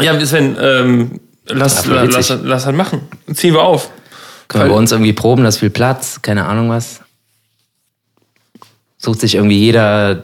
ja, 0.02 0.20
Sven, 0.26 0.58
ähm, 0.60 1.20
lass, 1.48 1.86
Ja, 1.86 1.94
voll 1.94 2.10
lass, 2.12 2.34
lass 2.44 2.66
halt 2.66 2.76
machen. 2.76 3.02
Ziehen 3.34 3.54
wir 3.54 3.62
auf. 3.62 3.90
Können 4.48 4.66
wir 4.66 4.70
bei 4.72 4.78
uns 4.78 4.92
irgendwie 4.92 5.14
proben, 5.14 5.44
da 5.44 5.50
ist 5.50 5.58
viel 5.58 5.70
Platz, 5.70 6.22
keine 6.22 6.46
Ahnung 6.46 6.70
was. 6.70 7.02
Sucht 8.98 9.20
sich 9.20 9.36
irgendwie 9.36 9.60
jeder 9.60 10.24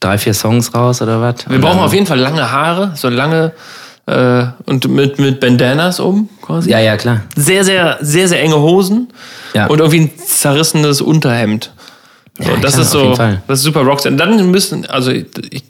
drei, 0.00 0.16
vier 0.18 0.32
Songs 0.34 0.74
raus 0.74 1.02
oder 1.02 1.20
was? 1.20 1.48
Wir 1.50 1.60
brauchen 1.60 1.80
auf 1.80 1.92
jeden 1.92 2.06
Fall 2.06 2.18
lange 2.18 2.50
Haare, 2.50 2.92
so 2.96 3.08
lange 3.08 3.52
äh, 4.10 4.46
und 4.66 4.88
mit, 4.88 5.18
mit 5.18 5.40
Bandanas 5.40 6.00
um 6.00 6.28
quasi. 6.42 6.70
Ja, 6.70 6.80
ja, 6.80 6.96
klar. 6.96 7.22
Sehr, 7.36 7.64
sehr, 7.64 7.98
sehr, 8.00 8.28
sehr 8.28 8.42
enge 8.42 8.58
Hosen 8.60 9.08
Ja. 9.54 9.66
und 9.66 9.78
irgendwie 9.78 10.00
ein 10.00 10.10
zerrissenes 10.18 11.00
Unterhemd. 11.00 11.72
So, 12.38 12.50
Ja, 12.50 12.56
das 12.60 12.72
klar, 12.72 12.82
ist 12.82 12.90
so, 12.90 13.14
das 13.46 13.58
ist 13.60 13.62
super 13.64 13.82
Rockstar. 13.82 14.12
Dann 14.12 14.50
müssen, 14.50 14.86
also 14.86 15.10
ich, 15.12 15.26
ich, 15.50 15.62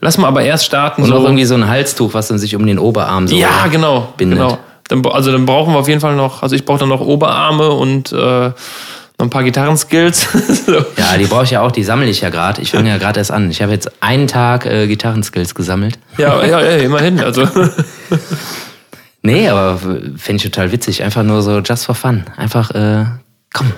lass 0.00 0.16
mal 0.18 0.28
aber 0.28 0.42
erst 0.42 0.64
starten. 0.64 1.02
Und 1.02 1.08
so, 1.08 1.16
auch 1.16 1.24
irgendwie 1.24 1.44
so 1.44 1.54
ein 1.54 1.68
Halstuch, 1.68 2.14
was 2.14 2.28
dann 2.28 2.38
sich 2.38 2.56
um 2.56 2.66
den 2.66 2.78
Oberarm 2.78 3.28
so 3.28 3.36
ja, 3.36 3.66
genau, 3.70 4.12
bindet. 4.16 4.38
genau. 4.38 4.58
Dann, 4.88 5.04
also 5.06 5.32
dann 5.32 5.46
brauchen 5.46 5.74
wir 5.74 5.78
auf 5.78 5.88
jeden 5.88 6.00
Fall 6.00 6.16
noch, 6.16 6.42
also 6.42 6.56
ich 6.56 6.64
brauche 6.64 6.80
dann 6.80 6.88
noch 6.88 7.00
Oberarme 7.00 7.70
und 7.70 8.12
äh, 8.12 8.50
noch 9.22 9.26
ein 9.28 9.30
paar 9.30 9.44
Gitarrenskills. 9.44 10.28
so. 10.66 10.72
Ja, 10.72 11.16
die 11.18 11.26
brauche 11.26 11.44
ich 11.44 11.52
ja 11.52 11.62
auch, 11.62 11.72
die 11.72 11.84
sammle 11.84 12.06
ich 12.08 12.20
ja 12.20 12.30
gerade. 12.30 12.60
Ich 12.60 12.72
fange 12.72 12.90
ja 12.90 12.98
gerade 12.98 13.20
erst 13.20 13.30
an. 13.30 13.50
Ich 13.50 13.62
habe 13.62 13.72
jetzt 13.72 13.90
einen 14.02 14.26
Tag 14.26 14.66
äh, 14.66 14.86
Gitarrenskills 14.86 15.54
gesammelt. 15.54 15.98
ja, 16.18 16.44
ja, 16.44 16.60
ja, 16.60 16.76
immerhin. 16.78 17.20
Also 17.20 17.48
Nee, 19.22 19.48
aber 19.48 19.78
fände 20.16 20.36
ich 20.36 20.42
total 20.42 20.72
witzig. 20.72 21.04
Einfach 21.04 21.22
nur 21.22 21.42
so 21.42 21.60
just 21.60 21.86
for 21.86 21.94
fun. 21.94 22.24
Einfach, 22.36 22.72
äh, 22.72 23.04
komm, 23.54 23.72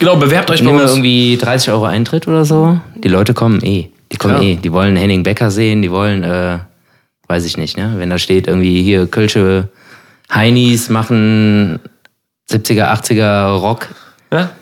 genau, 0.00 0.16
bewerbt 0.16 0.50
euch 0.50 0.58
bei 0.58 0.64
nehmen 0.66 0.78
wir 0.78 0.82
uns. 0.82 0.92
irgendwie 0.92 1.38
30 1.40 1.70
Euro 1.70 1.84
Eintritt 1.84 2.26
oder 2.26 2.44
so. 2.44 2.80
Die 2.96 3.08
Leute 3.08 3.34
kommen 3.34 3.62
eh. 3.62 3.90
Die 4.10 4.16
kommen 4.16 4.34
Klar. 4.34 4.44
eh. 4.44 4.56
Die 4.56 4.72
wollen 4.72 4.96
Henning 4.96 5.22
Becker 5.22 5.52
sehen, 5.52 5.80
die 5.82 5.92
wollen, 5.92 6.24
äh, 6.24 6.58
weiß 7.28 7.44
ich 7.44 7.56
nicht, 7.56 7.76
ne? 7.76 7.94
Wenn 7.98 8.10
da 8.10 8.18
steht 8.18 8.48
irgendwie 8.48 8.82
hier 8.82 9.06
Kölsche 9.06 9.68
Heinis 10.32 10.88
machen 10.88 11.78
70er, 12.50 12.90
80er 12.92 13.58
Rock. 13.60 13.88
Ja? 14.30 14.57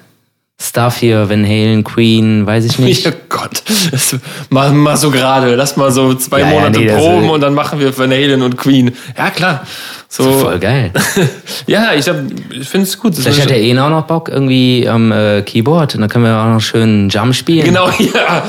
Stuff 0.61 0.97
hier, 0.97 1.29
Van 1.29 1.45
Halen, 1.45 1.85
Queen, 1.85 2.47
weiß 2.47 2.65
ich 2.65 2.79
nicht. 2.79 3.05
Ja 3.07 3.13
Gott, 3.29 3.63
das, 3.91 4.17
mal, 4.49 4.73
mal 4.73 4.97
so 4.97 5.11
gerade. 5.11 5.55
Lass 5.55 5.77
mal 5.77 5.91
so 5.91 6.15
zwei 6.15 6.41
Ja, 6.41 6.47
ja, 6.47 6.53
Monate 6.55 6.79
nee, 6.81 6.87
das- 6.87 6.97
proben 6.97 7.29
und 7.29 7.41
dann 7.43 7.53
machen 7.53 7.79
wir 7.79 7.97
Van 7.97 8.11
Halen 8.11 8.41
und 8.41 8.57
Queen. 8.57 8.93
Ja, 9.19 9.29
klar. 9.31 9.67
So, 10.09 10.23
Voll 10.33 10.59
geil. 10.59 10.93
ja, 11.67 11.93
ich, 11.93 12.09
hab- 12.09 12.23
ich 12.51 12.67
finde 12.69 12.87
es 12.87 12.99
gut. 12.99 13.13
Das 13.13 13.21
Vielleicht 13.25 13.39
ist- 13.39 13.45
hat 13.45 13.51
der 13.51 13.61
Ena 13.61 13.87
auch 13.87 13.91
noch 13.91 14.07
Bock 14.07 14.31
irgendwie 14.31 14.89
am 14.89 15.13
äh, 15.13 15.43
Keyboard 15.43 15.95
und 15.97 16.01
dann 16.01 16.09
können 16.09 16.25
wir 16.25 16.35
auch 16.39 16.47
noch 16.49 16.61
schön 16.61 17.11
Jump 17.11 17.35
spielen. 17.35 17.67
Genau, 17.67 17.91
ja. 17.99 18.43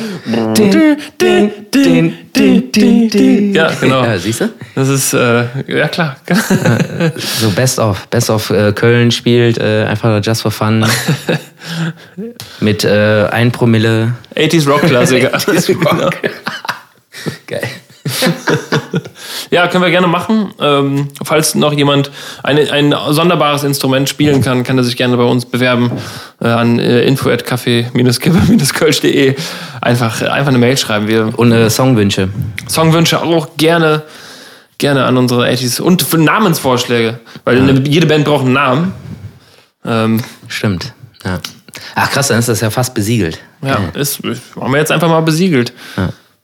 Din, 0.53 2.13
din, 2.33 2.71
din. 2.71 3.53
Ja, 3.53 3.69
genau. 3.81 4.03
Ja, 4.05 4.17
siehst 4.17 4.41
du? 4.41 4.49
Das 4.75 4.87
ist, 4.87 5.13
äh, 5.13 5.43
ja 5.67 5.87
klar. 5.89 6.15
So 7.41 7.49
Best 7.51 7.79
of. 7.79 8.07
Best 8.07 8.29
of 8.29 8.49
äh, 8.51 8.71
Köln 8.71 9.11
spielt 9.11 9.57
äh, 9.57 9.85
einfach 9.89 10.21
just 10.23 10.43
for 10.43 10.51
fun. 10.51 10.85
Mit 12.59 12.83
äh, 12.83 13.27
1 13.31 13.55
Promille. 13.55 14.13
80s 14.35 14.69
Rock-Klassiker. 14.69 15.35
80s 15.35 15.75
Rock. 15.75 16.13
Geil. 17.47 17.67
Ja, 19.49 19.67
können 19.67 19.83
wir 19.83 19.91
gerne 19.91 20.07
machen. 20.07 20.53
Ähm, 20.59 21.07
falls 21.23 21.55
noch 21.55 21.71
jemand 21.71 22.11
eine, 22.43 22.69
ein 22.71 22.93
sonderbares 23.09 23.63
Instrument 23.63 24.09
spielen 24.09 24.41
kann, 24.41 24.63
kann 24.63 24.77
er 24.77 24.83
sich 24.83 24.97
gerne 24.97 25.15
bei 25.15 25.23
uns 25.23 25.45
bewerben 25.45 25.89
äh, 26.41 26.47
an 26.47 26.79
äh, 26.79 27.03
info@kaffee-kipper-kölsch.de. 27.03 29.35
Einfach, 29.81 30.21
einfach 30.21 30.49
eine 30.49 30.57
Mail 30.57 30.77
schreiben. 30.77 31.07
Wir 31.07 31.39
Und 31.39 31.53
äh, 31.53 31.69
Songwünsche. 31.69 32.27
Songwünsche 32.67 33.21
auch 33.21 33.55
gerne, 33.57 34.01
gerne 34.77 35.05
an 35.05 35.15
unsere 35.17 35.47
80s 35.47 35.79
und 35.81 36.01
für 36.01 36.17
Namensvorschläge, 36.17 37.21
weil 37.45 37.57
eine, 37.57 37.79
jede 37.87 38.07
Band 38.07 38.25
braucht 38.25 38.43
einen 38.43 38.51
Namen. 38.53 38.91
Ähm, 39.85 40.21
Stimmt. 40.49 40.91
Ja. 41.23 41.39
Ach 41.95 42.09
krass, 42.11 42.27
dann 42.27 42.39
ist 42.39 42.49
das 42.49 42.61
ja 42.61 42.69
fast 42.69 42.93
besiegelt. 42.93 43.39
ja, 43.61 43.79
ist, 43.93 44.21
haben 44.59 44.71
wir 44.71 44.79
jetzt 44.79 44.91
einfach 44.91 45.09
mal 45.09 45.21
besiegelt. 45.21 45.73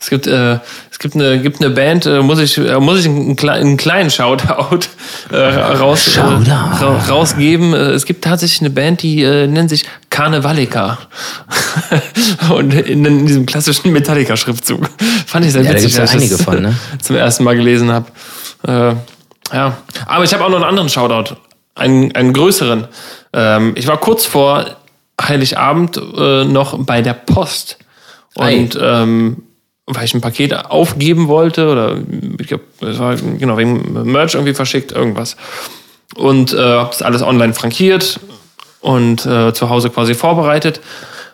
Es 0.03 0.09
gibt, 0.09 0.27
äh, 0.27 0.59
es 0.91 0.99
gibt 0.99 1.15
eine, 1.15 1.39
gibt 1.39 1.61
eine 1.61 1.69
Band, 1.69 2.05
äh, 2.05 2.21
muss 2.21 2.37
ich, 2.37 2.57
äh, 2.57 2.77
muss 2.77 2.99
ich 2.99 3.05
einen, 3.05 3.39
einen 3.39 3.77
kleinen 3.77 4.09
Shoutout 4.09 4.87
äh, 5.31 5.37
raus, 5.37 6.11
Shoutout. 6.13 6.43
Äh, 6.45 6.51
ra 6.51 7.05
rausgeben. 7.07 7.73
Es 7.73 8.05
gibt 8.05 8.21
tatsächlich 8.25 8.59
eine 8.59 8.69
Band, 8.69 9.01
die 9.01 9.23
äh, 9.23 9.47
nennt 9.47 9.69
sich 9.69 9.85
Carnevalika. 10.09 10.97
Und 12.53 12.73
in, 12.73 13.05
in 13.05 13.25
diesem 13.25 13.45
klassischen 13.45 13.93
Metallica-Schriftzug. 13.93 14.89
Fand 15.25 15.45
ich 15.45 15.53
sehr 15.53 15.61
Ja, 15.61 15.71
da 15.71 15.77
witzig, 15.77 15.95
ja 15.95 16.01
als 16.01 16.11
ich 16.11 16.17
einige 16.17 16.35
das 16.35 16.43
von, 16.43 16.61
ne? 16.61 16.75
zum 17.01 17.15
ersten 17.15 17.45
Mal 17.45 17.55
gelesen 17.55 17.89
habe. 17.89 18.07
Äh, 18.67 18.95
ja, 19.55 19.77
aber 20.05 20.25
ich 20.25 20.33
habe 20.33 20.43
auch 20.43 20.49
noch 20.49 20.57
einen 20.57 20.65
anderen 20.65 20.89
Shoutout, 20.89 21.37
einen, 21.75 22.13
einen 22.13 22.33
größeren. 22.33 22.89
Ähm, 23.31 23.71
ich 23.75 23.87
war 23.87 23.97
kurz 24.01 24.25
vor 24.25 24.65
Heiligabend 25.21 26.01
äh, 26.17 26.45
noch 26.45 26.77
bei 26.79 27.01
der 27.01 27.13
Post 27.13 27.77
und 28.35 28.77
ähm, 28.81 29.43
weil 29.85 30.05
ich 30.05 30.13
ein 30.13 30.21
Paket 30.21 30.53
aufgeben 30.53 31.27
wollte 31.27 31.69
oder 31.69 31.97
ich 32.39 32.47
glaub, 32.47 32.61
es 32.81 32.99
war 32.99 33.15
genau 33.15 33.57
wegen 33.57 34.11
Merch 34.11 34.33
irgendwie 34.33 34.53
verschickt 34.53 34.91
irgendwas 34.91 35.35
und 36.15 36.53
äh, 36.53 36.57
habe 36.57 36.89
das 36.89 37.01
alles 37.01 37.21
online 37.21 37.53
frankiert 37.53 38.19
und 38.81 39.25
äh, 39.25 39.53
zu 39.53 39.69
Hause 39.69 39.89
quasi 39.89 40.13
vorbereitet. 40.13 40.81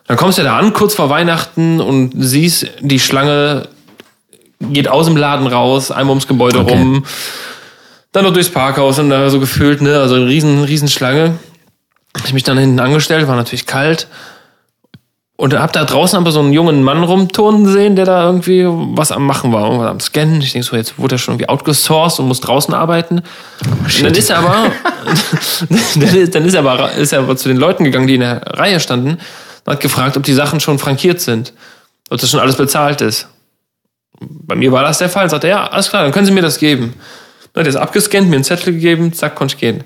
Dann 0.08 0.18
kommst 0.18 0.40
du 0.40 0.44
da 0.44 0.58
an 0.58 0.74
kurz 0.74 0.96
vor 0.96 1.10
Weihnachten 1.10 1.80
und 1.80 2.14
siehst 2.18 2.68
die 2.82 3.00
Schlange 3.00 3.68
geht 4.60 4.88
aus 4.88 5.06
dem 5.06 5.16
Laden 5.16 5.48
raus, 5.48 5.92
einmal 5.92 6.12
ums 6.12 6.28
Gebäude 6.28 6.60
Okay. 6.60 6.74
rum, 6.74 7.06
dann 8.12 8.26
noch 8.26 8.34
durchs 8.34 8.50
Parkhaus 8.50 9.00
und 9.00 9.10
da 9.10 9.30
so 9.30 9.40
gefühlt, 9.40 9.82
ne, 9.82 10.00
also 10.00 10.16
eine 10.16 10.28
riesen, 10.28 10.64
riesen 10.64 10.90
Schlange. 10.90 11.38
Hab 12.16 12.26
Ich 12.26 12.34
mich 12.34 12.44
dann 12.44 12.58
hinten 12.58 12.80
angestellt, 12.80 13.28
war 13.28 13.36
natürlich 13.36 13.66
kalt. 13.66 14.08
Und 15.40 15.58
hab 15.58 15.72
da 15.72 15.86
draußen 15.86 16.18
aber 16.18 16.34
so 16.34 16.42
einen 16.42 16.52
jungen 16.52 16.84
Mann 16.84 17.02
rumturnen 17.02 17.66
sehen, 17.66 17.96
der 17.96 18.04
da 18.04 18.26
irgendwie 18.26 18.66
was 18.68 19.14
am 19.14 19.26
Machen 19.26 19.54
war, 19.54 19.64
irgendwas 19.64 19.90
am 19.90 20.00
Scannen. 20.02 20.42
Ich 20.42 20.52
denke 20.52 20.68
so, 20.68 20.76
jetzt 20.76 21.00
wurde 21.00 21.16
er 21.16 21.18
schon 21.18 21.36
irgendwie 21.36 21.48
outgesourced 21.48 22.20
und 22.20 22.28
muss 22.28 22.42
draußen 22.42 22.74
arbeiten. 22.74 23.22
und 23.66 24.04
dann 24.04 24.16
ist 24.16 24.30
er 24.30 24.40
aber, 24.40 24.70
dann 25.96 26.02
ist, 26.18 26.36
dann 26.36 26.44
ist 26.44 26.56
er 26.56 26.60
aber, 26.60 26.92
ist 26.92 27.14
er 27.14 27.20
aber 27.20 27.38
zu 27.38 27.48
den 27.48 27.56
Leuten 27.56 27.86
gegangen, 27.86 28.08
die 28.08 28.16
in 28.16 28.20
der 28.20 28.42
Reihe 28.48 28.82
standen, 28.82 29.12
und 29.64 29.72
hat 29.72 29.80
gefragt, 29.80 30.18
ob 30.18 30.24
die 30.24 30.34
Sachen 30.34 30.60
schon 30.60 30.78
frankiert 30.78 31.22
sind. 31.22 31.54
Ob 32.10 32.20
das 32.20 32.30
schon 32.30 32.42
alles 32.42 32.58
bezahlt 32.58 33.00
ist. 33.00 33.30
Bei 34.20 34.56
mir 34.56 34.74
war 34.74 34.84
das 34.84 34.98
der 34.98 35.08
Fall. 35.08 35.30
Sagt 35.30 35.46
er, 35.46 35.50
ja, 35.50 35.68
alles 35.68 35.90
klar, 35.90 36.04
dann 36.04 36.12
können 36.12 36.26
Sie 36.26 36.34
mir 36.34 36.42
das 36.42 36.58
geben. 36.58 36.96
Dann 37.54 37.62
hat 37.62 37.68
er 37.68 37.70
es 37.70 37.76
abgescannt, 37.78 38.28
mir 38.28 38.36
einen 38.36 38.44
Zettel 38.44 38.74
gegeben, 38.74 39.14
zack, 39.14 39.36
konnte 39.36 39.56
ich 39.56 39.62
gehen. 39.62 39.86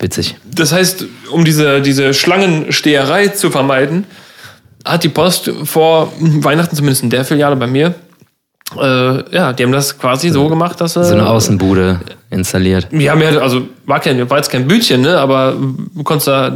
Witzig. 0.00 0.36
Das 0.44 0.72
heißt, 0.72 1.04
um 1.30 1.44
diese, 1.44 1.80
diese 1.80 2.14
Schlangensteherei 2.14 3.28
zu 3.28 3.50
vermeiden, 3.50 4.04
hat 4.84 5.02
die 5.02 5.08
Post 5.08 5.50
vor 5.64 6.12
Weihnachten, 6.18 6.76
zumindest 6.76 7.02
in 7.02 7.10
der 7.10 7.24
Filiale 7.24 7.56
bei 7.56 7.66
mir, 7.66 7.94
äh, 8.76 9.34
ja, 9.34 9.52
die 9.52 9.62
haben 9.64 9.72
das 9.72 9.98
quasi 9.98 10.28
so 10.28 10.48
gemacht, 10.48 10.80
dass 10.80 10.94
sie. 10.94 11.04
So 11.04 11.14
eine 11.14 11.26
Außenbude 11.26 12.00
installiert. 12.30 12.88
Ja, 12.92 13.14
also 13.14 13.62
war, 13.86 14.00
kein, 14.00 14.28
war 14.28 14.36
jetzt 14.36 14.50
kein 14.50 14.68
Bütchen, 14.68 15.00
ne? 15.00 15.18
aber 15.18 15.54
du 15.94 16.02
konntest 16.02 16.28
da. 16.28 16.54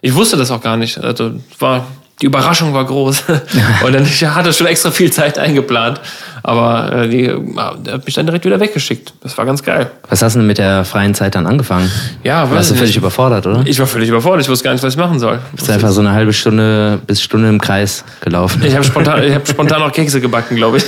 Ich 0.00 0.14
wusste 0.14 0.36
das 0.36 0.50
auch 0.50 0.60
gar 0.60 0.76
nicht. 0.76 0.98
Also 0.98 1.32
war 1.58 1.86
die 2.20 2.26
Überraschung 2.26 2.72
war 2.72 2.84
groß. 2.84 3.24
und 3.84 3.92
dann 3.92 4.04
ich 4.04 4.24
hatte 4.24 4.52
schon 4.52 4.66
extra 4.66 4.90
viel 4.90 5.12
Zeit 5.12 5.38
eingeplant. 5.38 6.00
Aber 6.44 6.92
äh, 6.92 7.08
die, 7.08 7.22
die 7.28 7.90
hat 7.90 8.04
mich 8.04 8.14
dann 8.14 8.26
direkt 8.26 8.44
wieder 8.44 8.58
weggeschickt. 8.58 9.14
Das 9.22 9.38
war 9.38 9.46
ganz 9.46 9.62
geil. 9.62 9.90
Was 10.08 10.22
hast 10.22 10.34
du 10.34 10.40
denn 10.40 10.46
mit 10.48 10.58
der 10.58 10.84
freien 10.84 11.14
Zeit 11.14 11.34
dann 11.36 11.46
angefangen? 11.46 11.90
Ja, 12.24 12.50
Warst 12.50 12.70
du 12.70 12.74
völlig 12.74 12.90
nicht. 12.90 12.96
überfordert, 12.96 13.46
oder? 13.46 13.62
Ich 13.64 13.78
war 13.78 13.86
völlig 13.86 14.08
überfordert. 14.08 14.42
Ich 14.42 14.48
wusste 14.48 14.64
gar 14.64 14.72
nicht, 14.72 14.82
was 14.82 14.94
ich 14.94 14.98
machen 14.98 15.20
soll. 15.20 15.38
Bist 15.54 15.68
du 15.68 15.72
einfach 15.72 15.90
so 15.90 16.00
eine 16.00 16.12
halbe 16.12 16.32
Stunde 16.32 16.98
bis 17.06 17.22
Stunde 17.22 17.48
im 17.48 17.60
Kreis 17.60 18.04
gelaufen? 18.20 18.62
Ich 18.64 18.74
habe 18.74 18.84
spontan, 18.84 19.22
ich 19.22 19.34
hab 19.34 19.46
spontan 19.48 19.82
auch 19.82 19.92
Kekse 19.92 20.20
gebacken, 20.20 20.56
glaube 20.56 20.78
ich. 20.78 20.84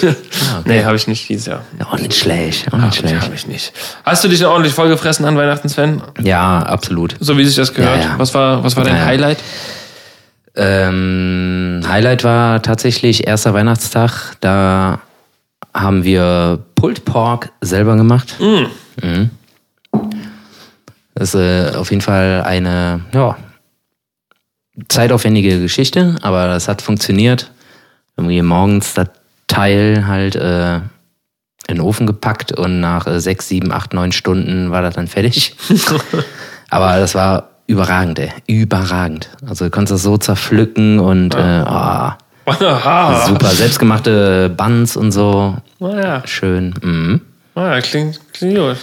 Nee, 0.65 0.85
habe 0.85 0.97
ich 0.97 1.07
nicht 1.07 1.29
dieses 1.29 1.47
Jahr. 1.47 1.61
Ja, 1.79 1.87
auch 1.87 1.99
nicht 1.99 2.15
schlecht, 2.17 2.73
auch 2.73 2.79
nicht 2.79 2.97
schlecht. 2.97 3.21
Habe 3.23 3.35
ich 3.35 3.47
nicht. 3.47 3.73
Hast 4.05 4.25
du 4.25 4.29
dich 4.29 4.45
ordentlich 4.45 4.75
vollgefressen 4.75 5.25
an 5.25 5.37
Weihnachten, 5.37 5.69
Sven? 5.69 6.03
Ja, 6.21 6.59
absolut. 6.61 7.15
So 7.21 7.39
wie 7.39 7.45
sich 7.45 7.55
das 7.57 7.73
gehört. 7.73 7.99
Ja, 7.99 8.03
ja. 8.11 8.15
Was 8.19 8.35
war, 8.35 8.65
was 8.65 8.77
war 8.77 8.85
dein 8.85 8.97
ja. 8.97 9.05
Highlight? 9.05 9.39
Ähm, 10.57 11.83
Highlight 11.87 12.25
war 12.25 12.63
tatsächlich 12.63 13.27
erster 13.27 13.55
Weihnachtstag. 13.55 14.37
Da 14.41 15.01
haben 15.75 16.05
wir 16.05 16.61
Pulled 16.77 17.05
Pork 17.05 17.51
selber 17.61 17.97
gemacht. 17.97 18.37
Mhm. 18.41 19.31
Das 21.15 21.35
ist 21.35 21.41
äh, 21.41 21.77
auf 21.77 21.91
jeden 21.91 22.01
Fall 22.01 22.43
eine 22.43 23.01
ja, 23.13 23.37
zeitaufwendige 24.89 25.61
Geschichte, 25.61 26.17
aber 26.23 26.47
das 26.47 26.69
hat 26.69 26.83
funktioniert. 26.83 27.51
Wir 28.15 28.25
haben 28.25 28.31
hier 28.31 28.43
morgens 28.43 28.95
das 28.95 29.09
Teil 29.47 30.07
halt 30.07 30.37
äh, 30.37 30.77
in 31.67 31.77
den 31.77 31.81
Ofen 31.81 32.07
gepackt 32.07 32.53
und 32.53 32.81
nach 32.81 33.07
äh, 33.07 33.21
sechs, 33.21 33.49
sieben, 33.49 33.73
acht, 33.73 33.93
neun 33.93 34.13
Stunden 34.13 34.71
war 34.71 34.83
das 34.83 34.95
dann 34.95 35.09
fertig. 35.09 35.57
aber 36.71 36.99
das 36.99 37.15
war 37.15 37.51
überragend, 37.67 38.19
ey. 38.19 38.31
Überragend. 38.47 39.31
Also 39.47 39.67
du 39.67 39.71
konntest 39.71 39.95
das 39.95 40.03
so 40.03 40.19
zerpflücken 40.19 40.99
und 40.99 41.35
äh, 41.35 41.39
ah, 41.39 42.19
Aha. 42.47 43.25
super. 43.29 43.49
Selbstgemachte 43.49 44.51
Buns 44.51 44.97
und 44.97 45.13
so. 45.13 45.57
Naja, 45.79 46.23
Schön. 46.27 46.75
Mhm. 46.83 47.21
naja 47.55 47.81
klingt, 47.81 48.21
klingt 48.33 48.57
gut. 48.57 48.77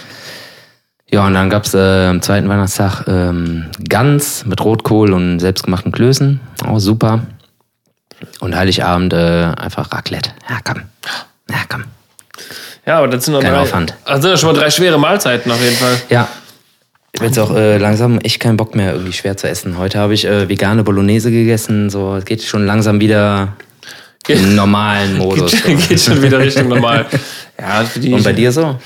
Ja, 1.10 1.26
und 1.26 1.34
dann 1.34 1.50
gab's 1.50 1.74
äh, 1.74 2.06
am 2.06 2.22
zweiten 2.22 2.48
Weihnachtstag 2.48 3.04
ähm, 3.06 3.66
Gans 3.86 4.46
mit 4.46 4.64
Rotkohl 4.64 5.12
und 5.12 5.40
selbstgemachten 5.40 5.92
Klößen. 5.92 6.40
Auch 6.66 6.78
super. 6.78 7.20
Und 8.40 8.56
Heiligabend 8.56 9.12
äh, 9.12 9.52
einfach 9.56 9.92
Raclette. 9.92 10.30
Ja, 10.48 10.58
komm. 10.64 10.82
Ja, 11.50 11.56
komm. 11.68 11.84
Ja, 12.86 12.98
aber 12.98 13.08
das 13.08 13.24
sind 13.24 13.34
noch 13.34 13.42
Kein 13.42 13.52
drei, 13.52 13.60
Aufwand. 13.60 13.94
Also 14.04 14.22
sind 14.22 14.30
ja 14.30 14.36
schon 14.38 14.54
mal 14.54 14.60
drei 14.60 14.70
schwere 14.70 14.98
Mahlzeiten 14.98 15.52
auf 15.52 15.62
jeden 15.62 15.76
Fall. 15.76 16.00
Ja. 16.08 16.28
Ich 17.12 17.20
habe 17.20 17.26
jetzt 17.26 17.38
auch 17.38 17.54
äh, 17.54 17.76
langsam 17.76 18.18
echt 18.20 18.40
keinen 18.40 18.56
Bock 18.56 18.74
mehr, 18.74 18.92
irgendwie 18.92 19.12
schwer 19.12 19.36
zu 19.36 19.46
essen. 19.46 19.76
Heute 19.76 19.98
habe 19.98 20.14
ich 20.14 20.24
äh, 20.24 20.48
vegane 20.48 20.82
Bolognese 20.82 21.30
gegessen. 21.30 21.90
So, 21.90 22.16
es 22.16 22.24
geht 22.24 22.42
schon 22.42 22.64
langsam 22.64 23.00
wieder 23.00 23.48
den 24.28 24.54
normalen 24.54 25.18
Modus. 25.18 25.62
Geht, 25.62 25.88
geht 25.88 26.00
schon 26.00 26.22
wieder 26.22 26.38
Richtung 26.38 26.68
normal. 26.68 27.06
Ja, 27.58 27.80
Und 27.80 28.22
bei 28.24 28.32
dir 28.32 28.52
so? 28.52 28.78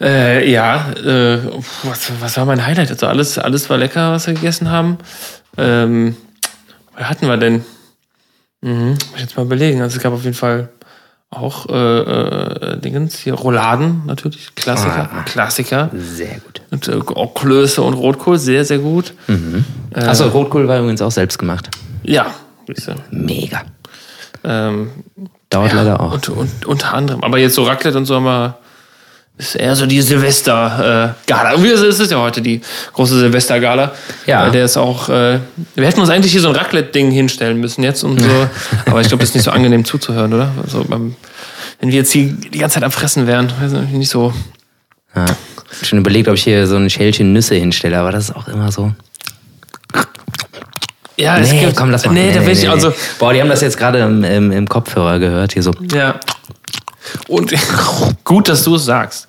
Äh, 0.00 0.50
ja, 0.50 0.92
äh, 0.92 1.38
was, 1.82 2.10
was 2.20 2.36
war 2.36 2.46
mein 2.46 2.64
Highlight? 2.66 2.90
Also 2.90 3.06
alles, 3.06 3.38
alles 3.38 3.68
war 3.68 3.76
lecker, 3.76 4.12
was 4.12 4.26
wir 4.26 4.34
gegessen 4.34 4.70
haben. 4.70 4.96
Ähm, 5.58 6.16
was 6.96 7.08
hatten 7.08 7.26
wir 7.26 7.36
denn? 7.36 7.64
Mhm, 8.62 8.90
muss 8.92 8.98
ich 9.16 9.20
jetzt 9.22 9.36
mal 9.36 9.44
überlegen. 9.44 9.82
Also 9.82 9.96
es 9.98 10.02
gab 10.02 10.12
auf 10.12 10.24
jeden 10.24 10.36
Fall 10.36 10.68
auch 11.30 11.68
äh, 11.68 12.00
äh, 12.00 12.78
Dingens 12.80 13.18
hier 13.18 13.34
Rouladen 13.34 14.02
natürlich, 14.06 14.54
Klassiker, 14.54 15.08
Ah. 15.12 15.22
Klassiker. 15.22 15.90
Sehr 15.94 16.38
gut. 16.40 16.62
Und 16.70 16.88
äh, 16.88 16.92
auch 17.14 17.34
Klöße 17.34 17.82
und 17.82 17.94
Rotkohl, 17.94 18.38
sehr, 18.38 18.64
sehr 18.64 18.78
gut. 18.78 19.14
Achso, 19.94 20.26
Rotkohl 20.28 20.66
war 20.66 20.78
übrigens 20.80 21.02
auch 21.02 21.10
selbst 21.12 21.38
gemacht. 21.38 21.68
Ja. 22.02 22.34
Mega. 23.10 23.62
Ähm, 24.44 24.90
Dauert 25.50 25.72
leider 25.72 26.00
auch. 26.00 26.12
Und, 26.12 26.28
und, 26.28 26.66
unter 26.66 26.94
anderem. 26.94 27.24
Aber 27.24 27.38
jetzt 27.38 27.54
so 27.54 27.64
Raclette 27.64 27.98
und 27.98 28.06
so 28.06 28.16
haben 28.16 28.24
wir. 28.24 28.58
Ist 29.36 29.54
eher 29.56 29.74
so 29.74 29.86
die 29.86 30.02
Silvester-Gala. 30.02 31.52
Ist 31.54 31.98
es 31.98 32.10
ja 32.10 32.18
heute 32.18 32.42
die 32.42 32.60
große 32.92 33.18
Silvester-Gala. 33.18 33.92
Ja. 34.26 34.48
Äh, 34.48 34.50
Der 34.50 34.66
ist 34.66 34.76
auch. 34.76 35.08
Äh, 35.08 35.38
wir 35.74 35.86
hätten 35.86 36.00
uns 36.00 36.10
eigentlich 36.10 36.32
hier 36.32 36.42
so 36.42 36.48
ein 36.48 36.56
Raclette-Ding 36.56 37.10
hinstellen 37.10 37.58
müssen 37.58 37.82
jetzt 37.82 38.04
und 38.04 38.20
so. 38.20 38.28
Aber 38.86 39.00
ich 39.00 39.08
glaube, 39.08 39.22
das 39.22 39.30
ist 39.30 39.34
nicht 39.36 39.44
so 39.44 39.50
angenehm 39.50 39.84
zuzuhören, 39.86 40.34
oder? 40.34 40.50
Also 40.62 40.84
beim, 40.84 41.16
wenn 41.80 41.88
wir 41.88 41.96
jetzt 41.96 42.12
hier 42.12 42.26
die 42.26 42.58
ganze 42.58 42.74
Zeit 42.74 42.84
am 42.84 42.90
Fressen 42.90 43.26
wären, 43.26 43.50
weiß 43.60 43.72
ich 43.72 43.90
nicht 43.96 44.10
so. 44.10 44.34
Ja. 45.16 45.24
Schon 45.82 45.98
überlegt, 46.00 46.28
ob 46.28 46.34
ich 46.34 46.44
hier 46.44 46.66
so 46.66 46.76
ein 46.76 46.90
Schälchen 46.90 47.32
Nüsse 47.32 47.54
hinstelle, 47.54 47.98
aber 47.98 48.12
das 48.12 48.24
ist 48.24 48.36
auch 48.36 48.48
immer 48.48 48.70
so. 48.70 48.92
Ja, 51.20 51.38
es 51.38 51.52
Nee, 51.52 51.60
gibt, 51.60 51.76
komm, 51.76 51.90
lass 51.90 52.06
mal. 52.06 52.12
Nee, 52.12 52.32
da 52.32 52.44
will 52.44 52.52
ich 52.52 52.68
also. 52.68 52.92
Boah, 53.18 53.32
die 53.32 53.40
haben 53.40 53.50
das 53.50 53.60
jetzt 53.60 53.76
gerade 53.76 53.98
im, 53.98 54.24
im, 54.24 54.50
im 54.52 54.68
Kopfhörer 54.68 55.18
gehört, 55.18 55.52
hier 55.52 55.62
so. 55.62 55.72
Ja. 55.92 56.18
Und 57.28 57.52
gut, 58.24 58.48
dass 58.48 58.64
du 58.64 58.76
es 58.76 58.86
sagst. 58.86 59.28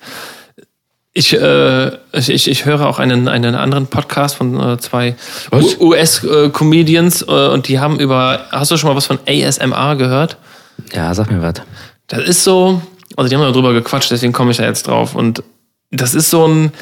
Ich, 1.12 1.34
äh, 1.34 1.88
ich, 2.12 2.48
ich, 2.48 2.64
höre 2.64 2.86
auch 2.86 2.98
einen, 2.98 3.28
einen 3.28 3.54
anderen 3.54 3.86
Podcast 3.86 4.36
von 4.36 4.58
äh, 4.58 4.78
zwei? 4.78 5.14
US-Comedians 5.52 7.20
äh, 7.20 7.48
und 7.48 7.68
die 7.68 7.78
haben 7.78 8.00
über. 8.00 8.46
Hast 8.50 8.70
du 8.70 8.78
schon 8.78 8.88
mal 8.88 8.96
was 8.96 9.06
von 9.06 9.18
ASMR 9.28 9.96
gehört? 9.96 10.38
Ja, 10.94 11.12
sag 11.12 11.30
mir 11.30 11.42
was. 11.42 11.54
Das 12.06 12.20
ist 12.20 12.44
so. 12.44 12.80
Also, 13.16 13.28
die 13.28 13.36
haben 13.36 13.42
da 13.42 13.50
drüber 13.50 13.74
gequatscht, 13.74 14.10
deswegen 14.10 14.32
komme 14.32 14.52
ich 14.52 14.56
da 14.56 14.64
jetzt 14.64 14.86
drauf. 14.86 15.14
Und 15.14 15.42
das 15.90 16.14
ist 16.14 16.30
so 16.30 16.48
ein. 16.48 16.72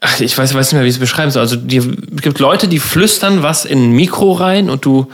Ach, 0.00 0.20
ich 0.20 0.36
weiß, 0.36 0.54
weiß 0.54 0.66
nicht 0.66 0.74
mehr, 0.74 0.84
wie 0.84 0.88
ich 0.88 0.94
es 0.94 1.00
beschreiben 1.00 1.30
soll. 1.30 1.42
Also, 1.42 1.56
die, 1.56 1.78
es 1.78 2.22
gibt 2.22 2.38
Leute, 2.38 2.68
die 2.68 2.78
flüstern 2.78 3.42
was 3.42 3.64
in 3.64 3.90
ein 3.90 3.92
Mikro 3.92 4.32
rein 4.32 4.68
und 4.68 4.84
du 4.84 5.10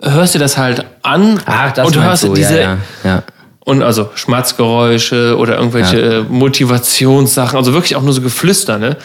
hörst 0.00 0.34
dir 0.34 0.38
das 0.38 0.56
halt 0.56 0.84
an 1.02 1.40
Ach, 1.46 1.72
das 1.72 1.86
und 1.86 1.96
du 1.96 2.02
hörst 2.02 2.24
du, 2.24 2.34
diese, 2.34 2.60
ja, 2.60 2.62
ja, 2.62 2.78
ja. 3.04 3.22
und 3.60 3.82
also 3.82 4.10
Schmatzgeräusche 4.14 5.36
oder 5.36 5.56
irgendwelche 5.56 6.00
äh, 6.00 6.22
Motivationssachen, 6.22 7.56
also 7.56 7.72
wirklich 7.72 7.96
auch 7.96 8.02
nur 8.02 8.12
so 8.12 8.22
Geflüster, 8.22 8.78
ne? 8.78 8.96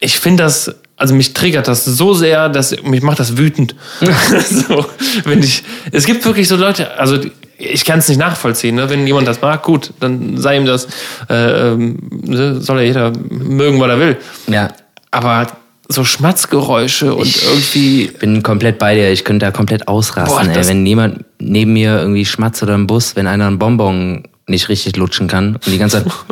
Ich 0.00 0.20
finde 0.20 0.44
das, 0.44 0.74
also 0.96 1.14
mich 1.14 1.34
triggert 1.34 1.66
das 1.66 1.84
so 1.84 2.14
sehr, 2.14 2.48
dass 2.48 2.82
mich 2.82 3.02
macht 3.02 3.18
das 3.18 3.36
wütend. 3.36 3.74
so, 4.50 4.86
wenn 5.24 5.42
ich, 5.42 5.64
es 5.90 6.04
gibt 6.04 6.24
wirklich 6.24 6.46
so 6.46 6.56
Leute, 6.56 6.98
also 6.98 7.18
ich 7.58 7.84
kann 7.84 7.98
es 7.98 8.08
nicht 8.08 8.18
nachvollziehen, 8.18 8.76
ne? 8.76 8.88
wenn 8.88 9.06
jemand 9.06 9.26
das 9.26 9.42
mag, 9.42 9.62
gut, 9.62 9.92
dann 10.00 10.38
sei 10.38 10.56
ihm 10.56 10.64
das, 10.64 10.86
äh, 11.28 11.72
ähm, 11.72 11.98
ne? 12.10 12.60
soll 12.60 12.78
ja 12.78 12.84
jeder 12.84 13.12
mögen, 13.28 13.80
was 13.80 13.88
er 13.88 14.00
will. 14.00 14.16
ja. 14.46 14.68
Aber 15.10 15.46
so 15.88 16.04
Schmatzgeräusche 16.04 17.14
und 17.14 17.42
irgendwie, 17.42 18.08
Bin 18.20 18.42
komplett 18.42 18.78
bei 18.78 18.94
dir. 18.94 19.10
Ich 19.10 19.24
könnte 19.24 19.46
da 19.46 19.52
komplett 19.52 19.88
ausrasten, 19.88 20.46
Boah, 20.46 20.54
ey. 20.54 20.68
Wenn 20.68 20.84
jemand 20.84 21.24
neben 21.38 21.72
mir 21.72 21.98
irgendwie 21.98 22.26
schmatzt 22.26 22.62
oder 22.62 22.74
im 22.74 22.86
Bus, 22.86 23.16
wenn 23.16 23.26
einer 23.26 23.46
einen 23.46 23.58
Bonbon 23.58 24.24
nicht 24.46 24.68
richtig 24.68 24.96
lutschen 24.96 25.28
kann 25.28 25.54
und 25.54 25.66
die 25.66 25.78
ganze 25.78 26.04
Zeit. 26.04 26.12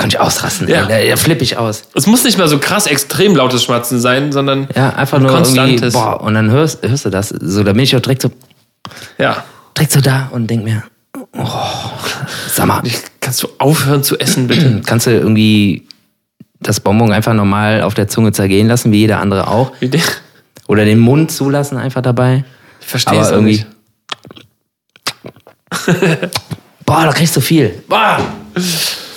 könnte 0.00 0.16
ich 0.16 0.20
ausrasten. 0.20 0.68
Ja. 0.68 0.86
Da, 0.86 0.98
da 1.02 1.16
flippe 1.16 1.42
ich 1.44 1.56
aus. 1.56 1.84
es 1.94 2.06
muss 2.06 2.24
nicht 2.24 2.38
mal 2.38 2.48
so 2.48 2.58
krass 2.58 2.86
extrem 2.86 3.36
lautes 3.36 3.62
Schmatzen 3.64 4.00
sein, 4.00 4.32
sondern 4.32 4.68
Ja, 4.74 4.90
einfach 4.90 5.18
nur 5.18 5.30
konstantes. 5.30 5.94
boah, 5.94 6.20
und 6.20 6.34
dann 6.34 6.50
hörst, 6.50 6.82
hörst 6.86 7.04
du 7.04 7.10
das. 7.10 7.28
So, 7.28 7.62
da 7.62 7.72
bin 7.72 7.82
ich 7.82 7.94
auch 7.96 8.00
direkt 8.00 8.22
so, 8.22 8.30
Ja. 9.18 9.44
direkt 9.76 9.92
so 9.92 10.00
da 10.00 10.28
und 10.32 10.48
denk 10.48 10.64
mir, 10.64 10.82
oh, 11.36 11.46
sag 12.52 12.66
mal, 12.66 12.82
Kannst 13.20 13.42
du 13.42 13.48
aufhören 13.58 14.02
zu 14.02 14.18
essen, 14.18 14.46
bitte? 14.48 14.80
kannst 14.86 15.06
du 15.06 15.10
irgendwie 15.10 15.86
das 16.60 16.80
Bonbon 16.80 17.12
einfach 17.12 17.34
normal 17.34 17.82
auf 17.82 17.94
der 17.94 18.08
Zunge 18.08 18.32
zergehen 18.32 18.66
lassen, 18.68 18.90
wie 18.92 18.98
jeder 18.98 19.20
andere 19.20 19.46
auch? 19.48 19.72
Wie 19.80 19.88
der- 19.88 20.00
Oder 20.66 20.84
den 20.84 20.98
Mund 20.98 21.30
zulassen 21.30 21.76
einfach 21.78 22.00
dabei? 22.02 22.44
Ich 22.80 22.86
verstehe 22.86 23.20
es 23.20 23.30
irgendwie. 23.30 23.52
nicht. 23.52 23.66
Boah, 26.86 27.04
da 27.04 27.12
kriegst 27.12 27.36
du 27.36 27.40
viel. 27.40 27.82
Boah! 27.88 28.18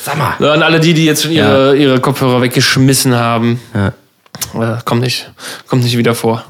Sag 0.04 0.18
mal. 0.18 0.50
An 0.50 0.64
alle 0.64 0.80
die, 0.80 0.94
die 0.94 1.06
jetzt 1.06 1.24
schon 1.24 1.32
ihre, 1.32 1.76
ihre 1.78 2.00
Kopfhörer 2.00 2.42
weggeschmissen 2.42 3.16
haben. 3.16 3.60
Ja. 3.74 3.88
Äh, 4.60 4.78
kommt 4.84 5.02
nicht, 5.02 5.32
kommt 5.68 5.84
nicht 5.84 5.98
wieder 5.98 6.14
vor. 6.16 6.44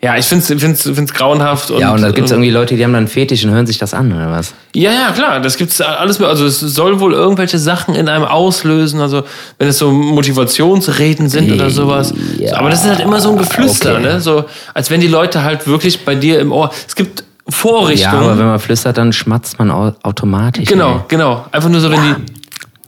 Ja, 0.00 0.16
ich 0.16 0.26
finde 0.26 0.44
es 0.54 0.62
find's, 0.62 0.82
find's 0.82 1.12
grauenhaft. 1.12 1.72
Und, 1.72 1.80
ja, 1.80 1.92
und 1.92 2.00
da 2.00 2.12
gibt 2.12 2.26
es 2.26 2.30
äh, 2.30 2.34
irgendwie 2.36 2.50
Leute, 2.50 2.76
die 2.76 2.84
haben 2.84 2.92
dann 2.92 2.98
einen 3.00 3.08
Fetisch 3.08 3.44
und 3.44 3.50
hören 3.50 3.66
sich 3.66 3.78
das 3.78 3.94
an, 3.94 4.12
oder 4.12 4.30
was? 4.30 4.54
Ja, 4.72 4.92
ja, 4.92 5.10
klar, 5.10 5.40
das 5.40 5.56
gibt's 5.56 5.80
alles. 5.80 6.22
Also 6.22 6.46
es 6.46 6.60
soll 6.60 7.00
wohl 7.00 7.12
irgendwelche 7.14 7.58
Sachen 7.58 7.96
in 7.96 8.08
einem 8.08 8.24
auslösen. 8.24 9.00
Also 9.00 9.24
wenn 9.58 9.66
es 9.66 9.78
so 9.78 9.90
Motivationsreden 9.90 11.28
sind 11.28 11.50
oder 11.52 11.70
sowas. 11.70 12.14
Ja, 12.38 12.56
Aber 12.58 12.70
das 12.70 12.84
ist 12.84 12.88
halt 12.88 13.00
immer 13.00 13.20
so 13.20 13.32
ein 13.32 13.38
Geflüster, 13.38 13.94
okay. 13.94 14.02
ne? 14.02 14.20
So 14.20 14.44
als 14.72 14.88
wenn 14.90 15.00
die 15.00 15.08
Leute 15.08 15.42
halt 15.42 15.66
wirklich 15.66 16.04
bei 16.04 16.14
dir 16.14 16.38
im 16.38 16.52
Ohr. 16.52 16.70
Es 16.86 16.94
gibt 16.94 17.20
Ja, 17.20 17.52
Vorrichtungen. 17.56 18.14
aber 18.22 18.38
wenn 18.38 18.46
man 18.46 18.60
flüstert, 18.60 18.98
dann 18.98 19.12
schmatzt 19.12 19.58
man 19.58 19.70
au 19.72 19.92
automatisch. 20.04 20.68
genau, 20.68 20.92
ey. 20.96 21.00
genau. 21.08 21.44
Einfach 21.50 21.70
nur 21.70 21.80
so, 21.80 21.90
wenn 21.90 22.00
die 22.02 22.37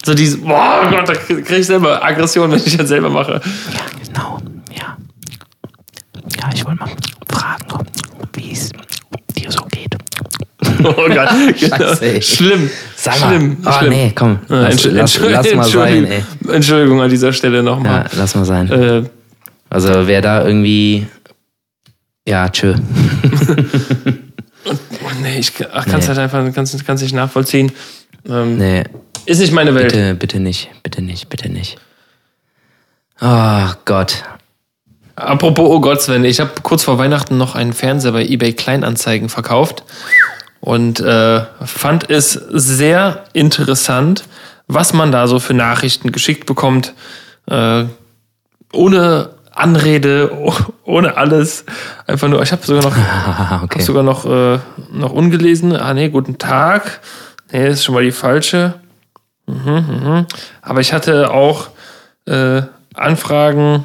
so 0.04 0.14
diese. 0.14 0.38
Boah 0.38 0.86
Gott, 0.90 1.08
da 1.08 1.14
krieg 1.14 1.48
ich 1.50 1.66
selber 1.66 2.02
Aggression, 2.04 2.50
wenn 2.50 2.58
ich 2.64 2.76
das 2.76 2.88
selber 2.88 3.10
mache. 3.10 3.40
Genau, 4.06 4.38
ja. 4.76 4.96
Ja, 6.38 6.50
ich 6.54 6.64
wollte 6.64 6.80
mal 6.80 6.90
fragen, 7.30 7.64
wie 8.34 8.52
es 8.52 8.70
dir 9.36 9.50
so 9.50 9.64
geht. 9.70 9.94
Oh 10.84 10.92
Gott, 10.94 11.28
genau. 11.58 11.76
Scheiße. 11.76 12.22
Schlimm. 12.22 12.70
Sag 12.96 13.20
mal. 13.20 13.28
Schlimm. 13.28 13.56
Oh, 13.64 13.72
schlimm. 13.72 13.90
nee, 13.90 14.12
komm. 14.14 14.38
Äh, 14.48 14.54
Lass, 14.54 14.70
Entschuldigung, 14.84 15.00
lass, 15.02 15.18
lass 15.46 15.54
mal 15.54 15.64
sein, 15.68 16.04
ey. 16.06 16.24
Entschuldigung, 16.54 17.00
an 17.02 17.10
dieser 17.10 17.32
Stelle 17.32 17.56
Ja, 17.58 17.62
nochmal. 17.62 18.06
lass 18.16 18.34
mal 18.34 18.44
sein. 18.44 18.70
Äh, 18.70 19.02
Also 19.68 20.06
wer 20.06 20.20
da 20.22 20.44
irgendwie. 20.46 21.06
Ja, 22.26 22.48
tschö. 22.48 22.74
oh, 24.64 24.72
nee, 25.22 25.38
ich 25.38 25.52
ach, 25.72 25.84
kann's 25.86 26.04
Nee. 26.04 26.08
halt 26.08 26.18
einfach 26.18 26.54
kann's, 26.54 26.76
kann's 26.84 27.02
nicht 27.02 27.14
nachvollziehen. 27.14 27.72
Ähm, 28.28 28.58
Nee, 28.58 28.84
Ist 29.26 29.38
nicht 29.40 29.52
meine 29.52 29.74
Welt. 29.74 29.92
bitte, 29.92 30.14
bitte 30.14 30.40
nicht, 30.40 30.70
bitte 30.82 31.02
nicht, 31.02 31.28
bitte 31.28 31.48
nicht. 31.50 31.78
Oh 33.20 33.68
Gott. 33.84 34.22
Apropos, 35.16 35.68
oh 35.68 35.80
Gott, 35.80 36.00
Sven, 36.00 36.24
ich 36.24 36.40
habe 36.40 36.50
kurz 36.62 36.82
vor 36.84 36.98
Weihnachten 36.98 37.36
noch 37.36 37.54
einen 37.54 37.72
Fernseher 37.74 38.12
bei 38.12 38.24
eBay 38.24 38.54
Kleinanzeigen 38.54 39.28
verkauft 39.28 39.84
und 40.60 41.00
äh, 41.00 41.42
fand 41.64 42.08
es 42.08 42.32
sehr 42.32 43.24
interessant, 43.34 44.24
was 44.66 44.94
man 44.94 45.12
da 45.12 45.26
so 45.26 45.38
für 45.38 45.52
Nachrichten 45.52 46.10
geschickt 46.12 46.46
bekommt, 46.46 46.94
äh, 47.50 47.84
ohne 48.72 49.30
Anrede, 49.52 50.30
oh- 50.34 50.54
ohne 50.84 51.16
alles, 51.18 51.66
einfach 52.06 52.28
nur. 52.28 52.40
Ich 52.42 52.52
habe 52.52 52.64
sogar 52.64 52.82
noch, 52.82 52.96
Ah, 52.96 53.60
okay. 53.64 53.78
hab 53.80 53.82
sogar 53.82 54.02
noch 54.02 54.24
äh, 54.24 54.58
noch 54.92 55.12
ungelesen. 55.12 55.76
Ah 55.76 55.92
nee, 55.92 56.08
guten 56.08 56.38
Tag. 56.38 57.00
Nee, 57.52 57.68
ist 57.68 57.84
schon 57.84 57.94
mal 57.94 58.04
die 58.04 58.12
falsche. 58.12 58.74
Mhm, 59.50 60.04
mhm. 60.04 60.26
Aber 60.62 60.80
ich 60.80 60.92
hatte 60.92 61.30
auch 61.30 61.68
äh, 62.26 62.62
Anfragen. 62.94 63.84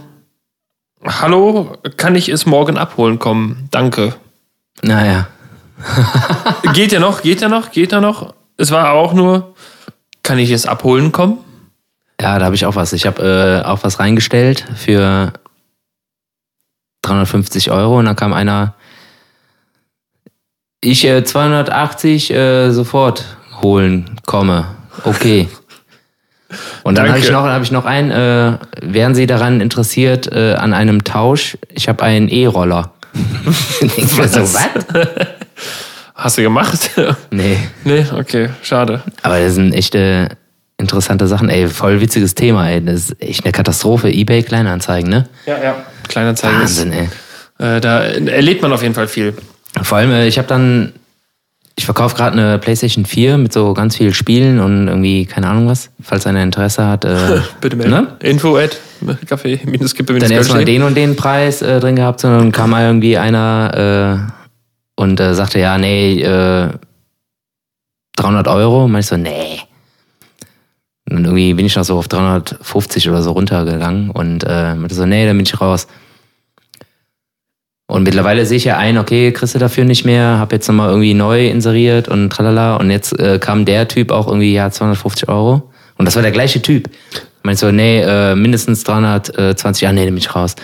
Hallo, 1.04 1.78
kann 1.98 2.16
ich 2.16 2.30
es 2.30 2.46
morgen 2.46 2.78
abholen 2.78 3.20
kommen? 3.20 3.68
Danke. 3.72 4.16
Naja. 4.82 5.28
Geht 6.74 6.92
ja 6.92 7.00
noch, 7.00 7.22
geht 7.22 7.42
ja 7.42 7.50
noch, 7.50 7.72
geht 7.72 7.92
ja 7.92 8.00
noch. 8.00 8.34
Es 8.58 8.72
war 8.72 8.94
auch 8.94 9.14
nur, 9.14 9.56
kann 10.24 10.40
ich 10.40 10.52
es 10.52 10.66
abholen 10.66 11.12
kommen? 11.12 11.40
Ja, 12.20 12.40
da 12.40 12.46
habe 12.46 12.56
ich 12.56 12.66
auch 12.66 12.76
was. 12.76 12.94
Ich 12.94 13.06
habe 13.06 13.62
äh, 13.62 13.68
auch 13.68 13.84
was 13.84 14.00
reingestellt 14.00 14.66
für 14.76 15.34
350 17.02 17.72
Euro 17.72 18.00
und 18.00 18.06
dann 18.06 18.16
kam 18.16 18.34
einer, 18.34 18.74
ich 20.82 21.06
äh, 21.06 21.24
280 21.24 22.32
äh, 22.32 22.72
sofort 22.72 23.26
holen 23.62 24.20
komme. 24.26 24.66
Okay. 25.04 25.48
Und 26.84 26.98
dann 26.98 27.10
habe 27.10 27.20
ich 27.20 27.32
noch, 27.32 27.44
habe 27.44 27.64
ich 27.64 27.72
noch 27.72 27.86
einen, 27.86 28.12
äh, 28.12 28.58
wären 28.82 29.16
Sie 29.16 29.28
daran 29.28 29.62
interessiert 29.62 30.32
äh, 30.32 30.54
an 30.54 30.74
einem 30.74 31.04
Tausch? 31.04 31.58
Ich 31.74 31.90
habe 31.90 32.04
einen 32.04 32.30
E-Roller. 32.30 32.92
Ich 33.82 34.18
mir 34.18 34.28
so, 34.28 34.42
was? 34.42 34.58
Hast 36.16 36.38
du 36.38 36.42
gemacht? 36.42 36.92
Nee. 37.32 37.58
nee, 37.84 38.06
okay, 38.14 38.50
schade. 38.62 39.02
Aber 39.22 39.40
das 39.40 39.56
sind 39.56 39.74
echte 39.74 40.30
interessante 40.78 41.28
Sachen. 41.28 41.50
Ey, 41.50 41.68
voll 41.68 42.02
witziges 42.02 42.36
Thema, 42.36 42.70
ey. 42.70 42.84
Das 42.84 42.96
ist 42.96 43.22
echt 43.22 43.44
eine 43.44 43.52
Katastrophe. 43.52 44.10
Ebay 44.10 44.44
Kleinanzeigen, 44.44 45.10
ne? 45.10 45.28
Ja, 45.46 45.62
ja. 45.62 45.76
Kleinanzeigen 46.08 46.62
ist, 46.62 46.80
Wahnsinn, 46.80 46.94
ey. 46.94 47.78
äh, 47.78 47.82
da 47.82 48.04
erlebt 48.04 48.62
man 48.62 48.72
auf 48.74 48.82
jeden 48.82 48.94
Fall 48.96 49.08
viel. 49.08 49.34
Vor 49.82 49.98
allem, 49.98 50.12
äh, 50.12 50.28
ich 50.28 50.38
habe 50.38 50.48
dann, 50.48 50.94
ich 51.78 51.86
verkaufe 51.86 52.16
gerade 52.16 52.38
eine 52.38 52.58
PlayStation 52.58 53.06
4 53.06 53.38
mit 53.38 53.52
so 53.52 53.74
ganz 53.74 53.98
vielen 53.98 54.14
Spielen 54.14 54.60
und 54.60 54.88
irgendwie, 54.88 55.26
keine 55.26 55.48
Ahnung 55.48 55.68
was, 55.68 55.90
falls 56.02 56.26
einer 56.26 56.42
Interesse 56.42 56.88
hat. 56.88 57.04
Äh, 57.04 57.42
Bitte 57.62 57.76
melden. 57.76 57.92
Ne? 57.92 58.08
Info 58.20 58.56
at 58.58 58.80
Kaffee 59.28 59.60
minus 59.66 59.94
Kippe 59.94 60.14
minus 60.14 60.30
dann 60.30 60.38
erstmal 60.38 60.64
den 60.64 60.84
und 60.84 60.96
den 60.96 61.16
Preis 61.16 61.62
äh, 61.62 61.80
drin 61.80 61.98
gehabt, 61.98 62.24
dann 62.24 62.52
kam 62.52 62.70
mal 62.70 62.86
irgendwie 62.86 63.18
einer 63.18 64.30
äh, 64.98 65.02
und 65.02 65.20
äh, 65.20 65.34
sagte, 65.34 65.60
ja, 65.60 65.78
nee, 65.78 66.22
äh, 66.22 66.70
300 68.16 68.48
Euro. 68.48 68.86
Und 68.86 68.96
ich 68.98 69.06
so, 69.06 69.18
nee. 69.18 69.60
Und 71.10 71.26
irgendwie 71.26 71.54
bin 71.54 71.66
ich 71.66 71.76
noch 71.76 71.84
so 71.84 71.98
auf 71.98 72.08
350 72.08 73.10
oder 73.10 73.22
so 73.22 73.32
runtergegangen 73.32 74.10
und 74.10 74.44
äh, 74.48 74.76
meinte 74.76 74.96
so, 74.96 75.06
nee, 75.06 75.26
dann 75.26 75.38
bin 75.38 75.46
ich 75.46 75.60
raus. 75.60 75.88
Und 77.88 78.04
mittlerweile 78.04 78.46
sehe 78.46 78.58
ich 78.58 78.64
ja 78.64 78.78
ein, 78.78 78.98
okay, 78.98 79.32
kriegst 79.32 79.54
du 79.54 79.60
dafür 79.60 79.86
nicht 79.86 80.06
mehr, 80.06 80.40
hab 80.40 80.52
jetzt 80.52 80.68
nochmal 80.68 80.90
irgendwie 80.90 81.14
neu 81.14 81.48
inseriert 81.48 82.08
und 82.08 82.32
tralala. 82.32 82.78
Und 82.78 82.90
jetzt 82.90 83.18
äh, 83.20 83.38
kam 83.40 83.66
der 83.66 83.88
Typ 83.88 84.12
auch 84.12 84.28
irgendwie, 84.28 84.54
ja, 84.54 84.72
250 84.72 85.30
Euro. 85.30 85.72
Und 85.98 86.06
das 86.06 86.16
war 86.16 86.24
der 86.24 86.32
gleiche 86.32 86.62
Typ. 86.62 86.90
Meinst 87.44 87.62
so, 87.62 87.72
nee, 87.72 88.02
äh, 88.02 88.36
mindestens 88.36 88.84
320, 88.86 89.84
ja, 89.84 89.92
nee, 89.92 90.04
nehme 90.06 90.18
ich 90.18 90.34
raus. 90.36 90.56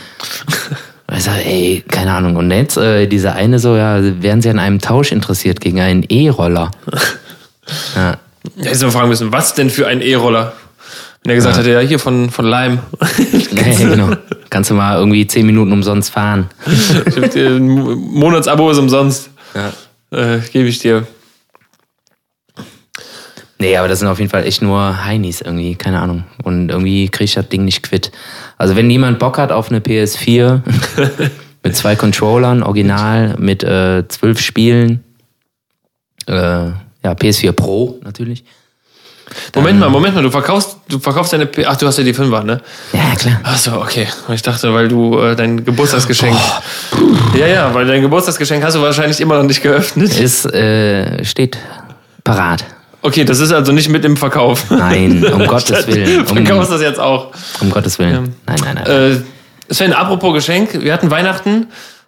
Und 1.07 1.17
ich 1.17 1.23
sag, 1.23 1.45
ey, 1.45 1.83
keine 1.87 2.13
Ahnung. 2.13 2.37
Und 2.37 2.49
jetzt 2.49 2.77
äh, 2.77 3.05
dieser 3.05 3.35
eine 3.35 3.59
so, 3.59 3.75
ja, 3.75 3.99
wären 4.21 4.41
Sie 4.41 4.49
an 4.49 4.57
einem 4.57 4.79
Tausch 4.79 5.11
interessiert 5.11 5.61
gegen 5.61 5.79
einen 5.79 6.03
E-Roller? 6.09 6.71
ja. 7.95 8.17
Ja, 8.55 8.65
hättest 8.65 8.81
du 8.81 8.87
mal 8.87 8.91
fragen 8.91 9.09
müssen, 9.09 9.31
was 9.31 9.53
denn 9.53 9.69
für 9.69 9.87
ein 9.87 10.01
E-Roller? 10.01 10.53
Wenn 11.23 11.31
er 11.31 11.35
gesagt 11.35 11.55
Ja. 11.55 11.61
hätte, 11.61 11.71
ja, 11.73 11.79
hier 11.79 11.99
von, 11.99 12.29
von 12.29 12.45
Lime. 12.45 12.79
ja, 13.51 13.89
genau. 13.89 14.09
Kannst 14.49 14.69
du 14.71 14.73
mal 14.73 14.97
irgendwie 14.97 15.25
10 15.27 15.45
Minuten 15.45 15.71
umsonst 15.71 16.11
fahren. 16.11 16.49
Ein 17.35 17.67
Monatsabo 17.67 18.71
ist 18.71 18.79
umsonst. 18.79 19.29
Ja. 19.53 19.71
Äh, 20.17 20.39
Gebe 20.51 20.67
ich 20.67 20.79
dir. 20.79 21.05
Nee, 23.59 23.77
aber 23.77 23.87
das 23.87 23.99
sind 23.99 24.07
auf 24.07 24.17
jeden 24.17 24.31
Fall 24.31 24.43
echt 24.45 24.63
nur 24.63 25.05
Heinis 25.05 25.41
irgendwie, 25.41 25.75
keine 25.75 25.99
Ahnung. 25.99 26.23
Und 26.43 26.69
irgendwie 26.69 27.07
krieg 27.09 27.25
ich 27.25 27.35
das 27.35 27.47
Ding 27.47 27.63
nicht 27.63 27.83
quitt. 27.83 28.11
Also 28.57 28.75
wenn 28.75 28.89
jemand 28.89 29.19
Bock 29.19 29.37
hat 29.37 29.51
auf 29.51 29.69
eine 29.69 29.81
PS4 29.81 30.61
mit 31.63 31.75
zwei 31.75 31.95
Controllern, 31.95 32.63
original, 32.63 33.35
mit 33.37 33.63
äh, 33.63 34.07
zwölf 34.07 34.41
Spielen, 34.41 35.03
äh, 36.25 36.33
ja, 36.33 36.73
PS4 37.03 37.51
Pro 37.51 37.99
natürlich. 38.03 38.43
Moment 39.55 39.79
mal, 39.79 39.89
Moment 39.89 40.15
mal, 40.15 40.23
du 40.23 40.31
verkaufst, 40.31 40.77
du 40.89 40.99
verkaufst 40.99 41.33
deine 41.33 41.45
P 41.45 41.65
Ach, 41.65 41.75
du 41.75 41.87
hast 41.87 41.97
ja 41.97 42.03
die 42.03 42.13
5er, 42.13 42.43
ne? 42.43 42.61
Ja, 42.93 43.15
klar. 43.17 43.39
Ach 43.43 43.57
so, 43.57 43.73
okay. 43.81 44.07
Ich 44.33 44.41
dachte, 44.41 44.73
weil 44.73 44.87
du 44.87 45.19
äh, 45.19 45.35
dein 45.35 45.63
Geburtstagsgeschenk. 45.65 46.35
Ja, 47.37 47.47
ja, 47.47 47.73
weil 47.73 47.85
dein 47.85 48.01
Geburtstagsgeschenk 48.01 48.63
hast 48.63 48.75
du 48.75 48.81
wahrscheinlich 48.81 49.19
immer 49.21 49.37
noch 49.37 49.43
nicht 49.43 49.61
geöffnet. 49.63 50.19
Es 50.19 50.45
äh, 50.45 51.23
steht 51.25 51.57
parat. 52.23 52.65
Okay, 53.03 53.23
das 53.25 53.39
ist 53.39 53.51
also 53.51 53.71
nicht 53.71 53.89
mit 53.89 54.05
im 54.05 54.15
Verkauf. 54.15 54.69
Nein, 54.69 55.25
um 55.25 55.47
Gottes 55.47 55.87
Willen. 55.87 56.25
Du 56.25 56.31
Um, 56.31 56.45
verkaufst 56.45 56.71
das 56.71 56.81
jetzt 56.81 56.99
auch. 56.99 57.31
um 57.59 57.71
Gottes 57.71 57.97
Willen. 57.99 58.35
Nein, 58.45 58.57
nein, 58.63 58.75
nein. 58.85 59.13
Äh, 59.13 59.73
Sven, 59.73 59.93
apropos 59.93 60.33
Geschenk, 60.33 60.81
wir 60.83 60.93
hatten 60.93 61.09
Weihnachten. 61.09 61.67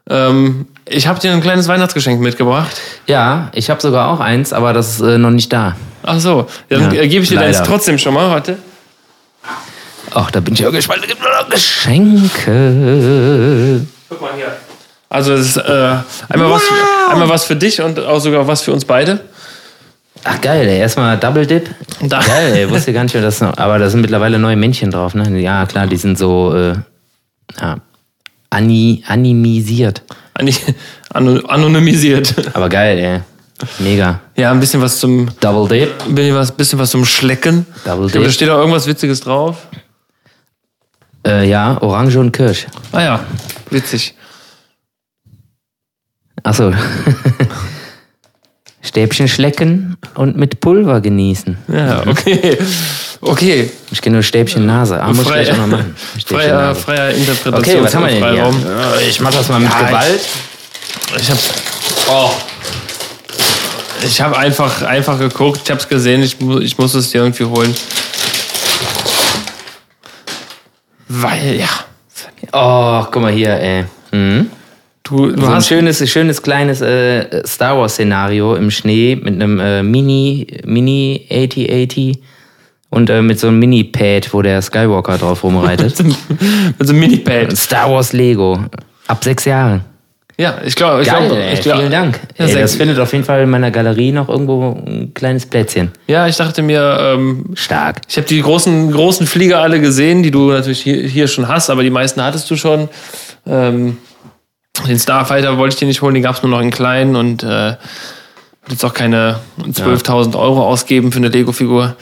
Ähm, 0.10 0.68
ich 0.86 1.08
habe 1.08 1.20
dir 1.20 1.32
ein 1.32 1.42
kleines 1.42 1.68
Weihnachtsgeschenk 1.68 2.20
mitgebracht. 2.22 2.76
Ja, 3.08 3.50
ich 3.54 3.70
habe 3.70 3.82
sogar 3.82 4.10
auch 4.12 4.20
eins, 4.20 4.52
aber 4.54 4.74
das 4.74 4.96
ist 4.96 5.02
äh, 5.02 5.18
noch 5.18 5.32
nicht 5.32 5.52
da. 5.54 5.76
Ach 6.04 6.20
so, 6.20 6.48
dann 6.70 6.94
Ja, 6.94 7.06
gebe 7.06 7.24
ich 7.24 7.30
dir 7.30 7.40
deins 7.40 7.58
leider. 7.60 7.70
trotzdem 7.70 7.98
schon 7.98 8.14
mal. 8.14 8.30
Warte. 8.30 8.58
Ach, 10.14 10.30
da 10.32 10.40
bin 10.42 10.54
ich 10.54 10.60
ja 10.60 10.70
gespannt. 10.70 11.00
Es 11.04 11.08
gibt 11.08 11.22
nur 11.22 11.32
noch 11.32 11.50
Geschenke. 11.50 12.30
Guck 14.10 14.22
mal 14.22 14.32
hier. 14.36 14.52
Also 15.10 15.34
es 15.34 15.56
ist 15.56 15.58
äh, 15.58 15.96
einmal, 16.30 16.50
was, 16.52 16.62
einmal 17.12 17.30
was 17.30 17.46
für 17.46 17.56
dich 17.56 17.80
und 17.82 18.00
auch 18.00 18.20
sogar 18.20 18.48
was 18.48 18.62
für 18.64 18.74
uns 18.74 18.84
beide. 18.86 19.20
Ach 20.24 20.40
geil, 20.42 20.68
ey. 20.68 20.80
erstmal 20.80 21.18
Double 21.18 21.46
Dip. 21.46 21.70
Da- 22.02 22.20
Geil, 22.22 22.54
ey. 22.56 22.70
wusste 22.70 22.94
gar 22.94 23.04
nicht, 23.04 23.16
dass 23.16 23.42
noch, 23.42 23.58
aber 23.58 23.78
da 23.80 23.90
sind 23.90 24.02
mittlerweile 24.02 24.40
neue 24.40 24.56
Männchen 24.56 24.92
drauf, 24.92 25.14
ne? 25.16 25.40
Ja, 25.40 25.66
klar, 25.66 25.88
die 25.88 25.98
sind 25.98 26.18
so 26.18 26.54
äh, 26.56 26.76
ja, 27.60 27.78
ani, 28.50 29.04
animisiert. 29.08 30.02
Ano- 31.14 31.46
Anonymisiert. 31.48 32.56
Aber 32.56 32.70
geil, 32.70 32.98
ey. 32.98 33.20
Mega. 33.80 34.20
Ja, 34.36 34.52
ein 34.52 34.60
bisschen 34.60 34.82
was 34.82 35.00
zum, 35.00 35.30
Double 35.40 35.68
Dip. 35.68 35.92
ein 36.08 36.16
bisschen 36.16 36.36
was, 36.36 36.52
bisschen 36.52 36.80
was 36.80 36.90
zum 36.92 37.06
Schlecken. 37.06 37.66
Double 37.86 38.08
glaube, 38.08 38.26
da 38.26 38.30
Dip. 38.30 38.32
steht 38.32 38.50
auch 38.50 38.58
irgendwas 38.58 38.88
Witziges 38.88 39.22
drauf. 39.22 39.68
Äh, 41.26 41.48
ja, 41.50 41.82
Orange 41.82 42.18
und 42.20 42.32
Kirsch. 42.34 42.66
Ah 42.92 43.02
ja, 43.02 43.26
witzig. 43.70 44.16
Achso. 46.44 46.74
Stäbchen 48.82 49.30
schlecken 49.30 49.96
und 50.16 50.36
mit 50.36 50.60
Pulver 50.60 51.00
genießen. 51.00 51.58
Ja, 51.70 52.06
okay. 52.06 52.58
Okay. 53.26 53.72
Ich 53.92 54.02
kenne 54.02 54.16
nur 54.18 54.24
Stäbchen 54.24 54.66
Nase. 54.66 55.02
Ah, 55.02 55.08
muss 55.08 55.20
ich 55.20 55.26
gleich 55.26 55.52
auch 55.52 55.58
noch 55.58 55.68
machen. 55.68 55.96
Freier, 56.28 56.76
freier 56.76 57.12
Interpretation. 57.12 57.76
Okay, 57.76 57.84
was 57.84 57.96
haben 57.96 58.06
wir 58.06 58.20
denn 58.20 58.34
hier? 58.34 59.08
Ich 59.08 59.20
mach 59.22 59.32
das 59.32 59.48
mal 59.50 59.60
mit 59.60 59.72
Ja, 59.72 59.88
Gewalt. 59.88 60.22
Ich 61.20 61.30
habe 61.30 61.40
oh. 62.10 62.30
Ich 64.06 64.20
habe 64.20 64.38
einfach, 64.38 64.82
einfach 64.82 65.18
geguckt, 65.18 65.62
ich 65.64 65.72
habe 65.72 65.80
es 65.80 65.88
gesehen, 65.88 66.22
ich, 66.24 66.36
ich 66.62 66.78
muss 66.78 66.94
es 66.94 67.12
dir 67.12 67.22
irgendwie 67.22 67.46
holen. 67.46 67.74
Weil, 71.08 71.56
ja. 71.56 71.70
Oh, 72.52 73.06
guck 73.12 73.22
mal 73.22 73.32
hier, 73.32 73.52
ey. 73.54 73.86
Mhm. 74.12 74.50
Du, 75.04 75.32
du 75.32 75.40
So 75.42 75.48
ein 75.48 75.54
hast. 75.56 75.68
schönes, 75.68 76.10
schönes 76.10 76.42
kleines 76.42 76.82
äh, 76.82 77.46
Star 77.46 77.78
Wars 77.78 77.94
Szenario 77.94 78.56
im 78.56 78.72
Schnee 78.72 79.16
mit 79.16 79.34
einem 79.36 79.60
äh, 79.60 79.84
Mini, 79.84 80.48
Mini 80.66 81.26
8080 81.32 82.20
und 82.94 83.10
äh, 83.10 83.24
mit 83.24 83.40
so 83.40 83.48
einem 83.48 83.58
Mini-Pad, 83.58 84.34
wo 84.34 84.44
der 84.44 84.62
Skywalker 84.62 85.18
drauf 85.18 85.44
rumreitet. 85.44 86.04
Mit 86.04 86.16
so 86.80 86.94
einem 86.94 87.00
Mini-Pad. 87.00 87.58
Star 87.58 87.92
Wars 87.92 88.14
Lego. 88.14 88.64
Ab 89.08 89.24
sechs 89.24 89.46
Jahren. 89.46 89.84
Ja, 90.38 90.60
ich 90.64 90.76
glaube. 90.76 91.02
Ich 91.02 91.08
Geil, 91.08 91.28
glaub, 91.28 91.40
ey, 91.40 91.54
ich 91.54 91.62
glaub, 91.62 91.78
vielen 91.80 91.92
Dank. 91.92 92.20
Ja, 92.38 92.46
ey, 92.46 92.54
das 92.54 92.76
findet 92.76 93.00
auf 93.00 93.12
jeden 93.12 93.26
Fall 93.26 93.42
in 93.42 93.50
meiner 93.50 93.72
Galerie 93.72 94.12
noch 94.12 94.30
irgendwo 94.30 94.84
ein 94.86 95.12
kleines 95.16 95.48
Plätzchen. 95.48 95.92
ja, 96.08 96.28
ich 96.28 96.38
dachte 96.38 96.62
mir, 96.62 96.98
ähm, 97.00 97.46
Stark. 97.56 98.02
ich 98.08 98.18
habe 98.18 98.28
die 98.28 98.42
großen, 98.42 98.92
großen 98.92 99.26
Flieger 99.26 99.62
alle 99.62 99.82
gesehen, 99.82 100.22
die 100.22 100.32
du 100.32 100.52
natürlich 100.52 100.82
hier, 100.82 101.02
hier 101.08 101.28
schon 101.28 101.48
hast, 101.48 101.72
aber 101.72 101.82
die 101.82 101.90
meisten 101.90 102.24
hattest 102.24 102.50
du 102.52 102.56
schon. 102.56 102.90
Ähm, 103.48 103.98
den 104.88 105.00
Starfighter 105.00 105.58
wollte 105.58 105.74
ich 105.74 105.80
dir 105.80 105.88
nicht 105.88 106.02
holen, 106.04 106.14
den 106.14 106.24
gab 106.24 106.36
es 106.36 106.44
nur 106.44 106.52
noch 106.52 106.62
in 106.62 106.72
kleinen 106.72 107.16
und 107.16 107.42
äh, 107.44 107.76
jetzt 108.70 108.86
auch 108.86 108.94
keine 108.94 109.40
12.000 109.62 110.38
Euro 110.38 110.64
ausgeben 110.64 111.12
für 111.12 111.18
eine 111.18 111.30
Lego-Figur. 111.30 111.96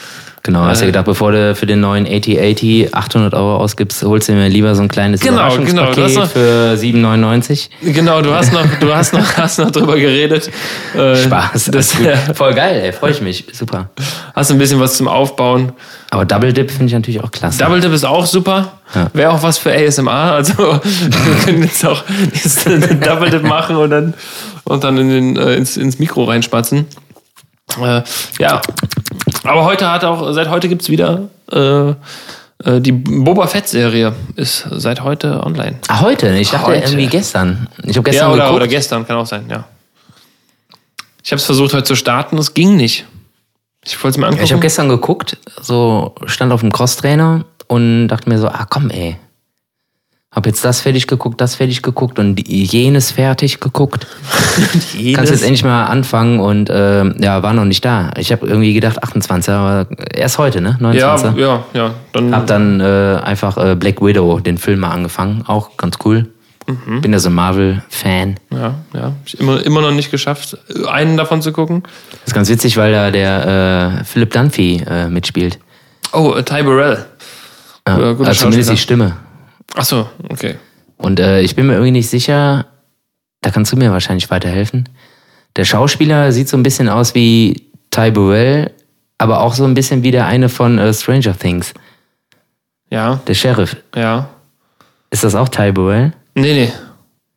Genau, 0.44 0.62
hast 0.62 0.82
du 0.82 0.86
Äh, 0.86 0.88
gedacht, 0.88 1.06
bevor 1.06 1.32
du 1.32 1.54
für 1.54 1.68
den 1.68 1.82
neuen 1.82 2.08
8080 2.08 2.96
800 2.96 3.34
Euro 3.36 3.58
ausgibst, 3.58 4.02
holst 4.02 4.28
du 4.28 4.34
mir 4.34 4.50
lieber 4.50 4.74
so 4.74 4.82
ein 4.82 4.88
kleines 4.88 5.22
Genau, 5.22 5.34
Überraschungspaket 5.36 5.94
genau, 5.94 5.94
du 5.96 6.04
hast 6.04 6.16
noch- 6.16 6.30
für 6.32 6.76
7,99. 6.78 7.70
Genau, 7.84 8.22
du 8.24 8.34
hast 8.34 8.52
noch, 8.52 8.66
du 8.80 8.92
hast 8.94 9.14
noch, 9.14 9.34
hast 9.38 9.60
noch 9.60 9.70
drüber 9.70 9.98
geredet. 9.98 10.50
Äh, 10.96 11.16
Spaß. 11.16 11.66
Das, 11.66 11.96
alles 11.96 11.98
gut. 12.28 12.36
Voll 12.38 12.54
geil, 12.56 12.82
ey, 12.84 12.92
freue 12.92 13.12
ich 13.12 13.22
mich. 13.22 13.46
Super. 13.54 13.90
hast 14.34 14.50
ein 14.52 14.58
bisschen 14.58 14.80
was 14.80 14.98
zum 14.98 15.08
Aufbauen. 15.08 15.74
Aber 16.10 16.26
Double 16.26 16.52
Dip 16.52 16.72
finde 16.72 16.88
ich 16.88 16.94
natürlich 16.94 17.24
auch 17.24 17.32
klasse. 17.32 17.60
Double 17.60 17.80
Dip 17.80 17.94
ist 17.94 18.04
auch 18.04 18.26
super. 18.26 18.72
Ja. 18.96 19.08
Wäre 19.14 19.32
auch 19.32 19.44
was 19.44 19.60
für 19.60 19.72
ASMR. 19.72 20.12
Also 20.12 20.54
wir 20.58 21.36
können 21.46 21.62
jetzt 21.64 21.86
auch 21.86 22.04
jetzt 22.34 22.66
einen 22.68 23.00
Double 23.02 23.30
Dip 23.30 23.44
machen 23.44 23.76
und 23.76 23.92
dann, 23.92 24.14
und 24.64 24.84
dann 24.84 24.98
in 24.98 25.10
den, 25.10 25.38
äh, 25.38 25.54
ins, 25.54 25.78
ins 25.78 26.00
Mikro 26.00 26.24
reinspatzen. 26.24 26.88
Äh, 27.82 28.02
ja. 28.40 28.62
Aber 29.44 29.66
heute 29.66 29.92
hat 29.92 30.04
auch, 30.04 30.32
seit 30.34 30.50
heute 30.50 30.70
gibt's 30.70 30.90
wieder 30.90 31.30
äh, 31.52 31.90
äh, 31.90 32.80
die 32.80 32.92
Boba 32.92 33.48
Fett-Serie 33.48 34.14
ist 34.36 34.68
seit 34.72 35.02
heute 35.04 35.44
online. 35.44 35.80
Ah, 35.88 36.02
heute? 36.02 36.36
Ich 36.38 36.52
dachte 36.52 36.68
Heute. 36.68 36.84
irgendwie 36.86 37.08
gestern. 37.08 37.68
Ich 37.84 37.98
habe 37.98 38.10
gestern 38.10 38.28
Ja, 38.30 38.34
oder, 38.34 38.44
geguckt. 38.44 38.56
oder 38.58 38.68
gestern, 38.68 39.08
kann 39.08 39.18
auch 39.18 39.26
sein, 39.26 39.46
ja. 39.50 39.66
Ich 41.24 41.32
habe 41.32 41.38
es 41.40 41.46
versucht 41.46 41.74
heute 41.74 41.84
zu 41.84 41.96
starten, 41.96 42.38
es 42.38 42.54
ging 42.54 42.76
nicht. 42.78 43.06
Ich 43.84 43.96
wollte 44.04 44.16
es 44.16 44.18
mir 44.18 44.26
angucken. 44.28 44.44
ich 44.44 44.52
habe 44.52 44.62
gestern 44.62 44.90
geguckt, 44.90 45.38
so 45.60 46.14
stand 46.26 46.52
auf 46.52 46.62
dem 46.62 46.72
Crosstrainer 46.72 47.46
und 47.68 48.08
dachte 48.10 48.30
mir 48.30 48.38
so, 48.38 48.48
ah 48.48 48.66
komm 48.70 48.90
ey. 48.92 49.18
Hab 50.34 50.46
jetzt 50.46 50.64
das 50.64 50.80
fertig 50.80 51.08
geguckt, 51.08 51.42
das 51.42 51.56
fertig 51.56 51.82
geguckt 51.82 52.18
und 52.18 52.48
jenes 52.48 53.12
fertig 53.12 53.60
geguckt. 53.60 54.08
Kannst 55.14 55.30
jetzt 55.30 55.44
endlich 55.44 55.66
mal 55.66 55.88
anfangen 55.88 56.40
und 56.40 56.70
ähm, 56.72 57.16
ja, 57.20 57.44
war 57.44 57.54
noch 57.54 57.66
nicht 57.66 57.84
da. 57.84 58.12
Ich 58.16 58.32
habe 58.32 58.48
irgendwie 58.48 58.74
gedacht 58.74 59.04
28, 59.04 59.54
aber 59.54 59.88
erst 60.14 60.38
heute, 60.38 60.62
ne? 60.62 60.78
29. 60.80 61.36
ja, 61.36 61.48
ja, 61.48 61.66
ja. 61.74 61.94
Dann, 62.14 62.34
Hab 62.34 62.48
dann 62.48 62.80
äh, 62.80 63.20
einfach 63.22 63.58
äh, 63.58 63.76
Black 63.76 64.02
Widow, 64.02 64.40
den 64.40 64.58
Film 64.58 64.80
mal 64.80 64.92
angefangen, 64.92 65.44
auch 65.48 65.76
ganz 65.76 65.98
cool. 66.06 66.30
Mhm. 66.66 67.02
Bin 67.02 67.12
ja 67.12 67.20
so 67.20 67.28
ein 67.28 67.36
Marvel-Fan. 67.36 68.36
ja, 68.52 68.76
ja. 68.94 69.12
Ich 69.26 69.38
immer, 69.38 69.62
immer 69.66 69.82
noch 69.82 69.92
nicht 69.92 70.12
geschafft, 70.12 70.58
einen 70.88 71.18
davon 71.18 71.42
zu 71.42 71.52
gucken. 71.52 71.84
ist 72.26 72.34
ganz 72.34 72.48
witzig, 72.48 72.78
weil 72.78 72.94
da 72.94 73.12
der 73.12 74.00
äh, 74.00 74.04
Philip 74.06 74.32
Dunphy 74.32 74.84
äh, 74.88 75.10
mitspielt. 75.10 75.60
Oh, 76.14 76.36
äh, 76.38 76.44
Ty 76.44 76.64
Burrell. 76.64 77.06
Ja, 77.86 78.14
guter 78.14 78.30
also 78.30 78.44
zumindest 78.44 78.72
die 78.72 78.78
Stimme. 78.78 79.18
Ach 79.76 79.86
so, 79.86 80.10
okay. 80.30 80.56
Und 80.98 81.20
äh, 81.20 81.42
ich 81.42 81.56
bin 81.56 81.68
mir 81.68 81.74
irgendwie 81.74 81.92
nicht 81.92 82.10
sicher, 82.10 82.66
da 83.42 83.50
kannst 83.52 83.72
du 83.72 83.78
mir 83.78 83.92
wahrscheinlich 83.92 84.30
weiterhelfen. 84.30 84.88
Der 85.56 85.66
Schauspieler 85.66 86.32
sieht 86.32 86.48
so 86.50 86.58
ein 86.58 86.64
bisschen 86.64 86.90
aus 86.90 87.16
wie 87.16 87.68
Ty 87.90 88.12
Burrell, 88.12 88.72
aber 89.18 89.42
auch 89.42 89.54
so 89.54 89.66
ein 89.66 89.74
bisschen 89.74 90.04
wie 90.04 90.12
der 90.12 90.26
eine 90.28 90.50
von 90.50 90.78
äh, 90.78 90.94
Stranger 90.94 91.38
Things, 91.38 91.74
Ja, 92.90 93.20
der 93.28 93.34
Sheriff. 93.34 93.76
ja. 93.96 94.30
Ist 95.10 95.24
das 95.26 95.36
auch 95.36 95.50
Ty 95.50 95.72
Burrell? 95.74 96.14
Nee, 96.36 96.54
nee. 96.54 96.72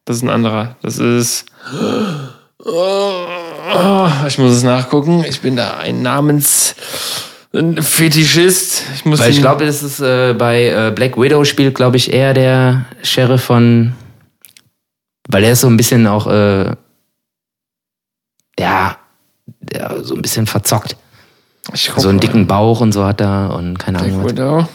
Das 0.05 0.17
ist 0.17 0.23
ein 0.23 0.31
anderer. 0.31 0.77
Das 0.83 0.99
ist. 0.99 1.47
Oh, 2.65 4.07
ich 4.29 4.39
muss 4.39 4.53
es 4.53 4.63
nachgucken. 4.63 5.25
Ich 5.29 5.41
bin 5.41 5.57
da 5.57 5.79
ein 5.79 6.01
Namens. 6.03 6.77
Ein 7.55 7.83
Fetischist. 7.83 8.83
Ich 8.95 9.05
muss 9.05 9.21
Weil 9.21 9.31
ich 9.31 9.41
glaube, 9.41 9.65
das 9.65 9.83
ist 9.83 10.01
äh, 10.01 10.35
bei 10.37 10.69
äh, 10.69 10.93
Black 10.95 11.17
Widow 11.17 11.45
spielt, 11.45 11.75
glaube 11.75 11.97
ich, 11.97 12.13
eher 12.13 12.35
der 12.35 12.85
Sheriff 13.03 13.45
von. 13.45 13.95
Weil 15.29 15.45
er 15.45 15.53
ist 15.53 15.61
so 15.61 15.69
ein 15.69 15.77
bisschen 15.77 16.07
auch. 16.07 16.27
Äh, 16.27 16.73
ja, 18.59 18.97
ja, 19.73 20.03
so 20.03 20.15
ein 20.15 20.23
bisschen 20.23 20.47
verzockt. 20.47 20.97
ich 21.73 21.91
So 21.97 22.09
einen 22.09 22.21
dicken 22.21 22.47
Bauch 22.47 22.81
und 22.81 22.93
so 22.93 23.05
hat 23.05 23.21
er 23.21 23.55
und 23.57 23.79
keine 23.79 24.01
Ahnung 24.01 24.25
was. 24.25 24.33
Widow. 24.33 24.69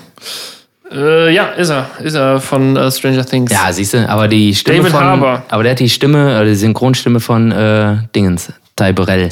Äh, 0.92 1.34
ja, 1.34 1.50
ist 1.50 1.70
er. 1.70 1.90
Ist 2.02 2.16
er 2.16 2.42
von 2.42 2.76
äh, 2.76 2.92
Stranger 2.92 3.26
Things. 3.26 3.52
Ja, 3.52 3.72
siehst 3.72 3.94
du, 3.94 4.10
aber 4.10 4.28
die 4.28 4.56
Stimme 4.56 4.80
David 4.80 4.92
von. 4.92 5.04
Harbour. 5.04 5.44
Aber 5.50 5.64
der 5.64 5.74
hat 5.74 5.80
die 5.80 5.90
Stimme, 5.90 6.36
oder 6.36 6.46
die 6.46 6.56
Synchronstimme 6.56 7.20
von 7.20 7.52
äh, 7.52 7.98
Dingens. 8.16 8.52
Ty 8.76 8.94
Burrell. 8.94 9.30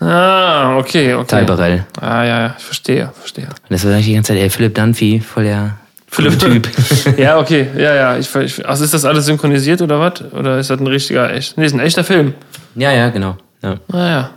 Ah, 0.00 0.78
okay, 0.78 1.14
okay. 1.14 1.40
Ty 1.40 1.44
Burrell. 1.46 1.84
Ah, 2.00 2.24
ja, 2.24 2.40
ja, 2.40 2.54
ich 2.58 2.64
verstehe, 2.64 3.12
verstehe. 3.18 3.44
Und 3.46 3.54
das 3.70 3.84
war 3.84 3.92
eigentlich 3.92 4.06
die 4.06 4.14
ganze 4.14 4.32
Zeit, 4.32 4.42
ey, 4.42 4.48
Philipp 4.50 4.74
Dunphy, 4.74 5.20
voll 5.20 5.44
der 5.44 5.76
Philipp 6.08 6.38
Typ. 6.38 6.68
ja, 7.18 7.38
okay, 7.38 7.68
ja, 7.76 7.94
ja. 7.94 8.16
Ich, 8.18 8.34
ich, 8.34 8.66
also 8.66 8.82
ist 8.84 8.94
das 8.94 9.04
alles 9.04 9.26
synchronisiert 9.26 9.82
oder 9.82 10.00
was? 10.00 10.22
Oder 10.32 10.58
ist 10.58 10.70
das 10.70 10.80
ein 10.80 10.86
richtiger, 10.86 11.32
echt? 11.32 11.56
Nee, 11.58 11.66
ist 11.66 11.74
ein 11.74 11.80
echter 11.80 12.02
Film. 12.02 12.34
ja, 12.74 12.90
ja, 12.92 13.10
genau. 13.10 13.36
Ja. 13.62 13.76
Ah, 13.92 14.08
ja. 14.08 14.30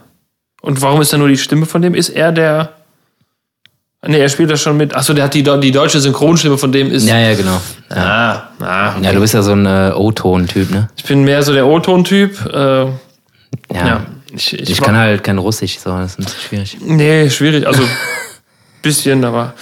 Und 0.61 0.81
warum 0.81 1.01
ist 1.01 1.11
da 1.13 1.17
nur 1.17 1.29
die 1.29 1.37
Stimme 1.37 1.65
von 1.65 1.81
dem? 1.81 1.93
Ist 1.95 2.09
er 2.09 2.31
der. 2.31 2.69
Nee, 4.05 4.19
er 4.19 4.27
spielt 4.29 4.51
das 4.51 4.61
schon 4.61 4.75
mit. 4.75 4.93
Achso, 4.93 5.13
der 5.13 5.23
hat 5.25 5.33
die, 5.33 5.43
die 5.43 5.71
deutsche 5.71 5.99
Synchronstimme 6.01 6.57
von 6.57 6.73
dem 6.73 6.91
ist. 6.91 7.07
ja, 7.07 7.17
ja, 7.17 7.33
genau. 7.35 7.61
Ja. 7.89 8.49
Ah, 8.59 8.65
ah. 8.65 8.93
ja, 9.01 9.13
du 9.13 9.21
bist 9.21 9.33
ja 9.33 9.41
so 9.41 9.53
ein 9.53 9.65
äh, 9.65 9.93
O-Ton-Typ, 9.95 10.71
ne? 10.71 10.89
Ich 10.97 11.05
bin 11.05 11.23
mehr 11.23 11.41
so 11.41 11.53
der 11.53 11.65
O-Ton-Typ. 11.67 12.37
Äh, 12.53 12.85
Ja. 12.85 12.91
ja. 13.71 14.05
Ich, 14.35 14.53
ich, 14.53 14.69
Ich 14.69 14.81
kann 14.81 14.95
halt 14.97 15.23
kein 15.23 15.37
Russisch, 15.37 15.77
so, 15.79 15.89
das 15.91 16.11
ist 16.11 16.19
ein 16.19 16.23
bisschen 16.25 16.39
schwierig. 16.41 16.77
Nee, 16.81 17.29
schwierig. 17.29 17.67
Also, 17.67 17.83
bisschen, 18.81 19.23
aber. 19.23 19.53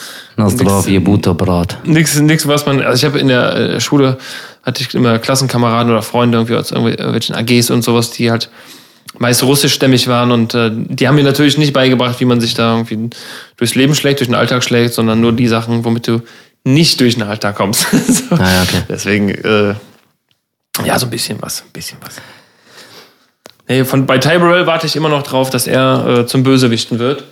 Ihr 0.88 1.03
Butterbrot. 1.03 1.78
Nix, 1.84 2.19
nix, 2.19 2.47
was 2.47 2.65
man. 2.65 2.82
Also 2.82 2.95
ich 3.05 3.05
habe 3.11 3.19
in 3.19 3.28
der 3.28 3.55
äh, 3.55 3.80
Schule 3.82 4.17
hatte 4.63 4.82
ich 4.82 4.93
immer 4.95 5.19
Klassenkameraden 5.19 5.91
oder 5.91 6.01
Freunde 6.01 6.38
irgendwie 6.38 6.55
aus 6.55 6.72
irgendwel- 6.72 6.97
irgendwelchen 6.97 7.36
AGs 7.36 7.69
und 7.69 7.82
sowas, 7.84 8.11
die 8.11 8.32
halt 8.32 8.49
meist 9.17 9.43
russischstämmig 9.43 10.07
waren 10.07 10.32
und 10.32 10.53
äh, 10.53 10.72
die 10.74 11.07
haben 11.07 11.15
mir 11.15 11.24
natürlich 11.24 11.57
nicht 11.57 11.74
beigebracht, 11.74 12.19
wie 12.19 12.26
man 12.26 12.39
sich 12.39 12.53
da 12.53 12.74
irgendwie 12.78 13.09
durchs 13.57 13.76
Leben 13.76 13.93
schlägt, 13.93 14.19
durch 14.19 14.30
den 14.30 14.36
Alltag 14.36 14.63
schlägt, 14.63 14.93
sondern 14.93 15.19
nur 15.19 15.34
die 15.34 15.47
Sachen, 15.47 15.84
womit 15.84 16.07
du 16.07 16.22
nicht 16.63 16.99
durch 17.01 17.15
den 17.15 17.24
Alltag 17.24 17.55
kommst. 17.55 17.88
so. 18.07 18.36
Ah, 18.36 18.51
ja, 18.53 18.63
okay. 18.63 18.82
Deswegen, 18.88 19.30
äh, 19.30 19.76
ja, 20.86 20.97
so 20.97 21.07
ein 21.07 21.09
bisschen 21.09 21.41
was, 21.41 21.61
ein 21.63 21.72
bisschen 21.74 21.97
was. 22.01 22.15
Nee, 23.72 23.86
von, 23.86 24.05
bei 24.05 24.17
Ty 24.17 24.38
Burrell 24.39 24.67
warte 24.67 24.86
ich 24.86 24.97
immer 24.97 25.07
noch 25.07 25.24
drauf, 25.24 25.49
dass 25.49 25.65
er 25.65 26.05
äh, 26.05 26.26
zum 26.26 26.43
Bösewichten 26.43 26.99
wird. 26.99 27.24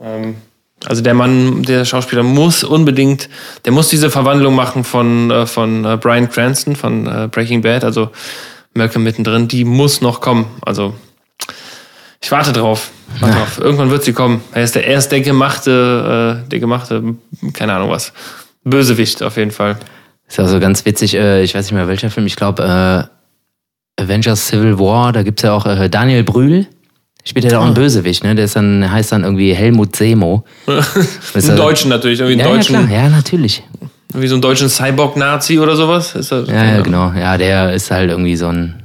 Ähm, 0.00 0.36
also 0.84 1.02
der 1.02 1.12
Mann, 1.12 1.64
der 1.64 1.84
Schauspieler 1.84 2.22
muss 2.22 2.62
unbedingt, 2.62 3.28
der 3.64 3.72
muss 3.72 3.88
diese 3.88 4.08
Verwandlung 4.08 4.54
machen 4.54 4.84
von, 4.84 5.32
äh, 5.32 5.44
von 5.44 5.84
äh, 5.84 5.96
Brian 5.96 6.30
Cranston 6.30 6.76
von 6.76 7.08
äh, 7.08 7.28
Breaking 7.28 7.62
Bad, 7.62 7.82
also 7.82 8.12
Malcolm 8.74 9.02
mittendrin, 9.02 9.48
die 9.48 9.64
muss 9.64 10.00
noch 10.00 10.20
kommen. 10.20 10.46
Also 10.64 10.94
ich 12.20 12.30
warte 12.30 12.52
drauf. 12.52 12.92
Warte 13.18 13.36
drauf. 13.36 13.58
Irgendwann 13.58 13.90
wird 13.90 14.04
sie 14.04 14.12
kommen. 14.12 14.40
Er 14.52 14.62
ist 14.62 14.76
der, 14.76 14.86
er 14.86 14.98
ist 14.98 15.08
der 15.08 15.20
gemachte, 15.20 16.44
äh, 16.44 16.48
der 16.48 16.60
gemachte, 16.60 17.16
keine 17.54 17.72
Ahnung 17.72 17.90
was. 17.90 18.12
Bösewicht 18.62 19.20
auf 19.24 19.36
jeden 19.36 19.50
Fall. 19.50 19.80
Ist 20.28 20.38
ja 20.38 20.46
so 20.46 20.60
ganz 20.60 20.84
witzig, 20.84 21.16
äh, 21.16 21.42
ich 21.42 21.56
weiß 21.56 21.64
nicht 21.64 21.74
mehr 21.74 21.88
welcher 21.88 22.08
Film, 22.08 22.26
ich 22.26 22.36
glaube 22.36 22.62
äh, 22.62 23.11
Avengers 24.02 24.46
Civil 24.48 24.78
War, 24.78 25.12
da 25.12 25.22
gibt's 25.22 25.42
ja 25.42 25.52
auch 25.52 25.66
äh, 25.66 25.88
Daniel 25.88 26.22
Brühl. 26.24 26.66
Spielt 27.24 27.44
ja 27.44 27.50
da 27.52 27.58
auch 27.58 27.62
Ah. 27.62 27.66
einen 27.66 27.74
Bösewicht, 27.74 28.24
ne? 28.24 28.34
Der 28.34 28.46
ist 28.46 28.56
dann, 28.56 28.90
heißt 28.90 29.12
dann 29.12 29.22
irgendwie 29.22 29.54
Helmut 29.54 29.94
Semo. 29.94 30.44
Er- 30.66 31.56
Deutschen 31.56 31.88
natürlich, 31.90 32.18
irgendwie 32.20 32.40
Ja, 32.40 32.48
ja, 32.48 32.54
deutschen, 32.56 32.86
klar. 32.86 32.90
ja, 33.04 33.08
natürlich. 33.08 33.62
wie 34.14 34.26
so 34.26 34.34
einen 34.34 34.42
deutschen 34.42 34.68
Cyborg-Nazi 34.68 35.58
oder 35.60 35.76
sowas. 35.76 36.14
Ist 36.16 36.32
das, 36.32 36.48
Ja, 36.48 36.64
ja, 36.64 36.80
genau. 36.80 37.12
Ja, 37.12 37.38
der 37.38 37.72
ist 37.72 37.90
halt 37.92 38.10
irgendwie 38.10 38.34
so 38.36 38.48
ein 38.48 38.82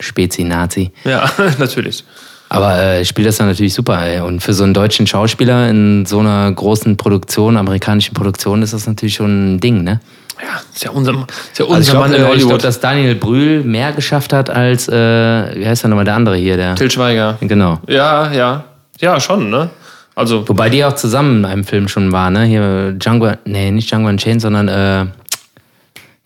Spezi-Nazi. 0.00 0.92
Ja, 1.04 1.30
natürlich. 1.58 2.04
Aber 2.48 2.82
äh, 2.82 3.04
spielt 3.04 3.28
das 3.28 3.36
dann 3.36 3.46
natürlich 3.48 3.74
super. 3.74 4.04
Ey. 4.04 4.20
Und 4.20 4.40
für 4.40 4.52
so 4.52 4.64
einen 4.64 4.74
deutschen 4.74 5.06
Schauspieler 5.06 5.68
in 5.70 6.04
so 6.04 6.18
einer 6.18 6.50
großen 6.50 6.96
Produktion, 6.96 7.56
amerikanischen 7.56 8.12
Produktion, 8.14 8.62
ist 8.62 8.72
das 8.72 8.86
natürlich 8.86 9.14
schon 9.14 9.54
ein 9.54 9.60
Ding, 9.60 9.84
ne? 9.84 10.00
Ja, 10.42 10.60
ist 10.74 10.84
ja 10.84 10.90
unser, 10.90 11.12
ist 11.12 11.58
ja 11.58 11.64
Also 11.64 11.66
unser 11.66 11.80
ich 11.80 11.90
glaube, 11.90 12.08
Mann 12.08 12.14
in 12.14 12.14
äh, 12.14 12.18
ich 12.18 12.24
glaub, 12.24 12.42
Hollywood. 12.44 12.64
dass 12.64 12.80
Daniel 12.80 13.14
Brühl 13.14 13.62
mehr 13.62 13.92
geschafft 13.92 14.32
hat 14.32 14.48
als, 14.50 14.88
äh, 14.88 14.92
wie 14.94 15.66
heißt 15.66 15.82
der 15.82 15.90
nochmal, 15.90 16.04
der 16.04 16.14
andere 16.14 16.36
hier, 16.36 16.56
der. 16.56 16.74
Till 16.76 16.90
Schweiger. 16.90 17.36
Genau. 17.40 17.78
Ja, 17.86 18.32
ja. 18.32 18.64
Ja, 19.00 19.20
schon, 19.20 19.50
ne? 19.50 19.70
Also, 20.14 20.46
Wobei 20.48 20.68
die 20.68 20.84
auch 20.84 20.94
zusammen 20.94 21.38
in 21.38 21.44
einem 21.44 21.64
Film 21.64 21.88
schon 21.88 22.12
war, 22.12 22.30
ne? 22.30 22.44
Hier 22.44 22.92
Django, 22.92 23.32
nee, 23.44 23.70
nicht 23.70 23.90
Django 23.90 24.08
Unchained, 24.08 24.40
sondern 24.42 24.68
äh, 24.68 25.06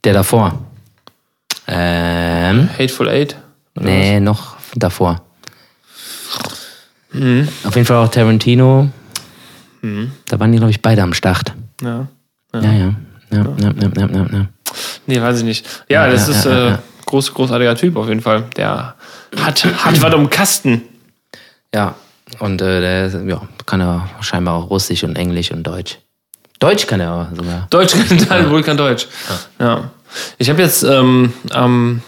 der 0.05 0.13
davor. 0.15 0.59
Ähm, 1.67 2.69
Hateful 2.79 3.09
Eight. 3.09 3.37
nee, 3.75 4.21
noch 4.21 4.57
davor. 4.75 5.23
Mhm. 7.13 7.49
Auf 7.65 7.75
jeden 7.77 7.87
Fall 7.87 7.97
auch 7.99 8.09
Tarantino. 8.11 8.89
Da 10.29 10.41
waren 10.41 10.51
die, 10.51 10.59
glaube 10.59 10.71
ich, 10.71 10.81
beide 10.81 11.03
am 11.03 11.13
Start. 11.13 11.53
Ja. 11.83 12.07
Ja, 12.55 12.61
ja. 12.61 12.73
Ja, 12.73 12.95
ja, 13.35 13.73
ja, 13.81 13.89
ja, 13.97 14.07
ja, 14.07 14.27
ja. 14.33 14.47
Nee, 15.07 15.21
weiß 15.21 15.39
ich 15.39 15.45
nicht. 15.45 15.67
Ja, 15.89 16.07
Ja, 16.07 16.13
das 16.13 16.29
ja, 16.29 16.35
ist 16.35 16.45
ja, 16.45 16.51
äh, 16.51 16.69
ja. 16.71 16.79
groß, 17.07 17.35
großartiger 17.35 17.77
Typ 17.77 17.97
auf 17.97 18.09
jeden 18.09 18.21
Fall. 18.21 18.45
Der 18.57 18.95
hat, 19.41 19.65
hat 19.65 20.03
was 20.03 20.15
um 20.15 20.31
Kasten. 20.31 20.83
Ja, 21.75 21.95
und 22.39 22.63
äh, 22.63 22.81
der 22.81 23.23
ja, 23.27 23.43
kann 23.67 23.81
er 23.81 24.09
scheinbar 24.21 24.55
auch 24.55 24.71
Russisch 24.71 25.05
und 25.05 25.17
Englisch 25.17 25.51
und 25.51 25.63
Deutsch. 25.63 25.99
Deutsch 26.59 26.87
kann 26.87 27.01
er 27.01 27.13
auch 27.13 27.37
sogar. 27.37 27.67
Deutsch 27.71 27.95
kann 27.95 28.19
Daniel 28.29 28.49
Brühl 28.49 28.63
kann 28.63 28.77
Deutsch. 28.77 29.07
Ja. 29.59 29.91
Ich 30.39 30.49
habe 30.49 30.63
jetzt 30.63 30.83
ähm, 30.85 31.33
am 31.51 32.03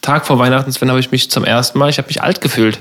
Tag 0.00 0.26
vor 0.26 0.38
Weihnachten, 0.38 0.72
Sven, 0.72 0.90
habe 0.90 1.00
ich 1.00 1.12
mich 1.12 1.30
zum 1.30 1.44
ersten 1.44 1.78
Mal, 1.78 1.90
ich 1.90 1.98
habe 1.98 2.08
mich 2.08 2.22
alt 2.22 2.40
gefühlt. 2.40 2.78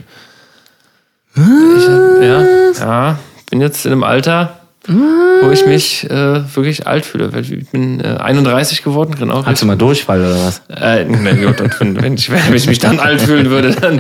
Ich 1.36 1.42
hab, 1.42 2.22
ja, 2.22 2.42
ja, 2.80 3.20
bin 3.50 3.62
jetzt 3.62 3.86
in 3.86 3.92
einem 3.92 4.04
Alter, 4.04 4.60
wo 4.88 5.50
ich 5.52 5.66
mich 5.66 6.10
äh, 6.10 6.56
wirklich 6.56 6.88
alt 6.88 7.06
fühle. 7.06 7.34
Weil 7.34 7.42
Ich 7.42 7.70
bin 7.70 8.00
äh, 8.02 8.18
31 8.18 8.84
geworden, 8.84 9.16
genau. 9.18 9.46
Hast 9.46 9.62
du 9.62 9.66
mal 9.66 9.78
Durchfall 9.78 10.20
oder 10.20 10.46
was? 10.46 10.62
Äh, 10.68 11.06
gut, 11.06 11.62
und 11.62 11.80
wenn, 11.80 12.02
wenn, 12.02 12.14
ich, 12.16 12.30
wenn 12.30 12.54
ich 12.54 12.68
mich 12.68 12.80
dann 12.80 13.00
alt 13.00 13.22
fühlen 13.22 13.50
würde, 13.50 13.72
dann. 13.72 14.00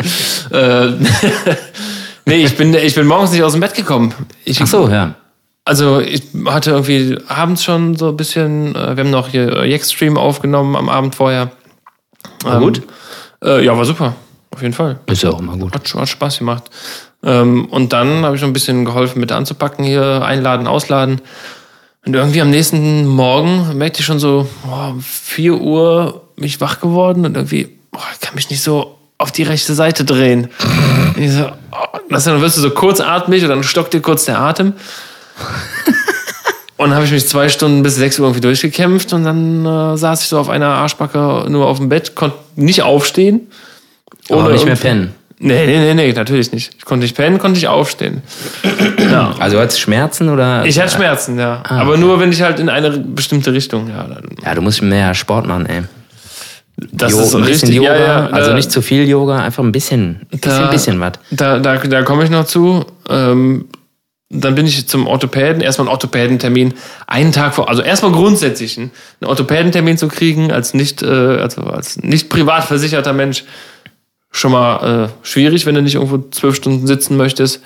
Äh, 0.51 0.97
nee, 2.25 2.43
ich 2.43 2.57
bin, 2.57 2.73
ich 2.73 2.95
bin 2.95 3.07
morgens 3.07 3.31
nicht 3.31 3.43
aus 3.43 3.53
dem 3.53 3.61
Bett 3.61 3.75
gekommen. 3.75 4.13
Ich, 4.43 4.61
Ach 4.61 4.67
so, 4.67 4.89
ja. 4.89 5.15
Also 5.65 6.01
ich 6.01 6.23
hatte 6.45 6.71
irgendwie 6.71 7.17
abends 7.29 7.63
schon 7.63 7.95
so 7.95 8.09
ein 8.09 8.17
bisschen, 8.17 8.75
äh, 8.75 8.97
wir 8.97 9.03
haben 9.05 9.11
noch 9.11 9.29
hier 9.29 9.55
äh, 9.55 9.69
Jackstream 9.69 10.17
aufgenommen 10.17 10.75
am 10.75 10.89
Abend 10.89 11.15
vorher. 11.15 11.51
War 12.43 12.59
gut? 12.59 12.81
Äh, 13.43 13.63
ja, 13.63 13.77
war 13.77 13.85
super. 13.85 14.15
Auf 14.51 14.61
jeden 14.61 14.73
Fall. 14.73 14.99
Ist 15.07 15.23
ja 15.23 15.29
auch 15.29 15.39
immer 15.39 15.57
gut. 15.57 15.73
Hat, 15.73 15.93
hat 15.95 16.09
Spaß 16.09 16.39
gemacht. 16.39 16.63
Ähm, 17.23 17.65
und 17.65 17.93
dann 17.93 18.25
habe 18.25 18.35
ich 18.35 18.41
noch 18.41 18.49
ein 18.49 18.53
bisschen 18.53 18.85
geholfen 18.85 19.19
mit 19.19 19.31
anzupacken 19.31 19.85
hier, 19.85 20.23
einladen, 20.23 20.67
ausladen. 20.67 21.21
Und 22.05 22.15
irgendwie 22.15 22.41
am 22.41 22.49
nächsten 22.49 23.07
Morgen 23.07 23.77
merkte 23.77 24.01
ich 24.01 24.05
schon 24.05 24.19
so, 24.19 24.47
oh, 24.69 24.93
4 24.99 25.55
Uhr 25.55 26.21
bin 26.35 26.45
ich 26.45 26.59
wach 26.59 26.81
geworden 26.81 27.25
und 27.25 27.37
irgendwie, 27.37 27.69
oh, 27.95 27.99
ich 28.13 28.19
kann 28.19 28.35
mich 28.35 28.49
nicht 28.49 28.61
so 28.61 28.97
auf 29.17 29.31
die 29.31 29.43
rechte 29.43 29.73
Seite 29.73 30.03
drehen. 30.03 30.49
Und 31.15 31.21
ich 31.21 31.31
so, 31.31 31.45
oh, 31.71 31.97
das, 32.09 32.25
dann 32.25 32.41
wirst 32.41 32.57
du 32.57 32.61
so 32.61 32.71
kurzatmig 32.71 33.43
und 33.43 33.49
dann 33.49 33.63
stockt 33.63 33.93
dir 33.93 34.01
kurz 34.01 34.25
der 34.25 34.39
Atem. 34.39 34.73
Und 36.75 36.89
dann 36.89 36.95
habe 36.95 37.05
ich 37.05 37.11
mich 37.11 37.27
zwei 37.27 37.49
Stunden 37.49 37.83
bis 37.83 37.95
6 37.95 38.19
Uhr 38.19 38.25
irgendwie 38.25 38.41
durchgekämpft 38.41 39.13
und 39.13 39.23
dann 39.23 39.65
äh, 39.65 39.95
saß 39.95 40.23
ich 40.23 40.27
so 40.27 40.39
auf 40.39 40.49
einer 40.49 40.67
Arschbacke 40.67 41.45
nur 41.47 41.67
auf 41.67 41.77
dem 41.77 41.87
Bett, 41.87 42.15
konnte 42.15 42.35
nicht 42.55 42.81
aufstehen. 42.81 43.47
Aber 44.29 44.51
nicht 44.51 44.65
mehr 44.65 44.75
pennen. 44.75 45.13
Nee, 45.45 45.65
nee, 45.67 45.79
nee, 45.79 45.93
nee, 45.93 46.13
natürlich 46.13 46.51
nicht. 46.53 46.73
Ich 46.77 46.85
konnte 46.85 47.03
nicht 47.03 47.15
pennen, 47.15 47.37
konnte 47.37 47.55
nicht 47.59 47.67
aufstehen. 47.67 48.21
Ja. 48.97 49.35
Also 49.39 49.59
hattest 49.59 49.77
du 49.77 49.81
Schmerzen 49.81 50.29
oder? 50.29 50.63
Ich 50.65 50.79
hatte 50.79 50.91
Schmerzen, 50.95 51.37
ja. 51.37 51.61
Ah, 51.65 51.81
Aber 51.81 51.91
okay. 51.91 51.99
nur, 52.01 52.19
wenn 52.19 52.31
ich 52.31 52.41
halt 52.41 52.59
in 52.59 52.69
eine 52.69 52.91
bestimmte 52.91 53.51
Richtung. 53.53 53.89
Ja, 53.89 54.07
Ja, 54.45 54.55
du 54.55 54.61
musst 54.61 54.81
mehr 54.81 55.13
Sport 55.13 55.45
machen, 55.45 55.65
ey. 55.65 55.81
das 56.77 57.11
Jo- 57.11 57.19
ist 57.21 57.35
ein 57.35 57.41
bisschen 57.43 57.69
richtig. 57.69 57.75
Yoga, 57.75 57.95
ja, 57.95 58.05
ja, 58.05 58.25
also 58.27 58.49
da- 58.51 58.55
nicht 58.55 58.71
zu 58.71 58.81
viel 58.81 59.07
Yoga, 59.07 59.37
einfach 59.43 59.63
ein 59.63 59.71
bisschen, 59.71 60.21
ein 60.31 60.39
bisschen, 60.39 60.61
Da- 60.63 60.71
bisschen 60.71 60.99
was. 60.99 61.11
Da, 61.31 61.59
da, 61.59 61.77
da 61.77 62.01
komme 62.03 62.23
ich 62.23 62.29
noch 62.29 62.45
zu. 62.45 62.85
Ähm, 63.09 63.65
dann 64.35 64.55
bin 64.55 64.65
ich 64.65 64.87
zum 64.87 65.05
Orthopäden, 65.05 65.61
erstmal 65.61 65.87
einen 65.87 65.91
Orthopädentermin, 65.93 66.73
einen 67.05 67.31
Tag 67.31 67.53
vor, 67.53 67.69
also 67.69 67.83
erstmal 67.83 68.11
grundsätzlich 68.13 68.77
einen 68.79 68.89
einen 69.21 69.29
Orthopädentermin 69.29 69.97
zu 69.99 70.07
kriegen, 70.07 70.51
als 70.51 70.73
nicht, 70.73 71.03
äh, 71.03 71.05
also 71.05 71.61
als 71.63 71.97
nicht 72.01 72.29
privat 72.29 72.63
versicherter 72.63 73.13
Mensch, 73.13 73.43
schon 74.33 74.51
mal 74.51 75.05
äh, 75.05 75.25
schwierig, 75.25 75.65
wenn 75.65 75.75
du 75.75 75.81
nicht 75.81 75.95
irgendwo 75.95 76.17
zwölf 76.31 76.55
Stunden 76.55 76.85
sitzen 76.87 77.15
möchtest. 77.15 77.61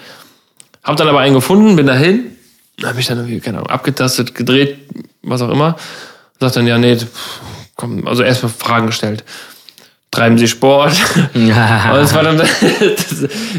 Hab 0.84 0.98
dann 0.98 1.08
aber 1.08 1.20
einen 1.22 1.34
gefunden, 1.34 1.76
bin 1.76 1.88
dahin, 1.88 2.26
habe 2.84 2.96
mich 2.96 3.08
dann 3.08 3.18
irgendwie, 3.18 3.40
keine 3.40 3.58
Ahnung, 3.58 3.70
abgetastet, 3.70 4.36
gedreht, 4.36 4.78
was 5.24 5.42
auch 5.42 5.50
immer. 5.50 5.76
Sagt 6.40 6.56
dann, 6.58 6.68
ja, 6.68 6.78
nee, 6.78 6.96
pff, 6.96 7.08
komm, 7.76 8.08
also 8.08 8.22
erstmal 8.22 8.52
Fragen 8.56 8.86
gestellt. 8.88 9.24
Treiben 10.12 10.38
Sie 10.38 10.48
Sport? 10.48 10.94
Und 11.34 11.50
es 12.04 12.14
war 12.14 12.24
dann, 12.24 12.38
das, 12.38 12.48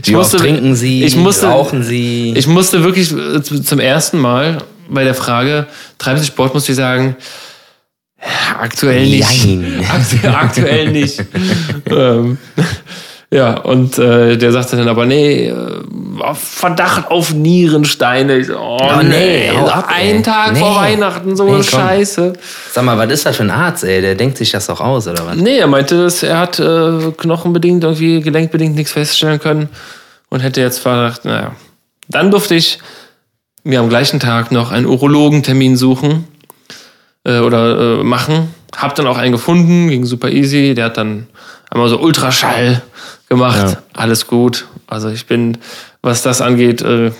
ich 0.06 0.16
oft 0.16 0.32
trinken 0.38 0.74
Sie? 0.76 1.04
ich 1.04 1.16
musste, 1.16 1.46
Rauchen 1.48 1.82
Sie? 1.82 2.32
Ich 2.36 2.46
musste 2.46 2.84
wirklich 2.84 3.12
äh, 3.12 3.42
zu- 3.42 3.62
zum 3.62 3.80
ersten 3.80 4.18
Mal 4.18 4.58
bei 4.88 5.04
der 5.04 5.14
Frage, 5.14 5.66
treiben 5.98 6.18
Sie 6.20 6.26
Sport, 6.26 6.54
musste 6.54 6.72
ich 6.72 6.76
sagen, 6.76 7.16
ja, 7.16 7.24
aktuell 8.58 9.06
nicht. 9.06 9.48
Aktu 9.90 10.28
aktuell 10.28 10.90
nicht. 10.90 11.22
ähm, 11.90 12.38
ja, 13.30 13.58
und 13.58 13.98
äh, 13.98 14.38
der 14.38 14.52
sagte 14.52 14.76
dann 14.76 14.88
aber, 14.88 15.04
nee, 15.04 15.48
äh, 15.48 15.82
auf 16.20 16.38
Verdacht 16.38 17.10
auf 17.10 17.34
Nierensteine. 17.34 18.38
Ich 18.38 18.46
so, 18.46 18.56
oh, 18.58 18.78
Oh, 18.80 19.02
nee, 19.02 19.50
nee, 19.50 19.50
hau 19.54 19.66
ab, 19.68 19.88
ein. 19.94 20.22
Tag 20.22 20.54
Nee. 20.54 20.60
vor 20.60 20.76
Weihnachten, 20.76 21.36
so 21.36 21.56
Nee. 21.56 21.62
Scheiße. 21.62 22.32
Sag 22.72 22.84
mal, 22.84 22.96
was 22.96 23.12
ist 23.12 23.26
das 23.26 23.36
für 23.36 23.42
ein 23.42 23.50
Arzt, 23.50 23.84
ey? 23.84 24.00
Der 24.00 24.14
denkt 24.14 24.38
sich 24.38 24.50
das 24.50 24.66
doch 24.66 24.80
aus, 24.80 25.06
oder 25.06 25.26
was? 25.26 25.36
Nee, 25.36 25.58
er 25.58 25.66
meinte, 25.66 26.02
dass 26.02 26.22
er 26.22 26.38
hat 26.38 26.58
äh, 26.58 27.12
knochenbedingt, 27.18 27.84
irgendwie 27.84 28.20
gelenkbedingt 28.22 28.74
nichts 28.74 28.92
feststellen 28.92 29.38
können 29.40 29.68
und 30.30 30.40
hätte 30.40 30.62
jetzt 30.62 30.78
Verdacht, 30.78 31.26
naja. 31.26 31.54
Dann 32.08 32.30
durfte 32.30 32.54
ich 32.54 32.78
mir 33.62 33.80
am 33.80 33.90
gleichen 33.90 34.20
Tag 34.20 34.50
noch 34.52 34.72
einen 34.72 34.86
Urologentermin 34.86 35.76
suchen 35.76 36.26
äh, 37.28 37.40
oder 37.40 38.00
äh, 38.00 38.02
machen. 38.02 38.54
Hab 38.76 38.94
dann 38.94 39.06
auch 39.06 39.18
einen 39.18 39.32
gefunden, 39.32 39.88
ging 39.88 40.04
super 40.04 40.30
easy. 40.30 40.74
Der 40.74 40.86
hat 40.86 40.96
dann 40.96 41.26
einmal 41.70 41.88
so 41.88 42.00
Ultraschall 42.00 42.82
gemacht. 43.28 43.72
Ja. 43.72 43.82
Alles 43.92 44.26
gut. 44.26 44.66
Also 44.86 45.10
ich 45.10 45.26
bin, 45.26 45.58
was 46.02 46.22
das 46.22 46.40
angeht, 46.40 46.82
äh, 46.82 47.12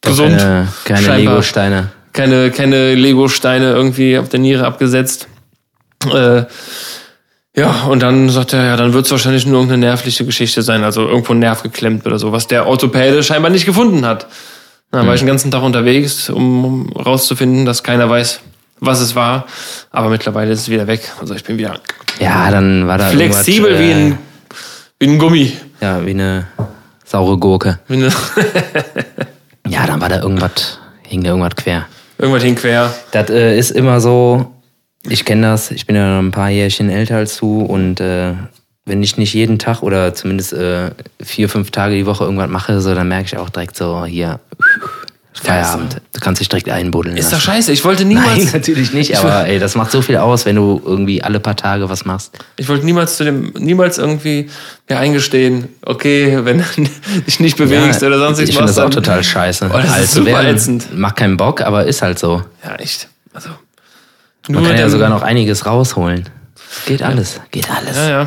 gesund. 0.00 0.38
Keine, 0.38 0.68
keine 0.84 1.16
Lego-Steine. 1.16 1.90
keine, 2.12 2.50
keine 2.50 2.94
Lego-Steine 2.94 3.72
irgendwie 3.72 4.18
auf 4.18 4.28
der 4.28 4.40
Niere 4.40 4.64
abgesetzt. 4.64 5.28
Äh, 6.12 6.44
ja, 7.56 7.86
und 7.88 8.02
dann 8.02 8.30
sagt 8.30 8.52
er, 8.52 8.64
ja, 8.64 8.76
dann 8.76 8.92
wird 8.92 9.06
es 9.06 9.10
wahrscheinlich 9.10 9.44
nur 9.44 9.56
irgendeine 9.56 9.86
nervliche 9.86 10.24
Geschichte 10.24 10.62
sein, 10.62 10.84
also 10.84 11.08
irgendwo 11.08 11.32
ein 11.32 11.40
Nerv 11.40 11.64
geklemmt 11.64 12.06
oder 12.06 12.20
so, 12.20 12.30
was 12.30 12.46
der 12.46 12.68
Orthopäde 12.68 13.24
scheinbar 13.24 13.50
nicht 13.50 13.66
gefunden 13.66 14.06
hat. 14.06 14.28
Dann 14.92 15.06
war 15.06 15.14
ich 15.14 15.20
den 15.20 15.26
ganzen 15.26 15.50
Tag 15.50 15.62
unterwegs, 15.62 16.30
um 16.30 16.90
rauszufinden, 16.92 17.66
dass 17.66 17.82
keiner 17.82 18.08
weiß, 18.08 18.40
was 18.80 19.00
es 19.00 19.14
war. 19.14 19.46
Aber 19.90 20.08
mittlerweile 20.08 20.52
ist 20.52 20.60
es 20.62 20.68
wieder 20.68 20.86
weg. 20.86 21.00
Also 21.20 21.34
ich 21.34 21.44
bin 21.44 21.58
wieder 21.58 21.78
Ja, 22.18 22.50
dann 22.50 22.86
war 22.86 22.98
da 22.98 23.08
flexibel 23.08 23.72
irgendwas, 23.72 23.86
wie, 23.86 23.90
äh, 23.90 23.94
ein, 24.06 24.18
wie 25.00 25.06
ein 25.08 25.18
Gummi. 25.18 25.52
Ja, 25.80 26.04
wie 26.04 26.10
eine 26.10 26.46
saure 27.04 27.38
Gurke. 27.38 27.78
Wie 27.88 27.94
eine, 27.94 28.10
Ja, 29.68 29.86
dann 29.86 30.00
war 30.00 30.08
da 30.08 30.20
irgendwas, 30.22 30.78
hing 31.02 31.22
da 31.22 31.30
irgendwas 31.30 31.56
quer. 31.56 31.86
irgendwas 32.16 32.42
hin 32.42 32.54
quer. 32.54 32.92
Das 33.12 33.28
äh, 33.30 33.58
ist 33.58 33.70
immer 33.70 34.00
so, 34.00 34.54
ich 35.02 35.24
kenne 35.24 35.42
das, 35.48 35.70
ich 35.70 35.86
bin 35.86 35.94
ja 35.96 36.08
noch 36.16 36.22
ein 36.26 36.30
paar 36.30 36.48
Jährchen 36.50 36.88
älter 36.90 37.16
als 37.16 37.36
du 37.38 37.60
und 37.62 38.00
äh, 38.00 38.32
wenn 38.86 39.02
ich 39.02 39.18
nicht 39.18 39.34
jeden 39.34 39.58
Tag 39.58 39.82
oder 39.82 40.14
zumindest 40.14 40.54
äh, 40.54 40.90
vier, 41.20 41.50
fünf 41.50 41.70
Tage 41.70 41.94
die 41.94 42.06
Woche 42.06 42.24
irgendwas 42.24 42.48
mache, 42.48 42.80
so, 42.80 42.94
dann 42.94 43.08
merke 43.08 43.26
ich 43.26 43.36
auch 43.36 43.50
direkt 43.50 43.76
so, 43.76 44.06
hier, 44.06 44.40
Feierabend. 45.42 46.00
Du 46.12 46.20
kannst 46.20 46.40
dich 46.40 46.48
direkt 46.48 46.68
einbuddeln 46.68 47.16
Ist 47.16 47.32
doch 47.32 47.40
scheiße. 47.40 47.72
Ich 47.72 47.84
wollte 47.84 48.04
Nein, 48.04 48.14
niemals, 48.14 48.52
natürlich 48.52 48.92
nicht, 48.92 49.16
aber 49.18 49.46
ey, 49.46 49.58
das 49.58 49.74
macht 49.74 49.90
so 49.90 50.02
viel 50.02 50.16
aus, 50.16 50.46
wenn 50.46 50.56
du 50.56 50.80
irgendwie 50.84 51.22
alle 51.22 51.40
paar 51.40 51.56
Tage 51.56 51.88
was 51.88 52.04
machst. 52.04 52.32
Ich 52.56 52.68
wollte 52.68 52.84
niemals 52.84 53.16
zu 53.16 53.24
dem, 53.24 53.52
niemals 53.58 53.98
irgendwie 53.98 54.50
mir 54.88 54.98
eingestehen, 54.98 55.68
okay, 55.82 56.40
wenn 56.42 56.58
du 56.58 56.64
dich 57.26 57.40
nicht 57.40 57.56
bewegst 57.56 58.02
oder 58.02 58.18
sonst 58.18 58.38
Ich 58.38 58.46
nichts 58.46 58.56
finde 58.56 58.72
das 58.72 58.78
auch 58.78 58.90
total 58.90 59.22
scheiße. 59.22 59.70
Oh, 59.72 59.76
das 59.76 59.84
ist 59.84 59.92
Alt 59.92 60.08
zu 60.08 60.24
super 60.24 60.44
ätzend. 60.44 60.98
Macht 60.98 61.16
keinen 61.16 61.36
Bock, 61.36 61.60
aber 61.60 61.84
ist 61.84 62.02
halt 62.02 62.18
so. 62.18 62.42
Ja, 62.64 62.74
echt. 62.76 63.08
Also, 63.32 63.50
Man 64.48 64.64
kann 64.64 64.76
ja 64.76 64.88
sogar 64.88 65.08
noch 65.08 65.22
einiges 65.22 65.66
rausholen. 65.66 66.28
Geht 66.86 67.02
alles, 67.02 67.40
geht 67.50 67.70
alles. 67.70 67.96
Ja, 67.96 68.08
ja. 68.08 68.26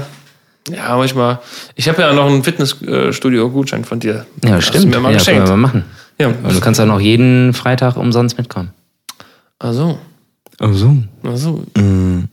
Ja, 0.69 0.95
manchmal. 0.95 1.39
Ich 1.75 1.89
habe 1.89 2.01
ja 2.01 2.13
noch 2.13 2.27
einen 2.27 2.43
Fitnessstudio-Gutschein 2.43 3.83
von 3.83 3.99
dir. 3.99 4.25
Ja, 4.43 4.51
Hast 4.55 4.67
stimmt. 4.67 4.85
Du 4.85 4.89
mir 4.89 4.99
mal 4.99 5.11
ja, 5.11 5.17
können 5.17 5.17
geschenkt. 5.17 5.47
wir 5.47 5.55
mal 5.55 5.67
machen. 5.67 5.85
Ja. 6.19 6.27
Und 6.27 6.53
du 6.53 6.59
kannst 6.59 6.79
auch 6.79 6.85
noch 6.85 6.99
jeden 6.99 7.53
Freitag 7.53 7.97
umsonst 7.97 8.37
mitkommen. 8.37 8.71
Also, 9.59 9.97
Ach 10.59 10.73
so. 10.73 10.95
also. 11.23 11.63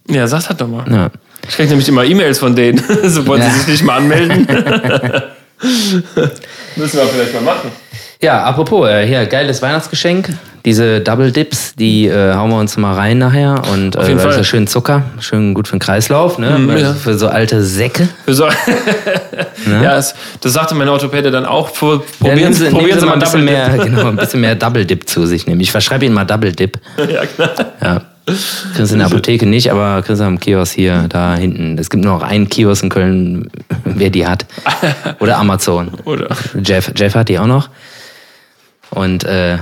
Ja, 0.08 0.26
sag 0.26 0.46
das 0.46 0.56
doch 0.56 0.68
mal. 0.68 0.84
Ja. 0.90 1.10
Ich 1.48 1.54
krieg 1.56 1.68
nämlich 1.68 1.88
immer 1.88 2.04
E-Mails 2.04 2.38
von 2.38 2.54
denen, 2.56 2.82
sobald 3.04 3.42
Ja. 3.42 3.50
sie 3.50 3.58
sich 3.60 3.68
nicht 3.68 3.84
mal 3.84 3.98
anmelden. 3.98 4.46
Müssen 6.76 6.98
wir 6.98 7.06
vielleicht 7.06 7.34
mal 7.34 7.42
machen. 7.42 7.70
Ja, 8.20 8.42
apropos, 8.44 8.88
äh, 8.88 9.06
hier, 9.06 9.26
geiles 9.26 9.62
Weihnachtsgeschenk. 9.62 10.30
Diese 10.64 11.00
Double 11.00 11.30
Dips, 11.30 11.74
die 11.76 12.08
äh, 12.08 12.34
hauen 12.34 12.50
wir 12.50 12.58
uns 12.58 12.76
mal 12.76 12.92
rein 12.94 13.18
nachher. 13.18 13.62
Und 13.72 13.94
äh, 13.94 14.00
jeden 14.02 14.18
weil 14.18 14.24
das 14.26 14.34
Fall. 14.34 14.40
ist 14.40 14.46
schön 14.48 14.66
Zucker, 14.66 15.02
schön 15.20 15.54
gut 15.54 15.68
für 15.68 15.76
den 15.76 15.80
Kreislauf, 15.80 16.36
ne? 16.38 16.48
Also 16.68 16.84
ja. 16.84 16.94
Für 16.94 17.16
so 17.16 17.28
alte 17.28 17.62
Säcke. 17.62 18.08
Wir 18.26 18.34
so 18.34 18.46
ja, 19.82 19.96
es, 19.96 20.14
das 20.40 20.52
sagte 20.52 20.74
mein 20.74 20.88
Orthopäde 20.88 21.30
dann 21.30 21.46
auch. 21.46 21.72
Pro- 21.72 21.94
Ja, 21.94 22.00
Probieren, 22.18 22.36
nehmen 22.38 22.52
Sie, 22.54 22.64
probieren 22.70 22.86
nehmen 22.88 23.00
Sie 23.00 23.06
mal 23.06 23.12
ein 23.14 23.18
bisschen 23.20 23.46
Double 23.46 23.68
Dip. 23.68 23.76
mehr, 23.76 23.84
genau, 23.86 24.08
ein 24.08 24.16
bisschen 24.16 24.40
mehr 24.40 24.54
Double 24.56 24.84
Dip 24.84 25.08
zu 25.08 25.26
sich 25.26 25.46
nehmen. 25.46 25.60
Ich 25.60 25.70
verschreibe 25.70 26.04
Ihnen 26.04 26.14
mal 26.14 26.24
Double 26.24 26.50
Dip. 26.52 26.78
Ja, 26.98 27.24
klar. 27.24 27.50
Ja. 27.82 28.00
Kriegen 28.74 28.86
Sie 28.86 28.92
in 28.92 28.98
der 28.98 29.06
Apotheke 29.08 29.46
nicht, 29.46 29.70
aber 29.70 30.02
kriegen 30.02 30.16
Sie 30.16 30.24
am 30.24 30.38
Kiosk 30.40 30.74
hier, 30.74 31.06
da 31.08 31.34
hinten. 31.36 31.78
Es 31.78 31.90
gibt 31.90 32.04
nur 32.04 32.14
noch 32.14 32.22
einen 32.22 32.48
Kiosk 32.48 32.82
in 32.84 32.88
Köln, 32.90 33.50
wer 33.84 34.10
die 34.10 34.26
hat. 34.26 34.46
Oder 35.20 35.38
Amazon. 35.38 35.88
Oder? 36.04 36.28
Jeff, 36.62 36.92
Jeff 36.96 37.14
hat 37.14 37.28
die 37.28 37.38
auch 37.38 37.46
noch. 37.46 37.70
Und 38.90 39.24
äh, 39.24 39.58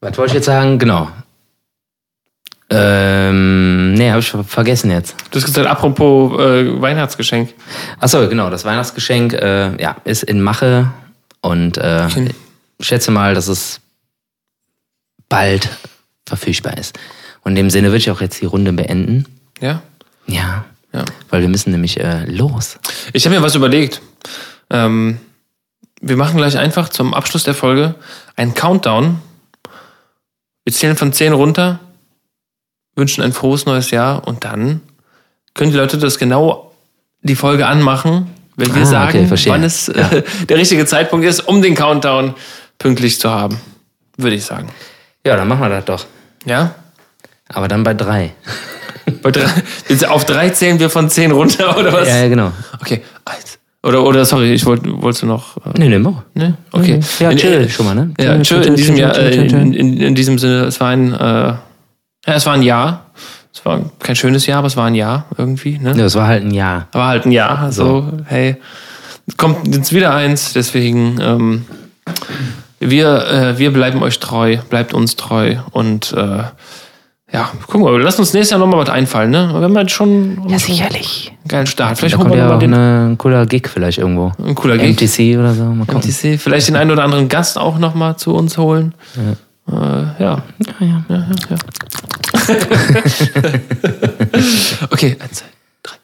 was 0.00 0.16
wollte 0.18 0.30
ich 0.30 0.34
jetzt 0.34 0.46
sagen? 0.46 0.78
Genau. 0.78 1.10
Ähm, 2.68 3.94
nee, 3.94 4.10
habe 4.10 4.20
ich 4.20 4.30
ver- 4.30 4.42
vergessen 4.44 4.90
jetzt. 4.90 5.14
Du 5.30 5.38
hast 5.38 5.46
gesagt, 5.46 5.68
apropos 5.68 6.38
äh, 6.40 6.80
Weihnachtsgeschenk. 6.80 7.54
Achso, 8.00 8.28
genau, 8.28 8.50
das 8.50 8.64
Weihnachtsgeschenk 8.64 9.34
äh, 9.34 9.80
ja, 9.80 9.96
ist 10.04 10.24
in 10.24 10.40
Mache 10.42 10.90
und 11.42 11.78
äh, 11.78 12.06
Okay. 12.10 12.30
ich 12.78 12.86
schätze 12.88 13.12
mal, 13.12 13.34
dass 13.34 13.46
es 13.46 13.80
bald 15.28 15.68
verfügbar 16.26 16.76
ist. 16.78 16.98
Und 17.42 17.52
in 17.52 17.56
dem 17.56 17.70
Sinne 17.70 17.88
würde 17.88 17.98
ich 17.98 18.10
auch 18.10 18.20
jetzt 18.20 18.40
die 18.40 18.46
Runde 18.46 18.72
beenden. 18.72 19.24
Ja? 19.60 19.82
Ja, 20.26 20.64
Ja. 20.92 21.04
weil 21.30 21.40
wir 21.42 21.48
müssen 21.48 21.70
nämlich 21.70 21.98
äh, 22.00 22.24
los. 22.26 22.78
Ich 23.12 23.24
habe 23.24 23.36
mir 23.36 23.42
was 23.42 23.54
überlegt. 23.54 24.02
Ähm, 24.70 25.18
wir 26.00 26.16
machen 26.16 26.36
gleich 26.36 26.58
einfach 26.58 26.88
zum 26.88 27.14
Abschluss 27.14 27.44
der 27.44 27.54
Folge 27.54 27.94
einen 28.34 28.54
Countdown. 28.54 29.20
Wir 30.64 30.72
zählen 30.72 30.96
von 30.96 31.12
10 31.12 31.32
runter, 31.32 31.78
wünschen 32.96 33.22
ein 33.22 33.32
frohes 33.32 33.66
neues 33.66 33.90
Jahr 33.92 34.26
und 34.26 34.44
dann 34.44 34.80
können 35.54 35.70
die 35.70 35.76
Leute 35.76 35.96
das 35.98 36.18
genau 36.18 36.72
die 37.22 37.36
Folge 37.36 37.66
anmachen, 37.66 38.28
wenn 38.56 38.74
wir 38.74 38.82
Ah, 38.82 38.86
sagen, 38.86 39.30
okay, 39.30 39.48
wann 39.50 39.62
es 39.62 39.88
äh, 39.88 40.22
der 40.48 40.56
richtige 40.58 40.84
Zeitpunkt 40.86 41.24
ist, 41.24 41.40
um 41.40 41.62
den 41.62 41.74
Countdown 41.74 42.34
pünktlich 42.78 43.20
zu 43.20 43.30
haben. 43.30 43.60
Würde 44.16 44.36
ich 44.36 44.44
sagen. 44.44 44.68
Ja, 45.24 45.36
dann 45.36 45.46
machen 45.48 45.60
wir 45.60 45.68
das 45.68 45.84
doch. 45.84 46.06
Ja? 46.44 46.74
Aber 47.48 47.68
dann 47.68 47.82
bei 47.84 47.94
drei. 47.94 48.32
Bei 49.22 49.30
drei, 49.30 49.46
auf 50.08 50.24
drei 50.24 50.50
zählen 50.50 50.80
wir 50.80 50.90
von 50.90 51.08
10 51.08 51.30
runter, 51.30 51.78
oder 51.78 51.92
was? 51.92 52.08
Ja, 52.08 52.16
ja 52.22 52.28
genau. 52.28 52.52
Okay, 52.80 53.02
eins. 53.24 53.58
Oder, 53.84 54.02
oder 54.04 54.24
sorry, 54.24 54.52
ich 54.52 54.66
wollte 54.66 55.00
wolltest 55.00 55.22
du 55.22 55.26
noch. 55.26 55.56
Äh, 55.58 55.78
Nee, 55.78 55.88
nee, 55.88 55.98
mach. 55.98 56.22
Ne? 56.34 56.56
Okay. 56.72 56.98
Ja, 57.20 57.32
chill 57.34 57.68
schon 57.70 57.86
mal, 57.86 57.94
ne? 57.94 58.12
Ja, 58.18 58.40
Chill, 58.42 58.62
in 58.62 58.74
diesem 58.74 58.96
Jahr, 58.96 59.16
äh, 59.16 59.46
in, 59.46 59.74
in, 59.74 60.00
in 60.00 60.14
diesem 60.16 60.38
Sinne, 60.38 60.64
es 60.64 60.80
war 60.80 60.88
ein, 60.88 61.12
äh, 61.12 61.18
ja, 61.18 61.60
es 62.24 62.44
war 62.46 62.54
ein 62.54 62.62
Jahr. 62.62 63.06
Es 63.54 63.64
war 63.64 63.80
kein 64.00 64.16
schönes 64.16 64.44
Jahr, 64.46 64.58
aber 64.58 64.66
es 64.66 64.76
war 64.76 64.86
ein 64.86 64.96
Jahr 64.96 65.26
irgendwie, 65.38 65.78
ne? 65.78 65.90
Ja, 65.90 66.02
das 66.02 66.16
war 66.16 66.26
halt 66.26 66.42
ein 66.44 66.50
Jahr. 66.50 66.88
Aber 66.92 67.06
halt 67.06 67.26
ein 67.26 67.32
Jahr, 67.32 67.70
so, 67.70 68.12
hey, 68.24 68.56
kommt 69.36 69.72
jetzt 69.74 69.92
wieder 69.92 70.12
eins, 70.12 70.52
deswegen, 70.52 71.18
ähm, 71.20 71.64
wir, 72.80 73.26
äh, 73.28 73.58
wir 73.58 73.72
bleiben 73.72 74.02
euch 74.02 74.18
treu, 74.18 74.56
bleibt 74.68 74.92
uns 74.94 75.16
treu 75.16 75.56
und, 75.72 76.12
äh, 76.12 76.44
ja, 77.32 77.50
gucken 77.66 77.84
wir, 77.84 77.98
lasst 77.98 78.20
uns 78.20 78.32
nächstes 78.34 78.50
Jahr 78.52 78.60
nochmal 78.60 78.78
was 78.80 78.88
einfallen, 78.88 79.30
ne? 79.30 79.48
Wir 79.52 79.62
haben 79.62 79.76
halt 79.76 79.90
schon, 79.90 80.48
Ja, 80.48 80.58
sicherlich. 80.60 81.32
einen 81.42 81.48
geilen 81.48 81.66
Start. 81.66 81.98
Vielleicht 81.98 82.14
Da 82.14 82.18
kommt 82.18 82.30
wir 82.30 82.38
ja 82.38 82.54
auch 82.54 82.58
den 82.60 82.72
eine, 82.72 83.08
ein 83.10 83.18
cooler 83.18 83.46
Gig 83.46 83.68
vielleicht 83.68 83.98
irgendwo. 83.98 84.32
ein 84.38 84.54
cooler 84.54 84.78
Gig. 84.78 84.92
MTC 85.00 85.36
oder 85.38 85.52
so. 85.52 85.64
Mal 85.64 85.86
gucken. 85.86 86.08
MTC, 86.08 86.38
vielleicht 86.40 86.68
den 86.68 86.76
einen 86.76 86.92
oder 86.92 87.02
anderen 87.02 87.28
Gast 87.28 87.58
auch 87.58 87.78
nochmal 87.78 88.16
zu 88.16 88.32
uns 88.34 88.56
holen. 88.58 88.94
Ja. 89.16 89.32
Äh, 89.68 90.22
ja. 90.22 90.42
Ja, 90.78 91.04
ja. 91.08 91.26
Okay, 94.90 95.16
eins, 95.20 95.38
zwei, 95.38 95.46
drei. 95.82 95.94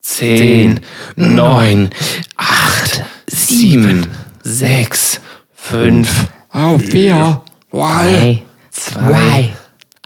Zehn, 0.00 0.80
neun, 1.16 1.90
acht, 2.36 3.02
sieben, 3.26 4.06
sechs, 4.42 5.20
fünf, 5.64 6.28
Auf 6.50 6.82
vier, 6.82 7.40
drei, 7.72 8.42
zwei, 8.70 9.54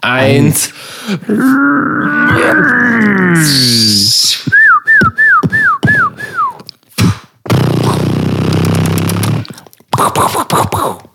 eins. 0.01 0.71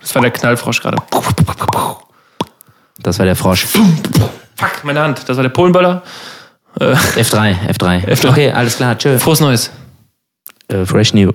Das 0.01 0.14
war 0.14 0.22
der 0.22 0.30
Knallfrosch 0.30 0.80
gerade. 0.82 0.99
Das 2.99 3.18
war 3.18 3.26
der 3.26 3.36
Frosch. 3.36 3.64
Fuck, 3.64 4.84
meine 4.84 5.01
Hand. 5.01 5.28
Das 5.28 5.36
war 5.36 5.42
der 5.42 5.51
Polenböller. 5.51 6.03
F3, 6.78 7.68
F3. 7.70 8.07
F3. 8.07 8.28
Okay, 8.28 8.53
alles 8.53 8.76
klar. 8.76 8.99
Tschö. 8.99 9.18
Frohes 9.18 9.40
Neues. 9.40 9.70
Äh, 10.68 10.84
Fresh 10.84 11.14
New. 11.14 11.32